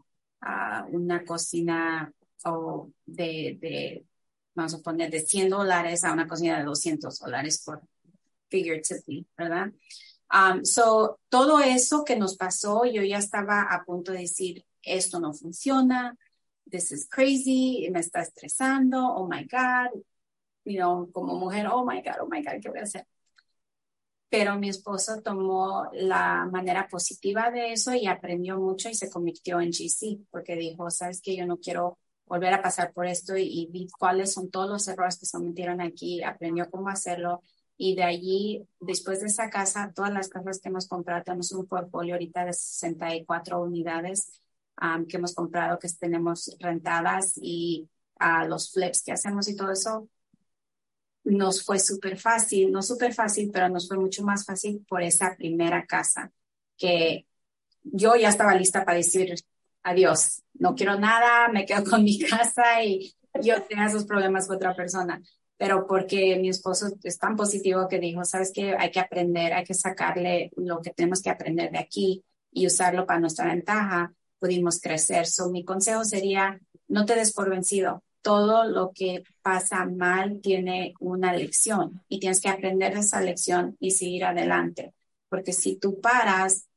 una 0.89 1.23
cocina 1.23 2.11
o 2.45 2.91
de, 3.05 3.57
de, 3.61 4.05
vamos 4.55 4.73
a 4.75 4.79
poner, 4.79 5.11
de 5.11 5.21
100 5.21 5.49
dólares 5.49 6.03
a 6.03 6.13
una 6.13 6.27
cocina 6.27 6.57
de 6.57 6.65
200 6.65 7.19
dólares 7.19 7.61
por 7.63 7.81
figuratively, 8.49 9.27
¿verdad? 9.37 9.71
So, 10.63 11.19
todo 11.29 11.59
eso 11.59 12.03
que 12.03 12.15
nos 12.15 12.35
pasó, 12.37 12.85
yo 12.85 13.03
ya 13.03 13.19
estaba 13.19 13.61
a 13.61 13.83
punto 13.83 14.11
de 14.11 14.19
decir, 14.19 14.65
esto 14.81 15.19
no 15.19 15.33
funciona, 15.33 16.17
this 16.69 16.91
is 16.91 17.07
crazy, 17.09 17.87
me 17.91 17.99
está 17.99 18.21
estresando, 18.21 18.97
oh 19.15 19.27
my 19.27 19.43
God, 19.45 20.01
you 20.65 20.77
know, 20.77 21.09
como 21.11 21.35
mujer, 21.35 21.67
oh 21.71 21.85
my 21.85 22.01
God, 22.01 22.17
oh 22.21 22.27
my 22.27 22.41
God, 22.41 22.61
¿qué 22.61 22.69
voy 22.69 22.79
a 22.79 22.83
hacer? 22.83 23.05
Pero 24.29 24.57
mi 24.59 24.69
esposo 24.69 25.21
tomó 25.21 25.89
la 25.93 26.47
manera 26.51 26.87
positiva 26.87 27.51
de 27.51 27.73
eso 27.73 27.93
y 27.93 28.07
aprendió 28.07 28.59
mucho 28.59 28.89
y 28.89 28.95
se 28.95 29.09
convirtió 29.09 29.61
en 29.61 29.71
GC, 29.71 30.25
porque 30.31 30.55
dijo, 30.55 30.89
sabes 30.89 31.21
que 31.21 31.35
yo 31.35 31.45
no 31.45 31.57
quiero 31.57 31.99
volver 32.25 32.53
a 32.53 32.61
pasar 32.61 32.91
por 32.91 33.05
esto 33.05 33.37
y, 33.37 33.43
y 33.43 33.67
vi 33.67 33.87
cuáles 33.97 34.33
son 34.33 34.49
todos 34.49 34.69
los 34.69 34.87
errores 34.87 35.19
que 35.19 35.27
se 35.27 35.39
metieron 35.39 35.79
aquí, 35.79 36.23
aprendió 36.23 36.69
cómo 36.71 36.89
hacerlo 36.89 37.41
y 37.77 37.95
de 37.95 38.03
allí, 38.03 38.67
después 38.79 39.19
de 39.19 39.27
esa 39.27 39.49
casa, 39.49 39.91
todas 39.93 40.11
las 40.13 40.29
casas 40.29 40.59
que 40.59 40.69
hemos 40.69 40.87
comprado, 40.87 41.23
tenemos 41.23 41.51
un 41.51 41.67
portfolio 41.67 42.15
ahorita 42.15 42.45
de 42.45 42.53
64 42.53 43.61
unidades 43.61 44.41
um, 44.81 45.05
que 45.05 45.17
hemos 45.17 45.33
comprado, 45.33 45.79
que 45.79 45.87
tenemos 45.99 46.55
rentadas 46.59 47.33
y 47.35 47.89
uh, 48.19 48.47
los 48.47 48.71
flips 48.71 49.03
que 49.03 49.11
hacemos 49.11 49.47
y 49.47 49.55
todo 49.55 49.71
eso, 49.71 50.07
nos 51.23 51.63
fue 51.63 51.79
súper 51.79 52.17
fácil, 52.17 52.71
no 52.71 52.81
súper 52.81 53.13
fácil, 53.13 53.49
pero 53.51 53.69
nos 53.69 53.87
fue 53.87 53.97
mucho 53.97 54.23
más 54.23 54.45
fácil 54.45 54.85
por 54.87 55.01
esa 55.01 55.35
primera 55.35 55.85
casa 55.85 56.31
que 56.77 57.25
yo 57.83 58.15
ya 58.15 58.29
estaba 58.29 58.55
lista 58.55 58.85
para 58.85 58.97
decir 58.97 59.33
adiós, 59.83 60.43
no 60.53 60.75
quiero 60.75 60.99
nada, 60.99 61.47
me 61.49 61.65
quedo 61.65 61.83
con 61.89 62.03
mi 62.03 62.19
casa 62.19 62.83
y 62.83 63.13
yo 63.41 63.61
tengo 63.63 63.83
esos 63.83 64.05
problemas 64.05 64.47
con 64.47 64.57
otra 64.57 64.75
persona 64.75 65.21
pero 65.57 65.87
porque 65.87 66.37
mi 66.37 66.49
esposo 66.49 66.87
es 67.03 67.17
tan 67.17 67.35
positivo 67.35 67.87
que 67.87 67.99
dijo, 67.99 68.25
sabes 68.25 68.51
que 68.53 68.75
hay 68.77 68.91
que 68.91 68.99
aprender, 68.99 69.53
hay 69.53 69.63
que 69.63 69.73
sacarle 69.73 70.51
lo 70.57 70.81
que 70.81 70.91
tenemos 70.91 71.21
que 71.21 71.29
aprender 71.29 71.71
de 71.71 71.79
aquí 71.79 72.23
y 72.51 72.67
usarlo 72.67 73.05
para 73.05 73.19
nuestra 73.19 73.45
ventaja, 73.47 74.13
pudimos 74.45 74.79
crecer. 74.79 75.25
So, 75.25 75.49
mi 75.49 75.65
consejo 75.65 76.05
sería, 76.05 76.59
no 76.87 77.05
te 77.05 77.15
des 77.15 77.33
por 77.33 77.49
vencido. 77.49 78.03
Todo 78.21 78.65
lo 78.65 78.91
que 78.93 79.23
pasa 79.41 79.85
mal 79.85 80.39
tiene 80.39 80.93
una 80.99 81.33
lección 81.33 82.03
y 82.07 82.19
tienes 82.19 82.41
que 82.41 82.49
aprender 82.49 82.93
esa 82.93 83.21
lección 83.21 83.75
y 83.79 83.91
seguir 83.91 84.25
adelante. 84.25 84.93
Porque 85.29 85.51
si 85.51 85.77
tú 85.77 85.99
paras, 85.99 86.67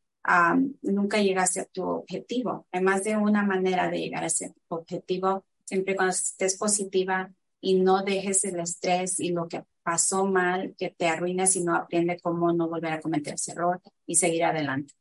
nunca 0.80 1.20
llegaste 1.20 1.60
a 1.60 1.66
tu 1.66 1.82
objetivo. 1.82 2.66
Hay 2.72 2.80
más 2.80 3.04
de 3.04 3.18
una 3.18 3.42
manera 3.42 3.90
de 3.90 3.98
llegar 3.98 4.24
a 4.24 4.28
ese 4.28 4.54
objetivo. 4.68 5.44
Siempre 5.64 5.94
cuando 5.94 6.12
estés 6.12 6.56
positiva, 6.56 7.30
y 7.60 7.80
no 7.80 8.02
dejes 8.02 8.44
el 8.44 8.60
estrés 8.60 9.20
y 9.20 9.30
lo 9.30 9.48
que 9.48 9.64
pasó 9.82 10.26
mal 10.26 10.74
que 10.78 10.90
te 10.90 11.08
arruine, 11.08 11.46
sino 11.46 11.74
aprende 11.74 12.18
cómo 12.20 12.52
no 12.52 12.68
volver 12.68 12.92
a 12.92 13.00
cometer 13.00 13.34
ese 13.34 13.52
error 13.52 13.80
y 14.06 14.14
seguir 14.14 14.44
adelante. 14.44 14.94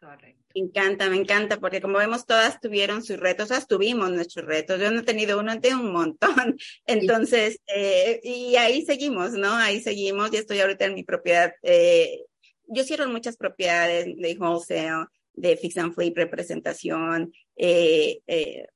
Correcto. 0.00 0.41
Me 0.54 0.62
encanta, 0.62 1.08
me 1.08 1.16
encanta, 1.16 1.58
porque 1.58 1.80
como 1.80 1.98
vemos, 1.98 2.26
todas 2.26 2.60
tuvieron 2.60 3.02
sus 3.02 3.18
retos, 3.18 3.48
todas 3.48 3.66
tuvimos 3.66 4.10
nuestros 4.10 4.44
retos. 4.44 4.80
Yo 4.80 4.90
no 4.90 5.00
he 5.00 5.04
tenido 5.04 5.38
uno, 5.40 5.58
tengo 5.60 5.80
un 5.82 5.92
montón. 5.92 6.58
Entonces, 6.86 7.60
eh, 7.66 8.20
y 8.22 8.56
ahí 8.56 8.84
seguimos, 8.84 9.32
¿no? 9.32 9.52
Ahí 9.54 9.80
seguimos. 9.80 10.30
Ya 10.30 10.40
estoy 10.40 10.60
ahorita 10.60 10.84
en 10.86 10.94
mi 10.94 11.04
propiedad. 11.04 11.54
Eh, 11.62 12.20
yo 12.66 12.84
cierro 12.84 13.08
muchas 13.08 13.36
propiedades 13.36 14.06
de 14.16 14.36
wholesale, 14.38 15.06
de 15.34 15.56
fix 15.56 15.76
and 15.78 15.94
flip, 15.94 16.16
representación, 16.16 17.32
eh, 17.56 18.20
eh, 18.26 18.66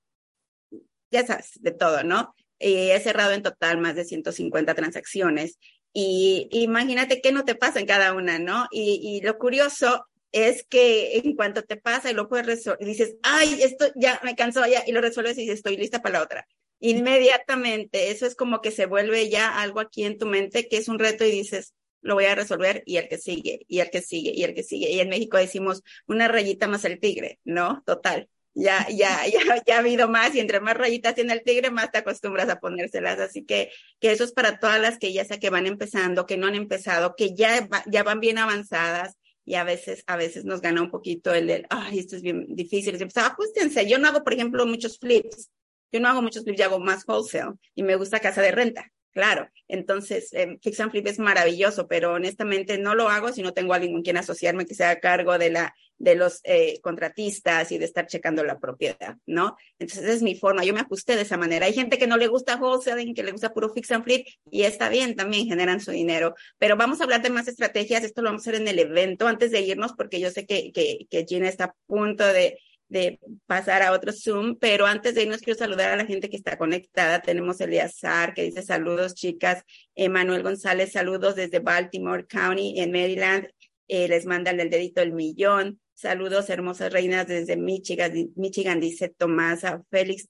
ya 1.11 1.27
sabes, 1.27 1.53
de 1.61 1.73
todo, 1.73 2.03
¿no? 2.05 2.35
He 2.59 2.99
cerrado 3.01 3.33
en 3.33 3.43
total 3.43 3.79
más 3.79 3.95
de 3.97 4.05
150 4.05 4.75
transacciones. 4.75 5.59
Y 5.93 6.49
imagínate 6.51 7.21
qué 7.21 7.33
no 7.33 7.45
te 7.45 7.55
pasa 7.55 7.81
en 7.81 7.87
cada 7.87 8.13
una, 8.15 8.39
¿no? 8.39 8.67
Y, 8.71 9.01
y 9.03 9.21
lo 9.25 9.39
curioso 9.39 10.07
es 10.33 10.65
que 10.65 11.19
en 11.19 11.35
cuanto 11.35 11.63
te 11.63 11.77
pasa 11.77 12.11
y 12.11 12.15
lo 12.15 12.29
puedes 12.29 12.47
resolver, 12.47 12.87
dices, 12.87 13.17
ay, 13.23 13.63
esto 13.63 13.87
ya 13.95 14.21
me 14.25 14.37
cansó 14.37 14.67
ya, 14.67 14.83
y 14.87 14.93
lo 14.93 15.01
resuelves 15.01 15.39
y 15.39 15.43
dices, 15.43 15.57
estoy 15.57 15.77
lista 15.77 16.03
para 16.03 16.19
la 16.19 16.25
otra. 16.25 16.47
Inmediatamente, 16.81 18.11
eso 18.11 18.27
es 18.27 18.35
como 18.35 18.61
que 18.61 18.71
se 18.71 18.87
vuelve 18.87 19.31
ya 19.31 19.61
algo 19.61 19.81
aquí 19.81 20.05
en 20.05 20.19
tu 20.19 20.27
mente 20.27 20.69
que 20.69 20.77
es 20.77 20.89
un 20.89 20.99
reto 20.99 21.25
y 21.25 21.31
dices, 21.31 21.75
lo 22.03 22.15
voy 22.15 22.27
a 22.27 22.35
resolver 22.35 22.83
y 22.87 22.99
el 22.99 23.09
que 23.09 23.19
sigue, 23.19 23.61
y 23.69 23.81
el 23.81 23.91
que 23.91 24.03
sigue, 24.03 24.33
y 24.35 24.45
el 24.45 24.55
que 24.55 24.63
sigue. 24.63 24.91
Y 24.91 25.01
en 25.01 25.09
México 25.09 25.39
decimos 25.39 25.83
una 26.07 26.29
rayita 26.29 26.69
más 26.69 26.85
el 26.85 27.01
tigre, 27.01 27.41
¿no? 27.45 27.83
Total 27.87 28.29
ya, 28.57 28.89
ya, 28.89 29.27
ya, 29.27 29.63
ya 29.67 29.77
ha 29.77 29.79
habido 29.81 30.09
más 30.09 30.35
y 30.35 30.41
entre 30.41 30.61
más 30.61 30.77
rayitas 30.77 31.15
tiene 31.15 31.35
el 31.35 31.43
tigre, 31.43 31.71
más 31.71 31.93
te 31.93 31.99
acostumbras 31.99 32.49
a 32.49 32.59
ponérselas. 32.59 33.21
Así 33.21 33.45
que, 33.45 33.71
que 34.01 34.13
eso 34.13 34.25
es 34.25 34.33
para 34.33 34.59
todas 34.59 34.81
las 34.81 34.99
que 34.99 35.13
ya 35.13 35.25
sea 35.27 35.39
que 35.39 35.51
van 35.51 35.67
empezando, 35.67 36.25
que 36.25 36.39
no 36.39 36.47
han 36.47 36.55
empezado, 36.55 37.15
que 37.17 37.35
ya, 37.35 37.69
ya 37.87 38.03
van 38.03 38.19
bien 38.19 38.39
avanzadas 38.39 39.17
y 39.47 39.55
a 39.55 39.65
veces, 39.65 40.03
a 40.07 40.17
veces 40.17 40.45
nos 40.45 40.61
gana 40.61 40.83
un 40.83 40.91
poquito 40.91 41.33
el, 41.33 41.49
el 41.49 41.67
ay, 41.71 42.01
esto 42.01 42.17
es 42.17 42.23
bien 42.23 42.45
difícil. 42.49 42.99
Pues, 42.99 43.17
ajustense. 43.17 43.89
Yo 43.89 43.99
no 43.99 44.09
hago, 44.09 44.25
por 44.25 44.35
ejemplo, 44.35 44.67
muchos 44.67 44.99
flips. 44.99 45.51
Yo 45.93 46.01
no 46.01 46.09
hago 46.09 46.21
muchos 46.21 46.43
flips, 46.43 46.59
yo 46.59 46.65
hago 46.67 46.81
más 46.81 47.05
wholesale 47.07 47.55
y 47.75 47.85
me 47.85 47.95
gusta 47.95 48.19
casa 48.19 48.43
de 48.43 48.51
renta. 48.51 48.93
Claro, 49.13 49.49
entonces 49.67 50.31
eh, 50.35 50.59
Fix 50.61 50.79
and 50.81 50.91
Flip 50.91 51.07
es 51.07 51.19
maravilloso, 51.19 51.89
pero 51.89 52.13
honestamente 52.13 52.77
no 52.77 52.95
lo 52.95 53.09
hago 53.09 53.33
si 53.33 53.41
no 53.41 53.55
tengo 53.55 53.73
a 53.73 53.77
alguien 53.77 53.95
con 53.95 54.03
quien 54.03 54.19
asociarme 54.19 54.67
que 54.67 54.75
sea 54.75 54.91
a 54.91 55.01
cargo 55.01 55.39
de 55.39 55.49
la 55.49 55.75
de 55.99 56.15
los 56.15 56.41
eh, 56.45 56.81
contratistas 56.83 57.73
y 57.73 57.79
de 57.79 57.85
estar 57.85 58.07
checando 58.07 58.45
la 58.45 58.59
propiedad, 58.59 59.17
¿no? 59.27 59.57
Entonces 59.79 60.05
es 60.09 60.23
mi 60.23 60.35
forma, 60.35 60.65
yo 60.65 60.75
me 60.75 60.81
ajusté 60.81 61.17
de 61.17 61.23
esa 61.23 61.37
manera. 61.37 61.67
Hay 61.67 61.73
gente 61.73 61.99
que 61.99 62.07
no 62.07 62.17
le 62.17 62.29
gusta 62.29 62.57
wholesale, 62.57 63.15
que 63.15 63.23
le 63.23 63.33
gusta 63.33 63.53
puro 63.53 63.71
Fix 63.71 63.91
and 63.93 64.05
Flip 64.05 64.27
y 64.51 64.63
está 64.63 64.89
bien, 64.89 65.17
también 65.17 65.47
generan 65.47 65.81
su 65.81 65.91
dinero. 65.91 66.35
Pero 66.59 66.77
vamos 66.77 67.01
a 67.01 67.05
hablar 67.05 67.23
de 67.23 67.31
más 67.31 67.49
estrategias, 67.49 68.05
esto 68.05 68.23
lo 68.23 68.29
vamos 68.29 68.47
a 68.47 68.51
hacer 68.51 68.61
en 68.61 68.69
el 68.69 68.79
evento 68.79 69.27
antes 69.27 69.51
de 69.51 69.61
irnos 69.61 69.93
porque 69.95 70.21
yo 70.21 70.31
sé 70.31 70.47
que, 70.47 70.73
que, 70.73 71.07
que 71.11 71.25
Gina 71.25 71.49
está 71.49 71.65
a 71.65 71.75
punto 71.87 72.25
de, 72.27 72.59
de 72.89 73.19
pasar 73.47 73.83
a 73.83 73.93
otro 73.93 74.13
Zoom, 74.13 74.57
pero 74.61 74.87
antes 74.87 75.15
de 75.15 75.23
irnos 75.23 75.41
quiero 75.41 75.59
saludar 75.59 75.91
a 75.91 75.97
la 75.97 76.07
gente 76.07 76.29
que 76.31 76.37
está 76.37 76.57
conectada. 76.59 77.21
Tenemos 77.21 77.61
Eliazar 77.61 78.35
que 78.35 78.43
dice 78.43 78.63
saludos 78.63 79.15
chicas, 79.15 79.65
Emanuel 79.95 80.43
González, 80.43 80.93
saludos 80.93 81.37
desde 81.37 81.59
Baltimore 81.59 82.27
County 82.27 82.81
en 82.81 82.93
Maryland, 82.93 83.49
eh, 83.89 84.09
les 84.09 84.27
mandan 84.27 84.61
el 84.61 84.71
dedito 84.71 85.03
el 85.03 85.13
millón. 85.13 85.81
Saludos, 85.95 86.51
hermosas 86.51 86.93
reinas 86.93 87.27
desde 87.27 87.57
Michigan, 87.57 88.13
Michigan 88.37 88.81
dice 88.81 89.09
Tomás, 89.09 89.63
Félix 89.91 90.29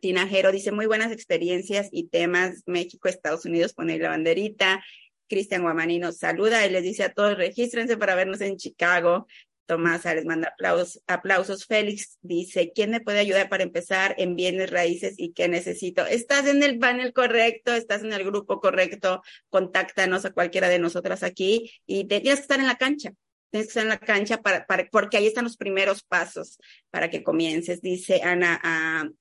Tinajero, 0.00 0.52
dice 0.52 0.72
muy 0.72 0.86
buenas 0.86 1.12
experiencias 1.12 1.88
y 1.92 2.08
temas, 2.08 2.62
México, 2.64 3.08
Estados 3.08 3.44
Unidos, 3.44 3.74
poner 3.74 4.00
la 4.00 4.08
banderita. 4.08 4.82
Cristian 5.28 5.62
Guamanino 5.62 6.12
saluda 6.12 6.66
y 6.66 6.70
les 6.70 6.82
dice 6.82 7.04
a 7.04 7.12
todos, 7.12 7.36
regístrense 7.36 7.96
para 7.96 8.14
vernos 8.14 8.40
en 8.40 8.56
Chicago. 8.56 9.26
Tomás 9.72 10.04
les 10.04 10.26
manda 10.26 10.48
aplausos, 10.48 11.02
aplausos. 11.06 11.64
Félix 11.64 12.18
dice, 12.20 12.72
¿quién 12.74 12.90
me 12.90 13.00
puede 13.00 13.20
ayudar 13.20 13.48
para 13.48 13.62
empezar 13.62 14.14
en 14.18 14.36
bienes 14.36 14.68
raíces 14.68 15.14
y 15.16 15.32
qué 15.32 15.48
necesito? 15.48 16.04
Estás 16.04 16.46
en 16.46 16.62
el 16.62 16.78
panel 16.78 17.14
correcto, 17.14 17.72
estás 17.72 18.02
en 18.02 18.12
el 18.12 18.22
grupo 18.22 18.60
correcto, 18.60 19.22
contáctanos 19.48 20.26
a 20.26 20.32
cualquiera 20.32 20.68
de 20.68 20.78
nosotras 20.78 21.22
aquí 21.22 21.72
y 21.86 22.04
tienes 22.04 22.34
que 22.34 22.42
estar 22.42 22.60
en 22.60 22.66
la 22.66 22.76
cancha. 22.76 23.14
Tienes 23.50 23.68
que 23.68 23.70
estar 23.70 23.84
en 23.84 23.88
la 23.88 23.98
cancha 23.98 24.42
para, 24.42 24.66
para, 24.66 24.86
porque 24.90 25.16
ahí 25.16 25.26
están 25.26 25.44
los 25.44 25.56
primeros 25.56 26.02
pasos 26.02 26.58
para 26.90 27.08
que 27.08 27.22
comiences, 27.22 27.80
dice 27.80 28.20
Ana 28.22 28.60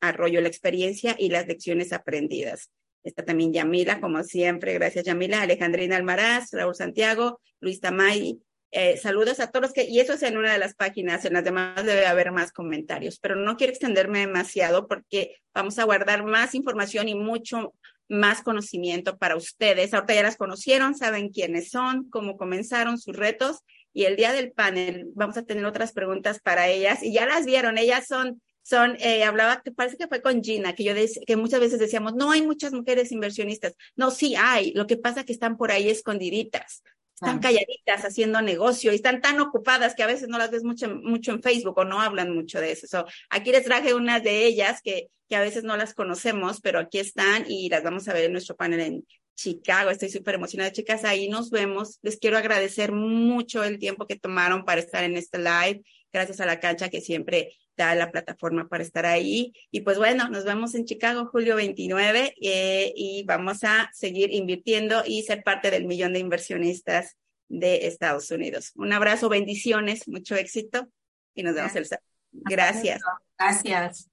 Arroyo, 0.02 0.42
la 0.42 0.50
experiencia 0.50 1.16
y 1.18 1.30
las 1.30 1.48
lecciones 1.48 1.94
aprendidas. 1.94 2.72
Está 3.06 3.24
también 3.24 3.54
Yamila, 3.54 4.02
como 4.02 4.22
siempre, 4.24 4.74
gracias 4.74 5.06
Yamila, 5.06 5.44
Alejandrina 5.44 5.96
Almaraz, 5.96 6.52
Raúl 6.52 6.76
Santiago, 6.76 7.40
Luis 7.62 7.80
Tamay, 7.80 8.42
eh, 8.72 8.98
saludos 8.98 9.40
a 9.40 9.52
todos 9.52 9.74
que, 9.74 9.84
y 9.84 10.00
eso 10.00 10.14
es 10.14 10.24
en 10.24 10.38
una 10.38 10.54
de 10.54 10.58
las 10.58 10.76
páginas, 10.76 11.26
en 11.26 11.34
las 11.34 11.44
demás 11.44 11.86
debe 11.86 12.06
haber 12.06 12.32
más 12.32 12.52
comentarios, 12.52 13.20
pero 13.20 13.36
no 13.36 13.58
quiero 13.58 13.72
extenderme 13.72 14.20
demasiado 14.20 14.88
porque 14.88 15.38
vamos 15.54 15.78
a 15.78 15.84
guardar 15.84 16.24
más 16.24 16.56
información 16.56 17.10
y 17.10 17.16
mucho 17.16 17.74
más 18.08 18.42
conocimiento 18.42 19.18
para 19.18 19.36
ustedes. 19.36 19.94
Ahorita 19.94 20.14
ya 20.14 20.24
las 20.24 20.38
conocieron, 20.38 20.96
saben 20.96 21.30
quiénes 21.30 21.70
son, 21.70 22.10
cómo 22.10 22.38
comenzaron 22.38 22.98
sus 22.98 23.16
retos 23.16 23.60
y 23.94 24.06
el 24.06 24.16
día 24.16 24.32
del 24.32 24.52
panel 24.52 25.08
vamos 25.16 25.38
a 25.38 25.44
tener 25.44 25.66
otras 25.66 25.92
preguntas 25.92 26.40
para 26.40 26.68
ellas 26.68 27.04
y 27.04 27.14
ya 27.14 27.26
las 27.26 27.46
vieron, 27.46 27.78
ellas 27.78 28.08
son 28.08 28.42
son, 28.64 28.96
eh, 29.00 29.24
hablaba, 29.24 29.62
parece 29.76 29.98
que 29.98 30.08
fue 30.08 30.22
con 30.22 30.44
Gina, 30.44 30.76
que 30.76 30.84
yo 30.84 30.94
que 31.26 31.36
muchas 31.36 31.60
veces 31.60 31.80
decíamos, 31.80 32.14
no 32.14 32.32
hay 32.32 32.44
muchas 32.44 32.74
mujeres 32.74 33.12
inversionistas. 33.12 33.74
No, 33.96 34.12
sí 34.12 34.36
hay, 34.36 34.72
lo 34.74 34.88
que 34.88 34.98
pasa 34.98 35.22
es 35.22 35.26
que 35.26 35.34
están 35.34 35.58
por 35.58 35.72
ahí 35.72 35.90
escondiditas, 35.90 36.84
están 37.22 37.40
calladitas 37.40 38.04
haciendo 38.04 38.42
negocio 38.42 38.92
y 38.92 38.96
están 38.96 39.22
tan 39.22 39.40
ocupadas 39.40 39.94
que 39.94 40.02
a 40.02 40.08
veces 40.08 40.28
no 40.28 40.40
las 40.40 40.50
ves 40.50 40.64
mucho, 40.64 40.90
mucho 40.90 41.32
en 41.32 41.44
Facebook 41.44 41.78
o 41.78 41.86
no 41.86 42.02
hablan 42.02 42.34
mucho 42.34 42.60
de 42.60 42.72
eso. 42.72 43.06
aquí 43.30 43.52
les 43.52 43.64
traje 43.64 43.94
unas 43.94 44.24
de 44.24 44.46
ellas 44.46 44.82
que, 44.84 45.10
que 45.30 45.36
a 45.36 45.42
veces 45.42 45.64
no 45.64 45.78
las 45.78 45.94
conocemos, 45.94 46.62
pero 46.62 46.80
aquí 46.80 46.98
están 46.98 47.46
y 47.48 47.70
las 47.70 47.84
vamos 47.84 48.08
a 48.08 48.14
ver 48.14 48.26
en 48.26 48.32
nuestro 48.32 48.56
panel 48.56 48.80
en 48.80 49.06
Chicago. 49.36 49.92
Estoy 49.92 50.10
súper 50.10 50.36
emocionada, 50.36 50.72
chicas. 50.72 51.04
Ahí 51.04 51.30
nos 51.30 51.52
vemos. 51.52 52.00
Les 52.02 52.18
quiero 52.18 52.38
agradecer 52.38 52.92
mucho 52.92 53.64
el 53.64 53.78
tiempo 53.78 54.08
que 54.08 54.16
tomaron 54.16 54.66
para 54.66 54.82
estar 54.82 55.04
en 55.04 55.16
este 55.16 55.38
live. 55.38 55.84
Gracias 56.12 56.42
a 56.42 56.46
la 56.48 56.60
cancha 56.60 56.90
que 56.90 57.02
siempre 57.02 57.56
la 57.96 58.12
plataforma 58.12 58.68
para 58.68 58.84
estar 58.84 59.06
ahí. 59.06 59.54
Y 59.72 59.82
pues 59.82 59.98
bueno, 59.98 60.30
nos 60.30 60.46
vemos 60.46 60.76
en 60.76 60.86
Chicago 60.86 61.26
julio 61.26 61.56
29 61.56 62.36
eh, 62.42 62.94
y 62.96 63.24
vamos 63.24 63.64
a 63.64 63.90
seguir 63.94 64.34
invirtiendo 64.34 65.04
y 65.06 65.24
ser 65.24 65.44
parte 65.44 65.72
del 65.72 65.86
millón 65.86 66.14
de 66.14 66.20
inversionistas 66.20 67.18
de 67.50 67.88
Estados 67.88 68.32
Unidos. 68.32 68.72
Un 68.76 68.94
abrazo, 68.94 69.30
bendiciones, 69.30 70.08
mucho 70.08 70.36
éxito 70.36 70.88
y 71.36 71.44
nos 71.44 71.56
vemos 71.56 71.76
el 71.76 71.86
sábado. 71.86 72.06
Gracias. 72.32 73.02
Gracias. 73.38 74.10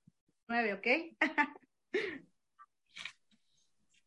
Nueve, 0.49 0.75
¿ok? 0.75 0.87